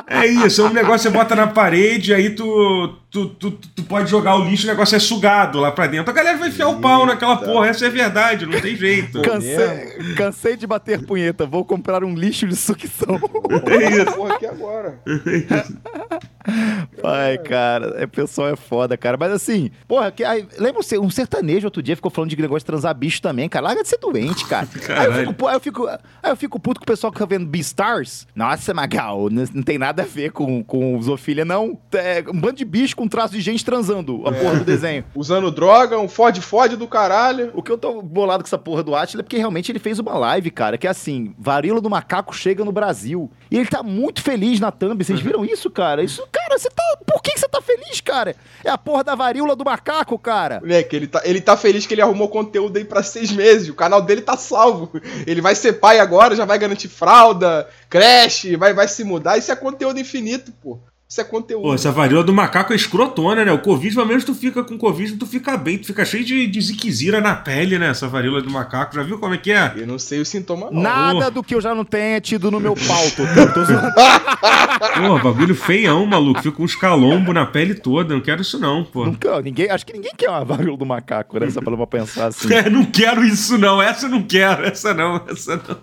É 0.07 0.27
isso, 0.27 0.61
é 0.61 0.65
um 0.65 0.73
negócio 0.73 0.97
que 0.97 1.03
você 1.03 1.09
bota 1.09 1.35
na 1.35 1.47
parede, 1.47 2.13
aí 2.13 2.29
tu, 2.29 2.95
tu, 3.09 3.27
tu, 3.29 3.51
tu 3.51 3.83
pode 3.83 4.09
jogar 4.09 4.35
o 4.35 4.43
lixo, 4.43 4.65
o 4.65 4.69
negócio 4.69 4.95
é 4.95 4.99
sugado 4.99 5.59
lá 5.59 5.71
pra 5.71 5.87
dentro. 5.87 6.11
A 6.11 6.13
galera 6.13 6.37
vai 6.37 6.49
enfiar 6.49 6.67
o 6.67 6.79
pau 6.79 7.07
naquela 7.07 7.37
porra, 7.37 7.67
essa 7.67 7.87
é 7.87 7.89
verdade, 7.89 8.45
não 8.45 8.61
tem 8.61 8.75
jeito. 8.75 9.21
Cansei, 9.23 10.13
cansei 10.15 10.55
de 10.55 10.67
bater 10.67 11.03
punheta. 11.03 11.45
Vou 11.45 11.65
comprar 11.65 12.03
um 12.03 12.13
lixo 12.13 12.47
de 12.47 12.55
sucção. 12.55 13.19
Porra, 13.19 14.35
aqui 14.35 14.45
agora. 14.45 14.99
Ai, 17.03 17.37
cara, 17.37 17.95
é, 17.97 18.07
pessoal 18.07 18.49
é 18.49 18.55
foda, 18.55 18.97
cara. 18.97 19.17
Mas 19.17 19.31
assim, 19.31 19.71
porra, 19.87 20.11
que, 20.11 20.23
aí, 20.23 20.47
lembra 20.57 20.79
um 20.79 20.83
ser- 20.83 20.99
um 20.99 21.09
sertanejo 21.09 21.67
outro 21.67 21.81
dia 21.81 21.95
ficou 21.95 22.11
falando 22.11 22.29
de 22.29 22.41
negócio 22.41 22.59
de 22.61 22.65
transar 22.65 22.93
bicho 22.95 23.21
também, 23.21 23.47
cara. 23.49 23.67
Larga 23.67 23.83
de 23.83 23.89
ser 23.89 23.97
doente, 23.97 24.45
cara. 24.45 24.67
Aí 24.89 25.05
eu, 25.05 25.13
fico, 25.27 25.47
aí, 25.47 25.55
eu 25.55 25.59
fico, 25.59 25.87
aí 25.87 26.31
eu 26.31 26.35
fico 26.35 26.59
puto 26.59 26.79
com 26.79 26.83
o 26.83 26.87
pessoal 26.87 27.11
que 27.11 27.17
fica 27.17 27.25
vendo 27.25 27.45
Beastars. 27.45 28.27
Nossa, 28.35 28.73
Magal, 28.73 29.29
não, 29.29 29.45
não 29.53 29.63
tem 29.63 29.77
nada 29.77 30.03
a 30.03 30.05
ver 30.05 30.31
com, 30.31 30.63
com 30.63 31.01
zoofilia, 31.01 31.45
não. 31.45 31.77
É 31.93 32.23
um 32.29 32.39
bando 32.39 32.57
de 32.57 32.65
bicho 32.65 32.95
com 32.95 33.07
traço 33.07 33.33
de 33.33 33.41
gente 33.41 33.63
transando 33.63 34.27
a 34.27 34.31
porra 34.31 34.57
do 34.57 34.65
desenho. 34.65 35.03
Usando 35.15 35.49
droga, 35.51 35.99
um 35.99 36.07
fode 36.07 36.41
fode 36.41 36.75
do 36.75 36.87
caralho. 36.87 37.51
O 37.53 37.61
que 37.63 37.71
eu 37.71 37.77
tô 37.77 38.01
bolado 38.01 38.43
com 38.43 38.47
essa 38.47 38.57
porra 38.57 38.83
do 38.83 38.95
Atila 38.95 39.21
é 39.21 39.23
porque 39.23 39.37
realmente 39.37 39.71
ele 39.71 39.79
fez 39.79 39.99
uma 39.99 40.17
live, 40.17 40.49
cara, 40.51 40.77
que 40.77 40.87
é 40.87 40.89
assim, 40.89 41.33
varíola 41.37 41.81
do 41.81 41.89
macaco 41.89 42.35
chega 42.35 42.63
no 42.65 42.71
Brasil. 42.71 43.31
E 43.49 43.57
ele 43.57 43.67
tá 43.67 43.81
muito 43.83 44.21
feliz 44.21 44.59
na 44.59 44.71
thumb. 44.71 45.03
Vocês 45.03 45.19
viram 45.19 45.45
isso, 45.45 45.69
cara? 45.69 46.03
Isso 46.03 46.25
Cara, 46.33 46.57
você 46.57 46.67
tá. 46.67 46.83
Por 47.05 47.21
que 47.21 47.37
você 47.37 47.47
tá 47.47 47.61
feliz, 47.61 48.01
cara? 48.01 48.35
É 48.63 48.69
a 48.71 48.77
porra 48.77 49.03
da 49.03 49.13
varíola 49.13 49.55
do 49.55 49.63
macaco, 49.63 50.17
cara. 50.17 50.59
Moleque, 50.59 50.95
ele 50.95 51.07
tá, 51.07 51.21
ele 51.23 51.39
tá 51.39 51.55
feliz 51.55 51.85
que 51.85 51.93
ele 51.93 52.01
arrumou 52.01 52.27
conteúdo 52.27 52.77
aí 52.77 52.83
pra 52.83 53.03
seis 53.03 53.31
meses. 53.31 53.69
O 53.69 53.75
canal 53.75 54.01
dele 54.01 54.21
tá 54.21 54.35
salvo. 54.35 54.91
Ele 55.27 55.41
vai 55.41 55.53
ser 55.53 55.73
pai 55.73 55.99
agora, 55.99 56.35
já 56.35 56.43
vai 56.43 56.57
garantir 56.57 56.87
fralda, 56.87 57.69
creche, 57.87 58.55
vai, 58.55 58.73
vai 58.73 58.87
se 58.87 59.03
mudar. 59.03 59.37
Isso 59.37 59.51
é 59.51 59.55
conteúdo 59.55 59.99
infinito, 59.99 60.51
pô. 60.53 60.79
Isso 61.13 61.21
é 61.21 61.23
conteúdo. 61.23 61.61
Pô, 61.61 61.75
essa 61.75 61.91
varíola 61.91 62.23
do 62.23 62.33
macaco 62.33 62.73
é 62.73 62.75
escrotona, 62.75 63.45
né? 63.45 63.51
O 63.51 63.59
Covid, 63.59 63.93
pelo 63.93 64.07
menos 64.07 64.23
tu 64.23 64.33
fica 64.33 64.63
com 64.63 64.79
Covid, 64.79 65.15
tu 65.15 65.27
fica 65.27 65.55
bem, 65.55 65.77
tu 65.77 65.85
fica 65.85 66.03
cheio 66.03 66.25
de, 66.25 66.47
de 66.47 66.59
ziquezira 66.59 67.21
na 67.21 67.35
pele, 67.35 67.77
né? 67.77 67.89
Essa 67.89 68.07
varíola 68.07 68.41
do 68.41 68.49
macaco. 68.49 68.95
Já 68.95 69.03
viu 69.03 69.19
como 69.19 69.35
é 69.35 69.37
que 69.37 69.51
é? 69.51 69.73
Eu 69.75 69.85
não 69.85 69.99
sei 69.99 70.21
o 70.21 70.25
sintoma, 70.25 70.71
não. 70.71 70.81
Nada 70.81 71.29
do 71.29 71.43
que 71.43 71.53
eu 71.53 71.61
já 71.61 71.75
não 71.75 71.85
tenha 71.85 72.19
tido 72.19 72.49
no 72.49 72.59
meu 72.59 72.73
pau, 72.73 73.11
tô, 73.11 73.53
tô 73.53 73.63
zoando. 73.63 73.93
Pô, 73.93 75.19
bagulho 75.19 75.53
feião, 75.53 76.03
maluco. 76.07 76.41
Fica 76.41 76.63
uns 76.63 76.75
calombo 76.75 77.31
na 77.31 77.45
pele 77.45 77.75
toda. 77.75 78.15
Não 78.15 78.21
quero 78.21 78.41
isso, 78.41 78.57
não, 78.57 78.83
pô. 78.83 79.05
Nunca, 79.05 79.39
ninguém, 79.41 79.69
acho 79.69 79.85
que 79.85 79.93
ninguém 79.93 80.13
quer 80.17 80.29
uma 80.29 80.43
varíola 80.43 80.77
do 80.77 80.85
macaco, 80.85 81.39
né? 81.39 81.47
Só 81.51 81.61
pra 81.61 81.77
pra 81.77 81.85
pensar 81.85 82.27
assim. 82.27 82.51
É, 82.53 82.69
não 82.69 82.85
quero 82.85 83.23
isso, 83.23 83.57
não. 83.57 83.81
Essa 83.81 84.05
eu 84.07 84.09
não 84.09 84.23
quero. 84.23 84.65
Essa 84.65 84.93
não, 84.93 85.21
essa 85.27 85.57
não. 85.57 85.77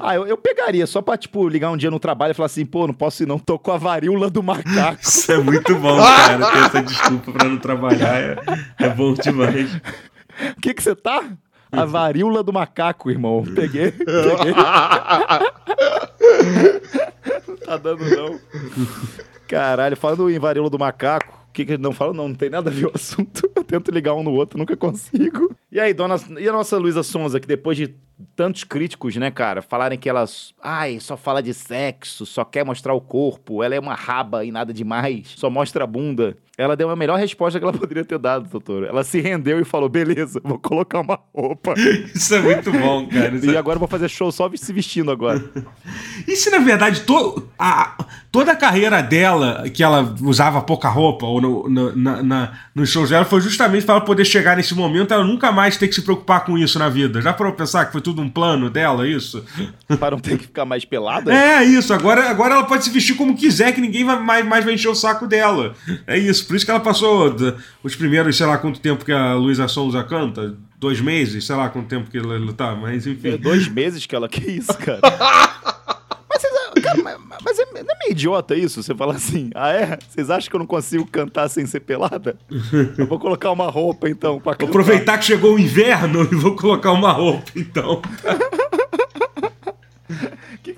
Ah, 0.00 0.14
eu, 0.14 0.26
eu 0.26 0.36
pegaria 0.36 0.86
só 0.86 1.00
pra, 1.00 1.16
tipo, 1.16 1.48
ligar 1.48 1.70
um 1.70 1.76
dia 1.76 1.90
no 1.90 1.98
trabalho 2.00 2.32
e 2.32 2.34
falar 2.34 2.46
assim, 2.46 2.64
pô, 2.64 2.86
não 2.86 2.94
posso 2.94 3.22
ir 3.22 3.26
não, 3.26 3.38
tô 3.38 3.58
com 3.58 3.72
a 3.72 3.76
varíola 3.76 4.07
do 4.30 4.42
macaco. 4.42 5.00
Isso 5.02 5.32
é 5.32 5.38
muito 5.38 5.74
bom, 5.76 5.98
cara. 6.02 6.50
Ter 6.50 6.58
essa 6.58 6.82
desculpa 6.82 7.32
pra 7.32 7.48
não 7.48 7.58
trabalhar 7.58 8.16
é, 8.16 8.36
é 8.78 8.88
bom 8.88 9.14
demais. 9.14 9.74
O 10.56 10.60
que 10.60 10.74
que 10.74 10.82
você 10.82 10.94
tá? 10.94 11.24
A 11.70 11.84
varíola 11.84 12.42
do 12.42 12.52
macaco, 12.52 13.10
irmão. 13.10 13.44
Peguei, 13.54 13.92
peguei. 13.92 14.54
Não 17.46 17.56
tá 17.56 17.76
dando, 17.76 18.04
não. 18.04 18.40
Caralho, 19.46 19.96
falando 19.96 20.30
em 20.30 20.38
varíola 20.38 20.70
do 20.70 20.78
macaco, 20.78 21.38
o 21.48 21.52
que 21.52 21.64
que 21.66 21.76
não 21.78 21.92
fala? 21.92 22.14
Não, 22.14 22.28
não 22.28 22.34
tem 22.34 22.48
nada 22.50 22.70
a 22.70 22.72
ver 22.72 22.86
o 22.86 22.92
assunto. 22.94 23.50
Eu 23.54 23.64
tento 23.64 23.90
ligar 23.90 24.14
um 24.14 24.22
no 24.22 24.32
outro, 24.32 24.58
nunca 24.58 24.76
consigo. 24.76 25.54
E 25.70 25.78
aí, 25.78 25.92
dona, 25.92 26.16
e 26.38 26.48
a 26.48 26.52
nossa 26.52 26.78
Luísa 26.78 27.02
Sonza, 27.02 27.38
que 27.38 27.46
depois 27.46 27.76
de 27.76 27.94
tantos 28.34 28.64
críticos, 28.64 29.16
né, 29.16 29.30
cara, 29.30 29.62
falarem 29.62 29.98
que 29.98 30.08
ela, 30.08 30.24
ai, 30.62 30.98
só 31.00 31.16
fala 31.16 31.42
de 31.42 31.54
sexo, 31.54 32.26
só 32.26 32.44
quer 32.44 32.64
mostrar 32.64 32.94
o 32.94 33.00
corpo, 33.00 33.62
ela 33.62 33.74
é 33.74 33.80
uma 33.80 33.94
raba 33.94 34.44
e 34.44 34.50
nada 34.50 34.72
demais, 34.72 35.34
só 35.36 35.48
mostra 35.48 35.84
a 35.84 35.86
bunda. 35.86 36.36
Ela 36.58 36.74
deu 36.74 36.90
a 36.90 36.96
melhor 36.96 37.16
resposta 37.16 37.60
que 37.60 37.64
ela 37.64 37.72
poderia 37.78 38.04
ter 38.04 38.18
dado, 38.18 38.48
doutor. 38.48 38.84
Ela 38.84 39.04
se 39.04 39.20
rendeu 39.20 39.60
e 39.60 39.64
falou: 39.64 39.88
beleza, 39.88 40.40
vou 40.42 40.58
colocar 40.58 41.00
uma 41.00 41.20
roupa. 41.32 41.74
Isso 42.12 42.34
é 42.34 42.40
muito 42.40 42.72
bom, 42.72 43.06
cara. 43.06 43.38
E 43.40 43.54
é- 43.54 43.56
agora 43.56 43.76
eu 43.76 43.80
vou 43.80 43.86
fazer 43.88 44.08
show 44.08 44.32
só 44.32 44.50
se 44.52 44.72
vestindo 44.72 45.12
agora. 45.12 45.42
E 46.26 46.36
se 46.36 46.50
na 46.50 46.58
verdade 46.58 47.02
to, 47.02 47.48
a, 47.58 48.04
toda 48.30 48.52
a 48.52 48.56
carreira 48.56 49.02
dela, 49.02 49.64
que 49.72 49.82
ela 49.82 50.14
usava 50.20 50.60
pouca 50.60 50.88
roupa, 50.88 51.24
ou 51.24 51.40
no, 51.40 51.68
no, 51.68 51.96
na, 51.96 52.22
na, 52.22 52.52
nos 52.74 52.90
shows 52.90 53.08
dela, 53.08 53.24
foi 53.24 53.40
justamente 53.40 53.86
para 53.86 53.94
ela 53.94 54.04
poder 54.04 54.24
chegar 54.26 54.56
nesse 54.56 54.74
momento, 54.74 55.14
ela 55.14 55.24
nunca 55.24 55.50
mais 55.50 55.78
ter 55.78 55.88
que 55.88 55.94
se 55.94 56.02
preocupar 56.02 56.44
com 56.44 56.58
isso 56.58 56.78
na 56.78 56.88
vida. 56.90 57.22
Já 57.22 57.32
parou 57.32 57.52
pra 57.52 57.64
pensar 57.64 57.86
que 57.86 57.92
foi 57.92 58.00
tudo 58.02 58.20
um 58.20 58.28
plano 58.28 58.68
dela, 58.68 59.08
isso? 59.08 59.42
Para 59.98 60.10
não 60.10 60.18
ter 60.20 60.36
que 60.36 60.44
ficar 60.44 60.66
mais 60.66 60.84
pelada? 60.84 61.32
É 61.32 61.64
isso, 61.64 61.94
agora, 61.94 62.28
agora 62.28 62.54
ela 62.56 62.64
pode 62.64 62.84
se 62.84 62.90
vestir 62.90 63.14
como 63.16 63.34
quiser, 63.34 63.72
que 63.72 63.80
ninguém 63.80 64.04
vai 64.04 64.20
mais, 64.20 64.44
mais 64.46 64.64
vai 64.64 64.74
encher 64.74 64.88
o 64.88 64.94
saco 64.94 65.26
dela. 65.26 65.74
É 66.06 66.18
isso, 66.18 66.46
por 66.48 66.56
isso 66.56 66.64
que 66.64 66.70
ela 66.70 66.80
passou 66.80 67.34
os 67.82 67.94
primeiros, 67.94 68.36
sei 68.36 68.46
lá 68.46 68.58
quanto 68.58 68.80
tempo 68.80 69.04
que 69.04 69.12
a 69.12 69.34
Luísa 69.34 69.68
Sonza 69.68 70.02
canta, 70.02 70.56
dois 70.80 71.00
meses, 71.00 71.44
sei 71.46 71.54
lá 71.54 71.68
quanto 71.68 71.86
tempo 71.88 72.10
que 72.10 72.18
ela, 72.18 72.52
tá, 72.52 72.74
mas 72.74 73.06
É 73.06 73.10
enfim. 73.10 73.36
dois 73.36 73.68
meses 73.68 74.04
que 74.06 74.14
ela. 74.16 74.28
Que 74.38 74.50
isso, 74.50 74.76
cara? 74.78 75.00
mas, 76.28 76.42
vocês, 76.42 76.84
cara, 76.84 77.02
mas, 77.02 77.16
mas 77.44 77.58
é, 77.58 77.64
não 77.72 77.80
é 77.80 77.98
meio 78.00 78.10
idiota 78.12 78.54
isso? 78.54 78.82
Você 78.82 78.94
falar 78.94 79.14
assim, 79.14 79.50
ah 79.54 79.70
é? 79.70 79.98
Vocês 80.08 80.30
acham 80.30 80.48
que 80.50 80.56
eu 80.56 80.60
não 80.60 80.66
consigo 80.66 81.06
cantar 81.06 81.48
sem 81.48 81.66
ser 81.66 81.80
pelada? 81.80 82.36
Eu 82.96 83.06
vou 83.06 83.18
colocar 83.18 83.50
uma 83.50 83.68
roupa 83.70 84.08
então 84.08 84.38
pra 84.40 84.52
Vou 84.52 84.58
cantar. 84.58 84.70
aproveitar 84.70 85.18
que 85.18 85.24
chegou 85.24 85.54
o 85.54 85.58
inverno 85.58 86.22
e 86.30 86.34
vou 86.34 86.54
colocar 86.56 86.92
uma 86.92 87.12
roupa, 87.12 87.50
então. 87.56 88.00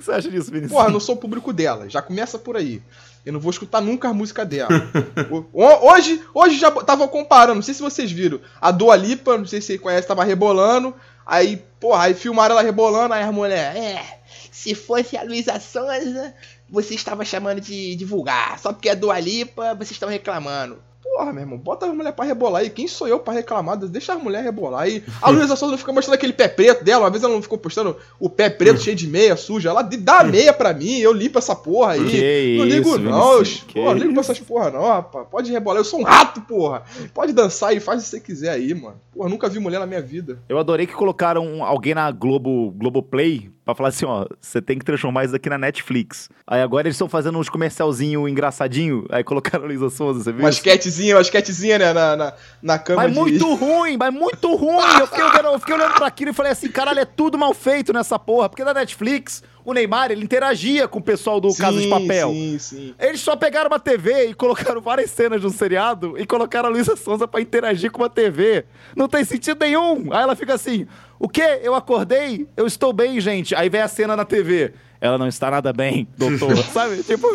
Que, 0.00 0.04
você 0.04 0.12
acha 0.12 0.30
disso, 0.30 0.50
Vinícius? 0.50 0.72
Porra, 0.72 0.88
não 0.88 0.98
sou 0.98 1.14
o 1.14 1.18
público 1.18 1.52
dela. 1.52 1.88
Já 1.88 2.00
começa 2.00 2.38
por 2.38 2.56
aí. 2.56 2.82
Eu 3.24 3.34
não 3.34 3.40
vou 3.40 3.50
escutar 3.50 3.82
nunca 3.82 4.08
a 4.08 4.14
música 4.14 4.44
dela. 4.46 4.70
Hoje, 5.52 6.22
hoje 6.32 6.58
já 6.58 6.70
tava 6.70 7.06
comparando, 7.06 7.56
não 7.56 7.62
sei 7.62 7.74
se 7.74 7.82
vocês 7.82 8.10
viram. 8.10 8.40
A 8.58 8.70
Dua 8.70 8.96
Lipa, 8.96 9.36
não 9.36 9.44
sei 9.44 9.60
se 9.60 9.66
vocês 9.66 9.80
conhecem, 9.80 10.08
tava 10.08 10.24
rebolando. 10.24 10.94
Aí, 11.26 11.62
porra, 11.78 12.04
aí 12.04 12.14
filmaram 12.14 12.54
ela 12.54 12.62
rebolando, 12.62 13.12
aí 13.12 13.22
a 13.22 13.30
mulher, 13.30 13.76
é, 13.76 14.20
se 14.50 14.74
fosse 14.74 15.16
a 15.16 15.22
Luísa 15.22 15.60
Sonza, 15.60 16.34
você 16.68 16.94
estava 16.94 17.24
chamando 17.24 17.60
de, 17.60 17.94
de 17.94 18.04
vulgar. 18.06 18.58
Só 18.58 18.72
porque 18.72 18.88
é 18.88 18.96
Dua 18.96 19.20
Lipa, 19.20 19.74
vocês 19.74 19.92
estão 19.92 20.08
reclamando. 20.08 20.82
Porra, 21.02 21.32
meu 21.32 21.42
irmão, 21.42 21.58
bota 21.58 21.86
a 21.86 21.92
mulher 21.92 22.12
pra 22.12 22.24
rebolar 22.24 22.62
aí. 22.62 22.70
Quem 22.70 22.86
sou 22.86 23.08
eu 23.08 23.18
pra 23.18 23.32
reclamar? 23.32 23.76
Deixa 23.76 24.12
a 24.12 24.18
mulher 24.18 24.42
rebolar 24.42 24.82
aí. 24.82 25.02
A 25.20 25.30
Luísa 25.30 25.56
Sonza 25.56 25.72
não 25.72 25.78
fica 25.78 25.92
mostrando 25.92 26.14
aquele 26.14 26.32
pé 26.32 26.46
preto 26.46 26.84
dela. 26.84 27.04
Uma 27.04 27.10
vez 27.10 27.22
ela 27.22 27.32
não 27.32 27.42
ficou 27.42 27.58
postando 27.58 27.96
o 28.18 28.28
pé 28.28 28.50
preto 28.50 28.80
cheio 28.80 28.96
de 28.96 29.06
meia 29.06 29.36
suja. 29.36 29.70
Ela 29.70 29.82
dá 29.82 30.20
a 30.20 30.24
meia 30.24 30.52
pra 30.52 30.72
mim, 30.74 30.98
eu 30.98 31.12
limpo 31.12 31.38
essa 31.38 31.56
porra 31.56 31.92
aí. 31.92 32.04
Que 32.04 32.56
não 32.58 32.64
ligo 32.64 32.88
isso, 32.88 32.98
não, 32.98 33.42
que 33.42 33.74
porra, 33.74 33.94
não 33.94 33.98
ligo 33.98 34.12
pra 34.12 34.20
essas 34.20 34.40
porra 34.40 34.70
não, 34.70 34.86
rapaz. 34.86 35.26
Pode 35.30 35.50
rebolar, 35.50 35.80
eu 35.80 35.84
sou 35.84 36.00
um 36.00 36.04
rato, 36.04 36.42
porra. 36.42 36.82
Pode 37.14 37.32
dançar 37.32 37.74
e 37.74 37.80
faz 37.80 38.00
o 38.00 38.04
que 38.04 38.10
você 38.10 38.20
quiser 38.20 38.50
aí, 38.50 38.74
mano. 38.74 39.00
Porra, 39.12 39.28
nunca 39.28 39.48
vi 39.48 39.58
mulher 39.58 39.78
na 39.78 39.86
minha 39.86 40.02
vida. 40.02 40.38
Eu 40.48 40.58
adorei 40.58 40.86
que 40.86 40.94
colocaram 40.94 41.64
alguém 41.64 41.94
na 41.94 42.10
Globo, 42.10 42.70
Globoplay 42.72 43.50
pra 43.64 43.74
falar 43.74 43.90
assim, 43.90 44.04
ó, 44.04 44.26
você 44.40 44.60
tem 44.60 44.78
que 44.78 44.84
transformar 44.84 45.24
isso 45.24 45.36
aqui 45.36 45.48
na 45.48 45.58
Netflix. 45.58 46.28
Aí 46.46 46.62
agora 46.62 46.88
eles 46.88 46.96
estão 46.96 47.08
fazendo 47.08 47.38
uns 47.38 47.48
comercialzinho 47.48 48.28
engraçadinho, 48.28 49.06
aí 49.10 49.22
colocaram 49.22 49.64
a 49.64 49.68
Luísa 49.68 49.90
Souza, 49.90 50.22
você 50.22 50.32
viu? 50.32 50.40
Uma 50.40 50.50
esquetezinha, 50.50 51.16
uma 51.16 51.22
esquetezinha, 51.22 51.78
né, 51.78 51.92
na, 51.92 52.16
na, 52.16 52.32
na 52.62 52.78
cama 52.78 53.02
Mas 53.02 53.12
de... 53.12 53.18
muito 53.18 53.54
ruim, 53.54 53.96
mas 53.96 54.12
muito 54.12 54.54
ruim. 54.54 54.98
Eu 54.98 55.06
fiquei, 55.06 55.24
olhando, 55.24 55.46
eu 55.46 55.58
fiquei 55.58 55.74
olhando 55.74 55.94
pra 55.94 56.06
aquilo 56.06 56.30
e 56.30 56.34
falei 56.34 56.52
assim, 56.52 56.68
caralho, 56.68 57.00
é 57.00 57.04
tudo 57.04 57.38
mal 57.38 57.54
feito 57.54 57.92
nessa 57.92 58.18
porra. 58.18 58.48
Porque 58.48 58.64
na 58.64 58.74
Netflix, 58.74 59.42
o 59.64 59.72
Neymar, 59.72 60.10
ele 60.10 60.24
interagia 60.24 60.88
com 60.88 60.98
o 60.98 61.02
pessoal 61.02 61.40
do 61.40 61.54
Casa 61.54 61.76
de 61.76 61.84
Sim, 61.84 61.90
Papel. 61.90 62.30
Sim, 62.30 62.58
sim. 62.58 62.94
Eles 62.98 63.20
só 63.20 63.36
pegaram 63.36 63.68
uma 63.68 63.78
TV 63.78 64.28
e 64.28 64.34
colocaram 64.34 64.80
várias 64.80 65.10
cenas 65.10 65.40
de 65.40 65.46
um 65.46 65.50
seriado 65.50 66.18
e 66.18 66.26
colocaram 66.26 66.68
a 66.68 66.72
Luísa 66.72 66.96
Sonza 66.96 67.28
pra 67.28 67.40
interagir 67.40 67.90
com 67.90 68.02
uma 68.02 68.10
TV. 68.10 68.64
Não 68.96 69.08
tem 69.08 69.24
sentido 69.24 69.58
nenhum. 69.60 70.12
Aí 70.12 70.22
ela 70.22 70.34
fica 70.34 70.54
assim: 70.54 70.86
o 71.20 71.28
quê? 71.28 71.61
Eu 71.62 71.74
acordei? 71.76 72.48
Eu 72.56 72.66
estou 72.66 72.92
bem, 72.92 73.20
gente. 73.20 73.54
Aí 73.54 73.68
vem 73.68 73.80
a 73.83 73.87
cena 73.88 74.16
na 74.16 74.24
TV. 74.24 74.72
Ela 75.00 75.16
não 75.16 75.28
está 75.28 75.50
nada 75.50 75.72
bem, 75.72 76.09
doutor. 76.18 76.56
Sabe? 76.72 77.02
Tipo, 77.04 77.28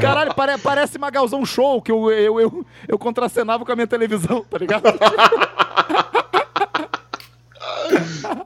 caralho, 0.00 0.34
pare- 0.34 0.58
parece 0.58 0.98
Magalzão 0.98 1.44
Show 1.44 1.82
que 1.82 1.90
eu, 1.92 2.10
eu, 2.10 2.40
eu, 2.40 2.66
eu 2.86 2.98
contracenava 2.98 3.64
com 3.64 3.72
a 3.72 3.74
minha 3.74 3.86
televisão, 3.86 4.44
tá 4.48 4.56
ligado? 4.58 4.84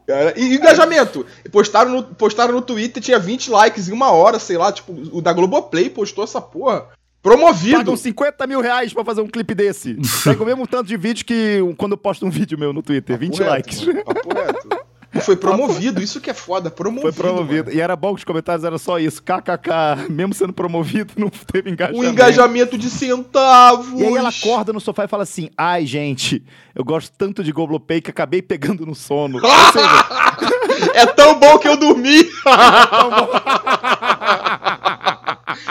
Cara, 0.07 0.35
e 0.39 0.55
engajamento. 0.55 1.25
Postaram 1.53 1.91
no, 1.91 2.03
postaram 2.03 2.53
no 2.55 2.63
Twitter, 2.63 3.03
tinha 3.03 3.19
20 3.19 3.51
likes 3.51 3.89
em 3.89 3.93
uma 3.93 4.11
hora, 4.11 4.39
sei 4.39 4.57
lá, 4.57 4.73
tipo, 4.73 4.93
o 5.13 5.21
da 5.23 5.33
Globoplay 5.33 5.89
postou 5.91 6.25
essa 6.25 6.41
porra. 6.41 6.87
Promovido. 7.23 7.77
Pagam 7.79 7.97
50 7.97 8.47
mil 8.47 8.61
reais 8.61 8.93
pra 8.95 9.05
fazer 9.05 9.21
um 9.21 9.29
clipe 9.29 9.55
desse. 9.55 9.97
Pega 10.25 10.43
o 10.43 10.47
mesmo 10.47 10.67
tanto 10.67 10.87
de 10.89 10.97
vídeo 10.97 11.25
que 11.25 11.59
quando 11.77 11.93
eu 11.93 11.99
posto 11.99 12.25
um 12.25 12.31
vídeo 12.31 12.59
meu 12.59 12.73
no 12.73 12.83
Twitter. 12.83 13.19
20 13.19 13.31
Papo 13.33 13.43
reto, 13.43 13.51
likes. 13.51 13.85
mano, 13.87 14.05
papo 14.05 14.35
reto. 14.35 14.69
E 15.13 15.19
foi 15.21 15.35
promovido, 15.35 16.01
isso 16.01 16.21
que 16.21 16.31
é 16.31 16.35
foda, 16.35 16.71
promovido. 16.73 17.13
Foi 17.13 17.25
promovido. 17.25 17.65
mano. 17.65 17.77
E 17.77 17.81
era 17.81 17.97
bom 17.97 18.15
que 18.15 18.19
os 18.21 18.25
comentários 18.25 18.65
eram 18.65 18.79
só 18.79 18.97
isso. 18.97 19.21
KKK, 19.21 20.09
mesmo 20.09 20.33
sendo 20.33 20.53
promovido, 20.53 21.13
não 21.17 21.29
teve 21.29 21.69
Um 21.69 21.73
engajamento. 21.73 22.07
engajamento 22.13 22.79
de 22.79 22.89
centavos. 22.89 24.01
E 24.01 24.05
aí 24.07 24.15
ela 24.17 24.29
acorda 24.29 24.73
no 24.73 24.81
sofá 24.81 25.05
e 25.05 25.09
fala 25.09 25.25
assim: 25.25 25.51
Ai, 25.59 25.85
gente, 25.85 26.43
eu 26.77 26.85
gosto 26.85 27.13
tanto 27.19 27.43
de 27.43 27.51
Globoplay 27.51 28.01
que 28.01 28.11
acabei 28.11 28.41
pegando 28.41 28.87
no 28.87 28.95
sono. 28.95 29.39
Ou 29.45 29.51
seja, 29.73 30.91
É 30.95 31.05
tão 31.07 31.39
bom 31.41 31.59
que 31.59 31.67
eu 31.67 31.77
dormi. 31.77 32.25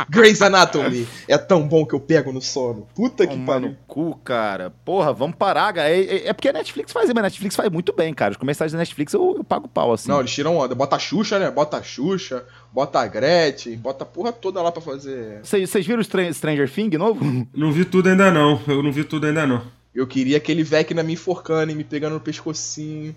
Grey's 0.09 0.41
Anatomy. 0.41 1.07
É 1.27 1.37
tão 1.37 1.67
bom 1.67 1.85
que 1.85 1.93
eu 1.93 1.99
pego 1.99 2.31
no 2.33 2.41
sono. 2.41 2.87
Puta 2.95 3.25
que 3.27 3.33
Tomar 3.35 3.59
no 3.59 3.67
pariu. 3.69 3.77
cu, 3.87 4.15
cara. 4.23 4.73
Porra, 4.83 5.13
vamos 5.13 5.35
parar, 5.35 5.71
cara. 5.73 5.89
É, 5.89 5.99
é- 6.01 6.27
é 6.29 6.33
porque 6.33 6.49
a 6.49 6.53
Netflix 6.53 6.91
faz, 6.91 7.07
mas 7.09 7.17
a 7.17 7.21
Netflix 7.21 7.55
faz 7.55 7.69
muito 7.69 7.93
bem, 7.93 8.13
cara. 8.13 8.31
Os 8.31 8.37
comerciais 8.37 8.71
da 8.71 8.77
Netflix 8.77 9.13
eu, 9.13 9.35
eu 9.37 9.43
pago 9.43 9.67
pau, 9.67 9.93
assim. 9.93 10.09
Não, 10.09 10.19
eles 10.19 10.31
tiram 10.31 10.57
onda. 10.57 10.73
Bota 10.75 10.95
a 10.95 10.99
Xuxa, 10.99 11.37
né? 11.39 11.49
Bota 11.51 11.77
a 11.77 11.83
Xuxa, 11.83 12.43
bota 12.73 12.99
a 12.99 13.07
Gretchen, 13.07 13.75
bota 13.77 14.03
a 14.03 14.07
porra 14.07 14.31
toda 14.31 14.61
lá 14.61 14.71
pra 14.71 14.81
fazer. 14.81 15.39
Vocês 15.43 15.85
viram 15.85 15.99
o 15.99 16.01
Stran- 16.01 16.33
Stranger 16.33 16.69
Things 16.69 16.97
novo? 16.97 17.47
Não 17.53 17.71
vi 17.71 17.85
tudo 17.85 18.09
ainda 18.09 18.31
não. 18.31 18.59
Eu 18.67 18.81
não 18.83 18.91
vi 18.91 19.03
tudo 19.03 19.27
ainda 19.27 19.45
não. 19.45 19.61
Eu 19.93 20.05
queria 20.05 20.37
aquele 20.37 20.63
Vecna 20.63 21.01
me 21.01 21.13
enforcando 21.13 21.71
e 21.71 21.75
me 21.75 21.83
pegando 21.83 22.13
no 22.13 22.19
pescocinho. 22.19 23.15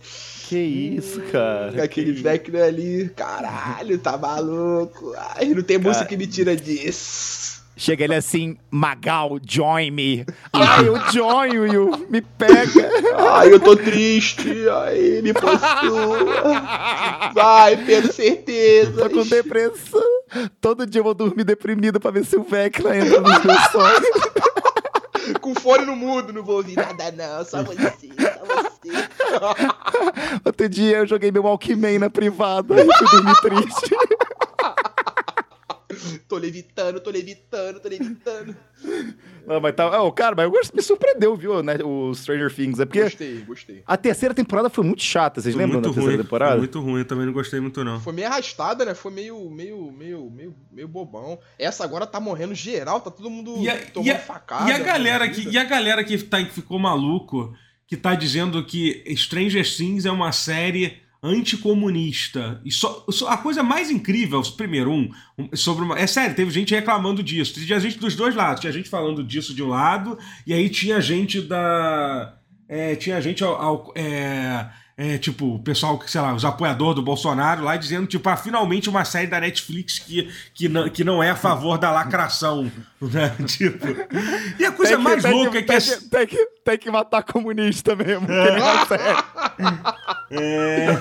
Que 0.48 0.56
isso, 0.58 1.20
cara. 1.30 1.84
Aquele 1.84 2.12
Vecna 2.12 2.64
ali, 2.64 3.10
caralho, 3.14 3.98
tá 3.98 4.16
maluco. 4.16 5.12
Ai, 5.16 5.46
não 5.48 5.62
tem 5.62 5.78
música 5.78 6.06
que 6.06 6.16
me 6.16 6.26
tira 6.26 6.56
disso. 6.56 7.62
Chega 7.76 8.04
ele 8.04 8.14
assim, 8.14 8.56
Magal, 8.70 9.38
join 9.46 9.90
me. 9.90 10.26
Ai, 10.52 10.88
eu 10.88 10.96
join 11.10 11.72
you, 11.72 12.06
me 12.08 12.20
pega. 12.20 12.90
Ai, 13.18 13.52
eu 13.52 13.60
tô 13.60 13.76
triste. 13.76 14.68
Ai, 14.68 15.20
me 15.22 15.32
possua. 15.32 16.18
Vai, 17.34 17.76
Pedro, 17.84 18.12
certeza. 18.12 19.08
Tô 19.08 19.10
com 19.10 19.26
depressão. 19.26 20.00
Todo 20.60 20.86
dia 20.86 21.00
eu 21.00 21.04
vou 21.04 21.14
dormir 21.14 21.44
deprimido 21.44 21.98
pra 21.98 22.10
ver 22.10 22.24
se 22.24 22.36
o 22.36 22.42
Vecna 22.42 22.96
entra 22.96 23.20
nos 23.20 23.44
meus 23.44 23.62
sonhos. 23.70 24.06
Com 25.40 25.54
fone 25.54 25.84
no 25.84 25.96
mudo, 25.96 26.32
não 26.32 26.42
vou 26.42 26.56
ouvir 26.56 26.76
nada 26.76 27.10
não, 27.12 27.44
só 27.44 27.62
você, 27.62 27.82
só 27.82 28.44
você. 28.46 28.72
Outro 30.44 30.68
dia 30.68 30.98
eu 30.98 31.06
joguei 31.06 31.30
meu 31.30 31.42
Walkman 31.42 31.98
na 31.98 32.10
privada 32.10 32.74
e 32.80 33.08
fui 33.08 33.50
triste. 33.50 33.96
Tô 36.32 36.38
levitando, 36.38 36.98
tô 36.98 37.10
levitando, 37.10 37.78
tô 37.78 37.88
levitando. 37.90 38.56
Não, 39.46 39.60
mas 39.60 39.74
tá. 39.74 40.00
Oh, 40.02 40.10
cara, 40.10 40.34
mas 40.34 40.44
eu 40.46 40.50
gosto- 40.50 40.74
me 40.74 40.80
surpreendeu, 40.80 41.36
viu, 41.36 41.62
né? 41.62 41.74
O 41.84 42.14
Stranger 42.14 42.50
Things. 42.54 42.80
É 42.80 42.86
porque 42.86 43.02
Gostei, 43.02 43.38
gostei. 43.42 43.82
a 43.86 43.96
terceira 43.98 44.34
temporada 44.34 44.70
foi 44.70 44.82
muito 44.82 45.02
chata. 45.02 45.42
Vocês 45.42 45.54
Foi 45.54 45.62
lembram 45.62 45.82
da 45.82 45.88
terceira 45.90 46.12
ruim. 46.16 46.22
temporada? 46.22 46.52
Foi 46.52 46.60
muito 46.60 46.80
ruim, 46.80 46.98
eu 47.00 47.04
também 47.04 47.26
não 47.26 47.34
gostei 47.34 47.60
muito, 47.60 47.84
não. 47.84 48.00
Foi 48.00 48.14
meio 48.14 48.28
arrastada, 48.28 48.82
né? 48.86 48.94
Foi 48.94 49.12
meio, 49.12 49.50
meio, 49.50 49.92
meio, 49.92 50.30
meio, 50.30 50.54
meio 50.72 50.88
bobão. 50.88 51.38
Essa 51.58 51.84
agora 51.84 52.06
tá 52.06 52.18
morrendo 52.18 52.54
geral, 52.54 52.98
tá 53.02 53.10
todo 53.10 53.28
mundo 53.28 53.58
E 53.58 53.68
a, 53.68 53.76
tomando 53.86 54.06
e 54.08 54.10
a- 54.10 54.18
facada. 54.18 54.70
e 54.70 54.72
a 54.72 54.78
galera 54.78 55.28
que, 55.28 55.34
mordida. 55.42 55.50
e 55.54 55.58
a 55.58 55.64
galera 55.64 56.02
que, 56.02 56.16
tá, 56.16 56.42
que 56.42 56.50
ficou 56.50 56.78
maluco, 56.78 57.52
que 57.86 57.96
tá 57.96 58.14
dizendo 58.14 58.64
que 58.64 59.04
Stranger 59.16 59.66
Things 59.76 60.06
é 60.06 60.10
uma 60.10 60.32
série 60.32 60.96
anticomunista. 61.22 62.60
E 62.64 62.70
só, 62.70 63.04
só- 63.10 63.28
a 63.28 63.36
coisa 63.36 63.62
mais 63.62 63.90
incrível, 63.90 64.42
primeiro, 64.56 64.90
um, 64.90 65.10
um, 65.38 65.48
sobre 65.56 65.84
uma. 65.84 65.98
É 65.98 66.06
sério, 66.06 66.34
teve 66.34 66.50
gente 66.50 66.74
reclamando 66.74 67.22
disso. 67.22 67.54
Tinha 67.64 67.78
gente 67.80 67.98
dos 67.98 68.14
dois 68.16 68.34
lados. 68.34 68.60
Tinha 68.60 68.72
gente 68.72 68.88
falando 68.88 69.22
disso 69.22 69.54
de 69.54 69.62
um 69.62 69.68
lado, 69.68 70.18
e 70.46 70.52
aí 70.52 70.68
tinha 70.68 71.00
gente 71.00 71.40
da. 71.40 72.34
é, 72.68 72.94
tinha 72.96 73.20
gente 73.20 73.42
ao. 73.44 73.54
ao- 73.60 73.92
é, 73.94 74.66
é, 74.94 75.16
tipo, 75.16 75.54
o 75.54 75.58
pessoal, 75.58 75.98
que, 75.98 76.08
sei 76.08 76.20
lá, 76.20 76.34
os 76.34 76.44
apoiadores 76.44 76.96
do 76.96 77.02
Bolsonaro 77.02 77.64
lá 77.64 77.76
dizendo, 77.78 78.06
tipo, 78.06 78.28
ah, 78.28 78.36
finalmente 78.36 78.90
uma 78.90 79.06
série 79.06 79.26
da 79.26 79.40
Netflix 79.40 79.98
que, 79.98 80.30
que, 80.54 80.68
não, 80.68 80.88
que 80.88 81.02
não 81.02 81.22
é 81.22 81.30
a 81.30 81.34
favor 81.36 81.78
da 81.78 81.90
lacração. 81.90 82.70
Né? 83.02 83.34
Tipo. 83.48 83.84
E 84.60 84.64
a 84.64 84.70
coisa 84.70 84.92
Tem 84.92 84.96
que- 84.98 85.02
mais 85.02 85.22
tem 85.24 85.32
louca 85.32 85.58
é 85.58 85.62
que. 85.62 85.66
tem 85.66 85.80
que, 85.80 86.08
tem, 86.08 86.26
que, 86.28 86.46
tem 86.64 86.78
que 86.78 86.88
matar 86.88 87.24
comunista 87.24 87.96
mesmo. 87.96 88.28
que 88.28 88.32
consegue. 88.32 89.24
É. 90.30 90.96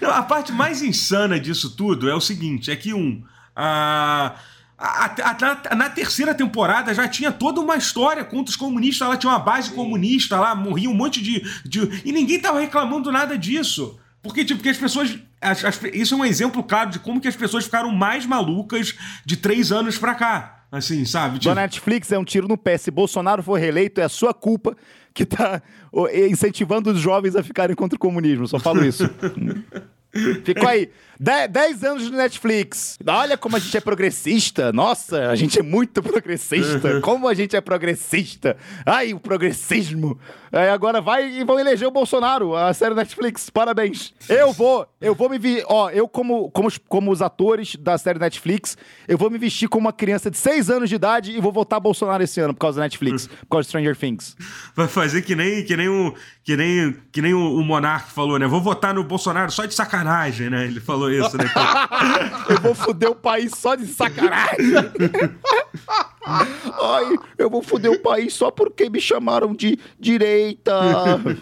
Não, 0.00 0.10
a 0.10 0.22
parte 0.22 0.52
mais 0.52 0.82
insana 0.82 1.38
disso 1.40 1.70
tudo 1.70 2.08
é 2.08 2.14
o 2.14 2.20
seguinte: 2.20 2.70
é 2.70 2.76
que 2.76 2.92
um. 2.92 3.22
A, 3.54 4.34
a- 4.78 5.04
a- 5.30 5.36
na, 5.70 5.76
na 5.76 5.90
terceira 5.90 6.34
temporada 6.34 6.92
já 6.92 7.08
tinha 7.08 7.32
toda 7.32 7.60
uma 7.60 7.76
história 7.76 8.24
contra 8.24 8.50
os 8.50 8.56
comunistas. 8.56 9.06
Ela 9.06 9.16
tinha 9.16 9.30
uma 9.32 9.38
base 9.38 9.70
comunista 9.70 10.38
lá, 10.38 10.54
morria 10.54 10.90
um 10.90 10.94
monte 10.94 11.22
de, 11.22 11.40
de- 11.64 12.02
E 12.04 12.12
ninguém 12.12 12.38
tava 12.40 12.60
reclamando 12.60 13.10
nada 13.10 13.38
disso. 13.38 13.98
Porque, 14.22 14.44
tipo, 14.44 14.62
que 14.62 14.68
as 14.68 14.76
pessoas. 14.76 15.16
as- 15.40 15.64
as- 15.64 15.80
isso 15.94 16.14
é 16.14 16.16
um 16.18 16.24
exemplo 16.24 16.62
claro 16.62 16.90
de 16.90 16.98
como 16.98 17.20
que 17.20 17.28
as 17.28 17.36
pessoas 17.36 17.64
ficaram 17.64 17.90
mais 17.92 18.26
malucas 18.26 18.94
de 19.24 19.36
três 19.36 19.72
anos 19.72 19.96
pra 19.96 20.14
cá. 20.14 20.55
Assim, 20.70 21.04
sabe? 21.04 21.38
Tipo, 21.38 21.54
Da 21.54 21.60
Netflix 21.62 22.10
é 22.12 22.18
um 22.18 22.24
tiro 22.24 22.48
no 22.48 22.56
pé. 22.58 22.76
Se 22.76 22.90
Bolsonaro 22.90 23.42
for 23.42 23.58
reeleito, 23.58 24.00
é 24.00 24.04
a 24.04 24.08
sua 24.08 24.34
culpa 24.34 24.76
que 25.14 25.24
tá 25.24 25.62
ô, 25.90 26.08
incentivando 26.08 26.90
os 26.90 27.00
jovens 27.00 27.36
a 27.36 27.42
ficarem 27.42 27.74
contra 27.74 27.96
o 27.96 27.98
comunismo. 27.98 28.46
Só 28.46 28.58
falo 28.58 28.84
isso. 28.84 29.08
Ficou 30.44 30.68
aí. 30.68 30.90
De- 31.18 31.48
Dez 31.48 31.82
anos 31.82 32.04
de 32.04 32.12
Netflix. 32.12 32.98
Olha 33.06 33.38
como 33.38 33.56
a 33.56 33.58
gente 33.58 33.74
é 33.76 33.80
progressista. 33.80 34.70
Nossa, 34.72 35.30
a 35.30 35.34
gente 35.34 35.58
é 35.58 35.62
muito 35.62 36.02
progressista. 36.02 37.00
Como 37.00 37.26
a 37.26 37.32
gente 37.32 37.56
é 37.56 37.60
progressista. 37.62 38.56
Ai, 38.84 39.14
o 39.14 39.18
progressismo. 39.20 40.18
Aí 40.52 40.68
agora 40.68 41.00
vai 41.00 41.26
e 41.40 41.44
vão 41.44 41.58
eleger 41.58 41.88
o 41.88 41.90
Bolsonaro, 41.90 42.54
a 42.54 42.72
série 42.74 42.94
Netflix. 42.94 43.48
Parabéns. 43.50 44.12
Eu 44.28 44.52
vou, 44.52 44.86
eu 45.00 45.14
vou 45.14 45.28
me 45.28 45.38
vi, 45.38 45.62
ó, 45.66 45.90
eu 45.90 46.06
como, 46.06 46.50
como, 46.50 46.68
os, 46.68 46.78
como 46.78 47.10
os 47.10 47.20
atores 47.22 47.76
da 47.76 47.96
série 47.98 48.18
Netflix, 48.18 48.76
eu 49.08 49.16
vou 49.18 49.30
me 49.30 49.38
vestir 49.38 49.68
como 49.68 49.86
uma 49.86 49.92
criança 49.92 50.30
de 50.30 50.36
seis 50.36 50.70
anos 50.70 50.88
de 50.88 50.94
idade 50.96 51.32
e 51.32 51.40
vou 51.40 51.52
votar 51.52 51.80
Bolsonaro 51.80 52.22
esse 52.22 52.40
ano 52.40 52.54
por 52.54 52.60
causa 52.60 52.76
da 52.80 52.84
Netflix, 52.84 53.26
por 53.48 53.48
causa 53.50 53.62
de 53.64 53.68
Stranger 53.68 53.96
Things. 53.96 54.36
Vai 54.74 54.86
fazer 54.88 55.22
que 55.22 55.34
nem, 55.34 55.64
que 55.64 55.76
nem, 55.76 55.88
o, 55.88 56.14
que 56.44 56.56
nem, 56.56 56.94
que 57.12 57.20
nem 57.22 57.34
o, 57.34 57.54
o 57.56 57.64
Monark 57.64 58.10
falou, 58.12 58.38
né? 58.38 58.46
Vou 58.46 58.60
votar 58.60 58.94
no 58.94 59.02
Bolsonaro 59.02 59.50
só 59.50 59.64
de 59.64 59.74
sacanagem, 59.74 60.05
né? 60.50 60.64
Ele 60.64 60.80
falou 60.80 61.10
isso, 61.10 61.36
né? 61.36 61.44
Eu 62.48 62.60
vou 62.60 62.74
foder 62.74 63.10
o 63.10 63.14
país 63.14 63.52
só 63.56 63.74
de 63.74 63.86
sacanagem. 63.86 64.56
Ai, 66.26 67.16
eu 67.38 67.48
vou 67.48 67.62
foder 67.62 67.90
o 67.92 67.98
país 68.00 68.34
só 68.34 68.50
porque 68.50 68.88
me 68.90 69.00
chamaram 69.00 69.54
de 69.54 69.78
direita. 69.98 70.72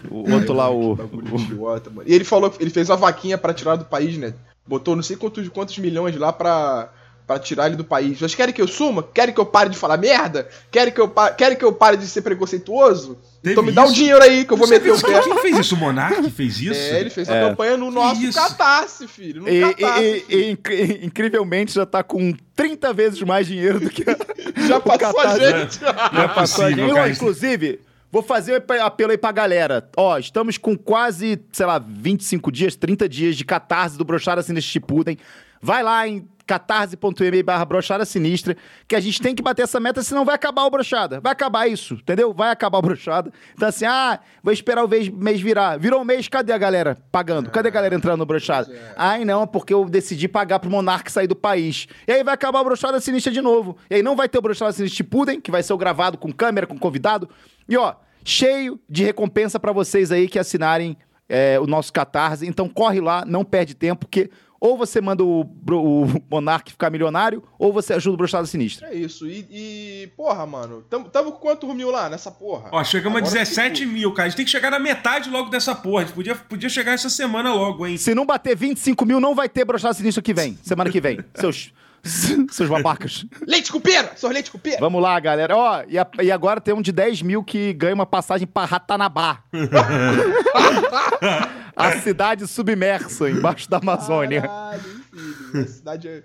O 0.09 0.31
outro 0.31 0.53
lá, 0.53 0.69
o. 0.69 0.95
E 2.05 2.13
ele 2.13 2.23
falou, 2.23 2.53
ele 2.59 2.69
fez 2.69 2.89
uma 2.89 2.95
vaquinha 2.97 3.37
pra 3.37 3.53
tirar 3.53 3.75
do 3.75 3.85
país, 3.85 4.17
né? 4.17 4.33
Botou 4.67 4.95
não 4.95 5.03
sei 5.03 5.15
quantos, 5.15 5.47
quantos 5.49 5.77
milhões 5.79 6.15
lá 6.17 6.31
pra, 6.33 6.89
pra 7.25 7.39
tirar 7.39 7.67
ele 7.67 7.75
do 7.75 7.83
país. 7.83 8.17
Vocês 8.19 8.35
querem 8.35 8.53
que 8.53 8.61
eu 8.61 8.67
suma? 8.67 9.01
Querem 9.03 9.33
que 9.33 9.39
eu 9.39 9.45
pare 9.45 9.69
de 9.69 9.77
falar 9.77 9.97
merda? 9.97 10.47
Querem 10.71 10.93
que 10.93 11.01
eu, 11.01 11.07
pa- 11.07 11.31
querem 11.31 11.57
que 11.57 11.65
eu 11.65 11.73
pare 11.73 11.97
de 11.97 12.07
ser 12.07 12.21
preconceituoso? 12.21 13.17
Teve 13.45 13.51
então 13.53 13.63
me 13.63 13.71
dá 13.71 13.85
o 13.85 13.91
dinheiro 13.93 14.21
aí 14.23 14.43
que 14.43 14.51
eu 14.51 14.57
vou 14.57 14.65
Você 14.67 14.73
meter 14.79 14.91
o 14.91 14.99
pé. 15.01 15.21
Quem 15.21 15.37
fez 15.39 15.59
isso? 15.59 15.75
O 15.75 15.77
Monark 15.77 16.29
fez 16.31 16.59
isso? 16.59 16.73
É, 16.73 16.99
ele 16.99 17.09
fez 17.09 17.29
a 17.29 17.35
É. 17.35 17.49
campanha 17.49 17.77
no 17.77 17.91
nosso 17.91 18.21
isso? 18.23 18.37
catarse, 18.37 19.07
filho. 19.07 19.43
No 19.43 19.49
E, 19.49 19.61
catarse. 19.61 20.03
e- 20.03 20.19
filho. 20.21 20.39
e- 20.41 20.51
inc- 20.51 21.03
incrivelmente 21.03 21.73
já 21.73 21.85
tá 21.85 22.01
com 22.03 22.33
30 22.55 22.91
vezes 22.93 23.21
mais 23.21 23.45
dinheiro 23.47 23.79
do 23.79 23.89
que 23.89 24.03
a- 24.09 24.17
Já 24.67 24.77
o 24.77 24.81
passou 24.81 25.07
a 25.07 25.13
Catarse. 25.23 25.39
gente. 25.39 25.79
Não 26.13 26.21
é 26.23 26.27
passou 26.27 26.65
a 26.65 26.69
gente. 26.71 26.89
cara. 26.93 27.01
Ó, 27.03 27.07
Inclusive, 27.07 27.79
vou 28.11 28.23
fazer 28.23 28.63
um 28.69 28.81
apelo 28.83 29.11
aí 29.11 29.17
pra 29.17 29.31
galera. 29.31 29.87
Ó, 29.95 30.17
estamos 30.17 30.57
com 30.57 30.75
quase, 30.77 31.39
sei 31.51 31.65
lá, 31.65 31.77
25 31.79 32.51
dias, 32.51 32.75
30 32.75 33.07
dias 33.07 33.35
de 33.35 33.45
catarse 33.45 33.97
do 33.97 34.03
Brochada 34.03 34.41
Sinistra 34.41 34.71
Chipuden. 34.71 35.17
Vai 35.61 35.83
lá 35.83 36.07
em 36.07 36.27
catarse.me 36.45 37.43
barra 37.43 37.65
brochada 37.65 38.05
sinistra, 38.05 38.55
que 38.87 38.95
a 38.95 38.99
gente 38.99 39.21
tem 39.21 39.33
que 39.33 39.41
bater 39.41 39.63
essa 39.63 39.79
meta, 39.79 40.03
senão 40.03 40.23
vai 40.23 40.35
acabar 40.35 40.63
o 40.63 40.69
brochada. 40.69 41.19
Vai 41.19 41.31
acabar 41.31 41.67
isso, 41.67 41.95
entendeu? 41.95 42.33
Vai 42.33 42.51
acabar 42.51 42.77
o 42.77 42.81
brochada. 42.81 43.31
Então 43.53 43.67
assim, 43.67 43.85
ah, 43.85 44.19
vou 44.43 44.53
esperar 44.53 44.85
o 44.85 44.87
mês, 44.87 45.41
virar. 45.41 45.77
Virou 45.77 46.01
um 46.01 46.05
mês, 46.05 46.27
cadê 46.27 46.53
a 46.53 46.57
galera 46.57 46.97
pagando? 47.11 47.49
Cadê 47.49 47.69
a 47.69 47.71
galera 47.71 47.95
entrando 47.95 48.19
no 48.19 48.25
brochada? 48.25 48.71
Ai, 48.95 49.25
não, 49.25 49.47
porque 49.47 49.73
eu 49.73 49.85
decidi 49.85 50.27
pagar 50.27 50.59
pro 50.59 50.69
Monark 50.69 51.11
sair 51.11 51.27
do 51.27 51.35
país. 51.35 51.87
E 52.07 52.11
aí 52.11 52.23
vai 52.23 52.33
acabar 52.33 52.61
o 52.61 52.63
brochada 52.63 52.99
sinistra 52.99 53.31
de 53.31 53.41
novo. 53.41 53.77
E 53.89 53.95
aí 53.95 54.03
não 54.03 54.15
vai 54.15 54.29
ter 54.29 54.37
o 54.37 54.41
brochada 54.41 54.71
sinistra 54.71 54.97
Chipuden, 54.97 55.41
que 55.41 55.51
vai 55.51 55.63
ser 55.63 55.73
o 55.73 55.77
gravado 55.77 56.17
com 56.17 56.31
câmera, 56.31 56.67
com 56.67 56.77
convidado. 56.77 57.29
E 57.67 57.75
ó, 57.77 57.95
cheio 58.23 58.79
de 58.89 59.03
recompensa 59.03 59.59
pra 59.59 59.71
vocês 59.71 60.11
aí 60.11 60.27
que 60.27 60.39
assinarem 60.39 60.97
é, 61.27 61.59
o 61.59 61.67
nosso 61.67 61.91
Catarse. 61.91 62.47
Então 62.47 62.67
corre 62.67 63.01
lá, 63.01 63.23
não 63.25 63.43
perde 63.43 63.73
tempo, 63.73 64.05
porque 64.05 64.29
ou 64.59 64.77
você 64.77 65.01
manda 65.01 65.23
o, 65.23 65.41
o 65.41 66.21
Monark 66.29 66.71
ficar 66.71 66.89
milionário, 66.89 67.43
ou 67.59 67.71
você 67.71 67.93
ajuda 67.93 68.13
o 68.13 68.17
Brochada 68.17 68.45
Sinistra. 68.45 68.87
É 68.87 68.95
isso. 68.95 69.27
E, 69.27 69.45
e, 69.51 70.07
porra, 70.15 70.45
mano, 70.45 70.81
tamo, 70.89 71.09
tamo 71.09 71.31
com 71.33 71.39
quanto 71.39 71.71
mil 71.73 71.91
lá 71.91 72.09
nessa 72.09 72.31
porra? 72.31 72.69
Ó, 72.71 72.83
chegamos 72.83 73.17
Agora 73.17 73.31
a 73.31 73.43
17 73.43 73.85
mil, 73.85 74.11
cara. 74.13 74.27
A 74.27 74.29
gente 74.29 74.37
tem 74.37 74.45
que 74.45 74.51
chegar 74.51 74.71
na 74.71 74.79
metade 74.79 75.29
logo 75.29 75.49
dessa 75.49 75.75
porra. 75.75 76.03
A 76.03 76.05
gente 76.05 76.15
podia, 76.15 76.35
podia 76.35 76.69
chegar 76.69 76.93
essa 76.93 77.09
semana 77.09 77.53
logo, 77.53 77.85
hein? 77.85 77.97
Se 77.97 78.15
não 78.15 78.25
bater 78.25 78.55
25 78.55 79.05
mil, 79.05 79.19
não 79.19 79.35
vai 79.35 79.49
ter 79.49 79.65
Brochada 79.65 79.93
Sinistra 79.93 80.21
que 80.21 80.33
vem, 80.33 80.57
semana 80.63 80.89
que 80.89 81.01
vem. 81.01 81.19
Seus, 81.35 81.71
seus 82.51 82.69
babacas. 82.69 83.25
Leite 83.47 83.71
com 83.71 83.79
pera! 83.79 84.11
Sou 84.15 84.29
leite 84.29 84.51
com 84.51 84.59
pera! 84.59 84.77
Vamos 84.79 85.01
lá, 85.01 85.19
galera. 85.19 85.55
Ó, 85.57 85.83
e, 85.87 85.97
a- 85.97 86.07
e 86.21 86.31
agora 86.31 86.61
tem 86.61 86.73
um 86.73 86.81
de 86.81 86.91
10 86.91 87.21
mil 87.21 87.43
que 87.43 87.73
ganha 87.73 87.95
uma 87.95 88.05
passagem 88.05 88.47
pra 88.47 88.65
Ratanabá. 88.65 89.43
a 91.75 91.99
cidade 91.99 92.47
submersa 92.47 93.29
embaixo 93.29 93.69
da 93.69 93.77
Amazônia. 93.77 94.41
Caralho, 94.43 94.81
filho. 95.11 95.63
A 95.63 95.67
cidade 95.67 96.07
é... 96.07 96.23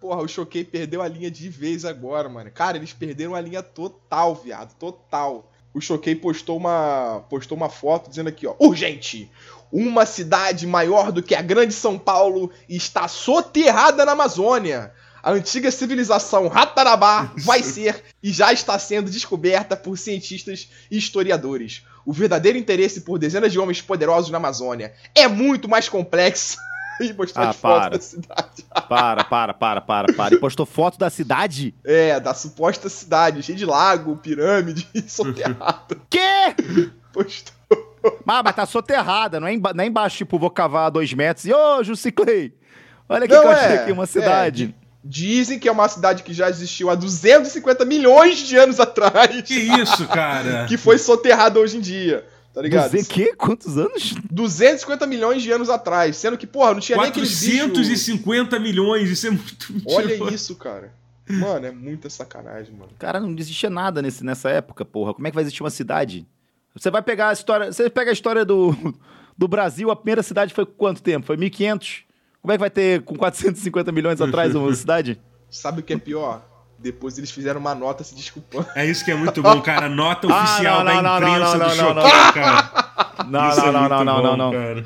Porra, 0.00 0.20
o 0.20 0.26
Choquei 0.28 0.64
perdeu 0.64 1.00
a 1.00 1.06
linha 1.06 1.30
de 1.30 1.48
vez 1.48 1.84
agora, 1.84 2.28
mano. 2.28 2.50
Cara, 2.50 2.76
eles 2.76 2.92
perderam 2.92 3.36
a 3.36 3.40
linha 3.40 3.62
total, 3.62 4.34
viado. 4.34 4.74
Total. 4.74 5.48
O 5.72 5.80
Choquei 5.80 6.16
postou 6.16 6.56
uma, 6.56 7.24
postou 7.30 7.56
uma 7.56 7.68
foto 7.68 8.10
dizendo 8.10 8.28
aqui, 8.28 8.44
ó. 8.46 8.54
Urgente! 8.58 9.30
Uma 9.70 10.04
cidade 10.04 10.66
maior 10.66 11.12
do 11.12 11.22
que 11.22 11.36
a 11.36 11.40
grande 11.40 11.72
São 11.72 11.96
Paulo 11.98 12.50
está 12.68 13.06
soterrada 13.06 14.04
na 14.04 14.12
Amazônia. 14.12 14.92
A 15.22 15.30
antiga 15.30 15.70
civilização 15.70 16.48
Ratarabá 16.48 17.32
vai 17.38 17.62
ser 17.62 18.02
e 18.22 18.32
já 18.32 18.52
está 18.52 18.78
sendo 18.78 19.10
descoberta 19.10 19.76
por 19.76 19.96
cientistas 19.96 20.68
e 20.90 20.98
historiadores. 20.98 21.84
O 22.04 22.12
verdadeiro 22.12 22.58
interesse 22.58 23.02
por 23.02 23.18
dezenas 23.18 23.52
de 23.52 23.58
homens 23.58 23.80
poderosos 23.80 24.30
na 24.30 24.38
Amazônia 24.38 24.92
é 25.14 25.28
muito 25.28 25.68
mais 25.68 25.88
complexo. 25.88 26.56
e 27.00 27.12
mostrou 27.12 27.46
Ah, 27.46 27.54
para. 27.54 27.90
da 27.90 28.00
cidade. 28.00 28.64
Para, 28.88 29.24
para, 29.24 29.54
para, 29.54 29.80
para, 29.80 30.12
para. 30.12 30.34
E 30.34 30.38
postou 30.38 30.66
foto 30.66 30.98
da 30.98 31.08
cidade? 31.08 31.74
É, 31.84 32.20
da 32.20 32.34
suposta 32.34 32.88
cidade, 32.88 33.42
cheia 33.42 33.56
de 33.56 33.64
lago, 33.64 34.16
pirâmide, 34.16 34.86
soterrado. 35.08 36.00
Quê? 36.10 36.54
Postou. 37.12 37.54
Ah, 38.26 38.42
mas 38.42 38.54
tá 38.54 38.66
soterrada, 38.66 39.38
não 39.40 39.46
é, 39.46 39.54
emba 39.54 39.72
não 39.72 39.84
é 39.84 39.86
embaixo, 39.86 40.18
tipo, 40.18 40.38
vou 40.38 40.50
cavar 40.50 40.90
dois 40.90 41.12
metros 41.14 41.46
e, 41.46 41.52
ô, 41.54 41.82
Juciclei, 41.82 42.54
olha 43.08 43.26
que 43.28 43.34
eu 43.34 43.50
é, 43.50 43.76
aqui, 43.76 43.92
uma 43.92 44.02
é, 44.02 44.06
cidade. 44.06 44.74
Dizem 45.04 45.58
que 45.58 45.68
é 45.68 45.72
uma 45.72 45.88
cidade 45.88 46.22
que 46.22 46.32
já 46.32 46.48
existiu 46.48 46.88
há 46.88 46.94
250 46.94 47.84
milhões 47.84 48.38
de 48.38 48.56
anos 48.56 48.78
atrás. 48.78 49.42
Que 49.42 49.54
isso, 49.54 50.06
cara? 50.06 50.66
que 50.68 50.76
foi 50.76 50.98
soterrada 50.98 51.58
hoje 51.58 51.76
em 51.76 51.80
dia. 51.80 52.24
Tá 52.54 52.60
ligado? 52.60 52.90
Dizer 52.90 53.06
que? 53.08 53.34
Quantos 53.34 53.78
anos? 53.78 54.14
250 54.30 55.06
milhões 55.06 55.42
de 55.42 55.50
anos 55.50 55.70
atrás. 55.70 56.16
Sendo 56.16 56.36
que, 56.36 56.46
porra, 56.46 56.74
não 56.74 56.80
tinha 56.80 56.98
nem 56.98 57.08
aqueles 57.08 57.40
bichos... 57.40 57.72
450 57.72 58.60
milhões, 58.60 59.08
isso 59.08 59.26
é 59.26 59.30
muito 59.30 59.74
Olha 59.86 60.06
mentiroso. 60.06 60.34
isso, 60.34 60.56
cara. 60.56 60.92
Mano, 61.28 61.66
é 61.66 61.70
muita 61.70 62.10
sacanagem, 62.10 62.74
mano. 62.74 62.92
Cara, 62.98 63.18
não 63.18 63.34
existia 63.36 63.70
nada 63.70 64.02
nesse, 64.02 64.22
nessa 64.22 64.50
época, 64.50 64.84
porra. 64.84 65.14
Como 65.14 65.26
é 65.26 65.30
que 65.30 65.34
vai 65.34 65.42
existir 65.42 65.62
uma 65.62 65.70
cidade? 65.70 66.26
Você 66.74 66.90
vai 66.90 67.02
pegar 67.02 67.30
a 67.30 67.32
história. 67.32 67.72
Você 67.72 67.88
pega 67.88 68.10
a 68.10 68.12
história 68.12 68.44
do, 68.44 68.74
do 69.36 69.48
Brasil, 69.48 69.90
a 69.90 69.96
primeira 69.96 70.22
cidade 70.22 70.52
foi 70.52 70.66
quanto 70.66 71.02
tempo? 71.02 71.26
Foi 71.26 71.36
1500? 71.36 72.04
Como 72.42 72.52
é 72.52 72.56
que 72.56 72.60
vai 72.60 72.70
ter 72.70 73.02
com 73.02 73.14
450 73.14 73.92
milhões 73.92 74.20
atrás 74.20 74.52
uma 74.54 74.72
cidade? 74.74 75.20
Sabe 75.48 75.80
o 75.80 75.82
que 75.82 75.94
é 75.94 75.98
pior? 75.98 76.42
Depois 76.76 77.16
eles 77.16 77.30
fizeram 77.30 77.60
uma 77.60 77.74
nota 77.76 78.02
se 78.02 78.12
desculpando. 78.16 78.66
É 78.74 78.84
isso 78.84 79.04
que 79.04 79.12
é 79.12 79.14
muito 79.14 79.40
bom, 79.40 79.60
cara. 79.60 79.88
Nota 79.88 80.26
Ah, 80.32 80.42
oficial 80.42 80.82
não, 80.84 80.94
não, 80.96 81.02
da 81.02 81.20
não, 81.20 81.28
imprensa 81.28 81.56
não, 81.58 81.68
do 81.68 81.76
não, 81.76 81.94
não, 81.94 82.02
Choquei, 82.10 82.42
cara. 82.42 83.24
Não, 83.28 83.48
Isso 83.50 83.60
não, 83.60 83.66
é 83.68 83.72
não, 83.72 83.80
muito 83.80 83.90
não, 83.94 84.04
não, 84.04 84.22
bom, 84.22 84.36
não, 84.36 84.50
cara. 84.50 84.84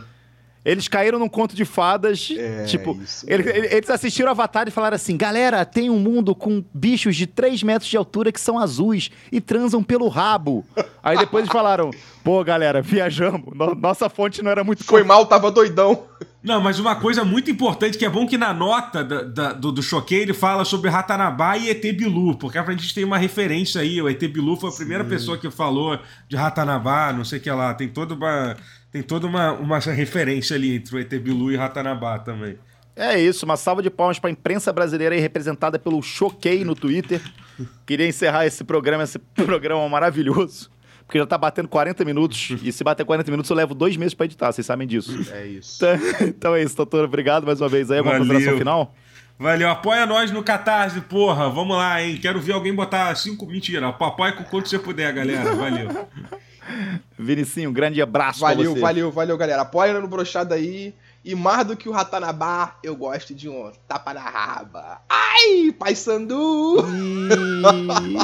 Eles 0.63 0.89
caíram 0.89 1.19
num 1.21 1.29
conto 1.29 1.55
de 1.55 1.65
fadas. 1.65 2.29
É, 2.37 2.65
tipo, 2.65 3.01
isso 3.01 3.25
ele- 3.29 3.45
mesmo. 3.45 3.59
ele- 3.59 3.75
eles 3.77 3.89
assistiram 3.89 4.33
Avatar 4.33 4.67
e 4.67 4.73
falaram 4.73 4.97
assim: 4.97 5.17
galera, 5.17 5.65
tem 5.65 5.89
um 5.89 5.99
mundo 5.99 6.35
com 6.35 6.63
bichos 6.75 7.15
de 7.17 7.25
3 7.27 7.63
metros 7.63 7.89
de 7.89 7.97
altura 7.97 8.33
que 8.33 8.41
são 8.41 8.59
azuis 8.59 9.09
e 9.31 9.41
transam 9.41 9.81
pelo 9.83 10.09
rabo. 10.09 10.67
Aí 11.03 11.17
depois 11.17 11.45
eles 11.45 11.53
falaram: 11.53 11.91
pô, 12.25 12.43
galera, 12.43 12.83
viajamos. 12.83 13.57
No- 13.57 13.77
nossa 13.77 14.11
fonte 14.11 14.43
não 14.43 14.51
era 14.51 14.65
muito 14.65 14.83
Foi 14.85 15.05
mal, 15.05 15.25
tava 15.27 15.53
doidão. 15.53 16.03
Não, 16.43 16.61
mas 16.61 16.79
uma 16.79 16.95
coisa 16.95 17.25
muito 17.25 17.51
importante, 17.51 17.99
que 17.99 18.05
é 18.05 18.09
bom 18.09 18.25
que 18.27 18.39
na 18.39 18.55
nota 18.55 19.03
da- 19.03 19.23
da- 19.23 19.53
do, 19.53 19.73
do 19.73 19.83
Choquei 19.83 20.23
ele 20.23 20.33
fala 20.33 20.65
sobre 20.65 20.89
Ratanabá 20.89 21.57
e 21.57 21.69
ET 21.71 21.83
Bilu, 21.93 22.37
porque 22.37 22.57
a 22.57 22.65
gente 22.71 22.95
tem 22.95 23.03
uma 23.03 23.19
referência 23.19 23.81
aí. 23.81 24.01
O 24.01 24.09
ET 24.09 24.21
Bilu 24.29 24.57
foi 24.57 24.71
a 24.71 24.73
primeira 24.73 25.05
pessoa 25.05 25.37
que 25.37 25.51
falou 25.51 25.99
de 26.29 26.37
Ratanabá, 26.37 27.13
não 27.13 27.25
sei 27.25 27.39
o 27.41 27.43
que 27.43 27.51
lá. 27.51 27.75
Tem 27.75 27.89
toda 27.89 28.15
uma, 28.15 28.57
tem 28.93 29.03
toda 29.03 29.27
uma, 29.27 29.53
uma 29.55 29.79
referência 29.81 30.55
ali 30.55 30.77
entre 30.77 30.95
o 30.95 30.99
ET 31.01 31.13
Bilu 31.19 31.51
e 31.51 31.57
Ratanabá 31.57 32.19
também. 32.21 32.57
É 32.95 33.21
isso, 33.21 33.45
uma 33.45 33.57
salva 33.59 33.83
de 33.83 33.91
palmas 33.91 34.19
para 34.19 34.31
a 34.31 34.33
imprensa 34.33 34.73
brasileira 34.73 35.15
aí, 35.15 35.21
representada 35.21 35.79
pelo 35.79 36.01
Choquei 36.01 36.65
no 36.65 36.75
Twitter. 36.75 37.21
Queria 37.85 38.07
encerrar 38.07 38.47
esse 38.47 38.63
programa, 38.65 39.03
esse 39.03 39.19
programa 39.35 39.87
maravilhoso, 39.89 40.71
porque 41.07 41.19
já 41.19 41.27
tá 41.27 41.39
batendo 41.39 41.69
40 41.69 42.05
minutos. 42.05 42.51
E 42.63 42.73
se 42.73 42.83
bater 42.83 43.05
40 43.05 43.31
minutos, 43.31 43.49
eu 43.49 43.57
levo 43.57 43.75
dois 43.75 43.97
meses 43.97 44.13
para 44.13 44.27
editar, 44.27 44.51
vocês 44.51 44.67
sabem 44.67 44.87
disso. 44.89 45.13
É 45.33 45.47
isso. 45.47 45.77
Então, 45.77 45.99
então 46.27 46.55
é 46.55 46.63
isso, 46.63 46.77
doutor. 46.77 47.05
Obrigado 47.05 47.47
mais 47.47 47.61
uma 47.61 47.69
vez 47.69 47.91
aí. 47.91 47.99
Alguma 47.99 48.19
Valeu. 48.19 48.27
consideração 48.27 48.59
final? 48.59 48.95
Valeu, 49.39 49.69
apoia 49.69 50.07
nós 50.07 50.31
no 50.31 50.43
Catarse, 50.43 51.01
porra. 51.03 51.49
Vamos 51.49 51.77
lá, 51.77 52.03
hein? 52.03 52.19
Quero 52.21 52.41
ver 52.41 52.53
alguém 52.53 52.75
botar 52.75 53.15
cinco. 53.15 53.47
Mentira, 53.47 53.87
apoia 53.89 54.33
com 54.33 54.43
quanto 54.45 54.69
você 54.69 54.79
puder, 54.79 55.13
galera. 55.13 55.55
Valeu. 55.55 56.09
Vinicinho, 57.19 57.71
um 57.71 57.73
grande 57.73 58.03
abraço 58.03 58.41
pra 58.41 58.49
Valeu, 58.49 58.75
você. 58.75 58.81
valeu, 58.81 59.13
valeu, 59.13 59.37
galera. 59.37 59.63
Apoia 59.63 60.01
no 60.01 60.09
brochado 60.09 60.53
aí. 60.53 60.93
E 61.27 61.35
mais 61.35 61.67
do 61.67 61.77
que 61.77 61.89
o 61.89 61.93
Ratanabá, 61.93 62.77
eu 62.85 62.95
gosto 62.95 63.35
de 63.35 63.49
um 63.49 63.73
tapa 63.89 64.15
na 64.15 64.21
raba. 64.21 65.01
Ai, 65.09 65.75
Pai 65.77 65.97
Sandu! 65.97 66.77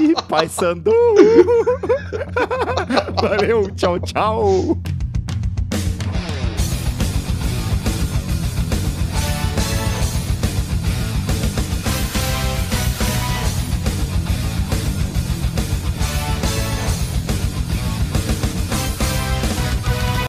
Ih, 0.01 0.15
Pai 0.29 0.49
Sandu. 0.49 0.93
Valeu, 3.21 3.69
tchau, 3.75 3.99
tchau. 3.99 4.79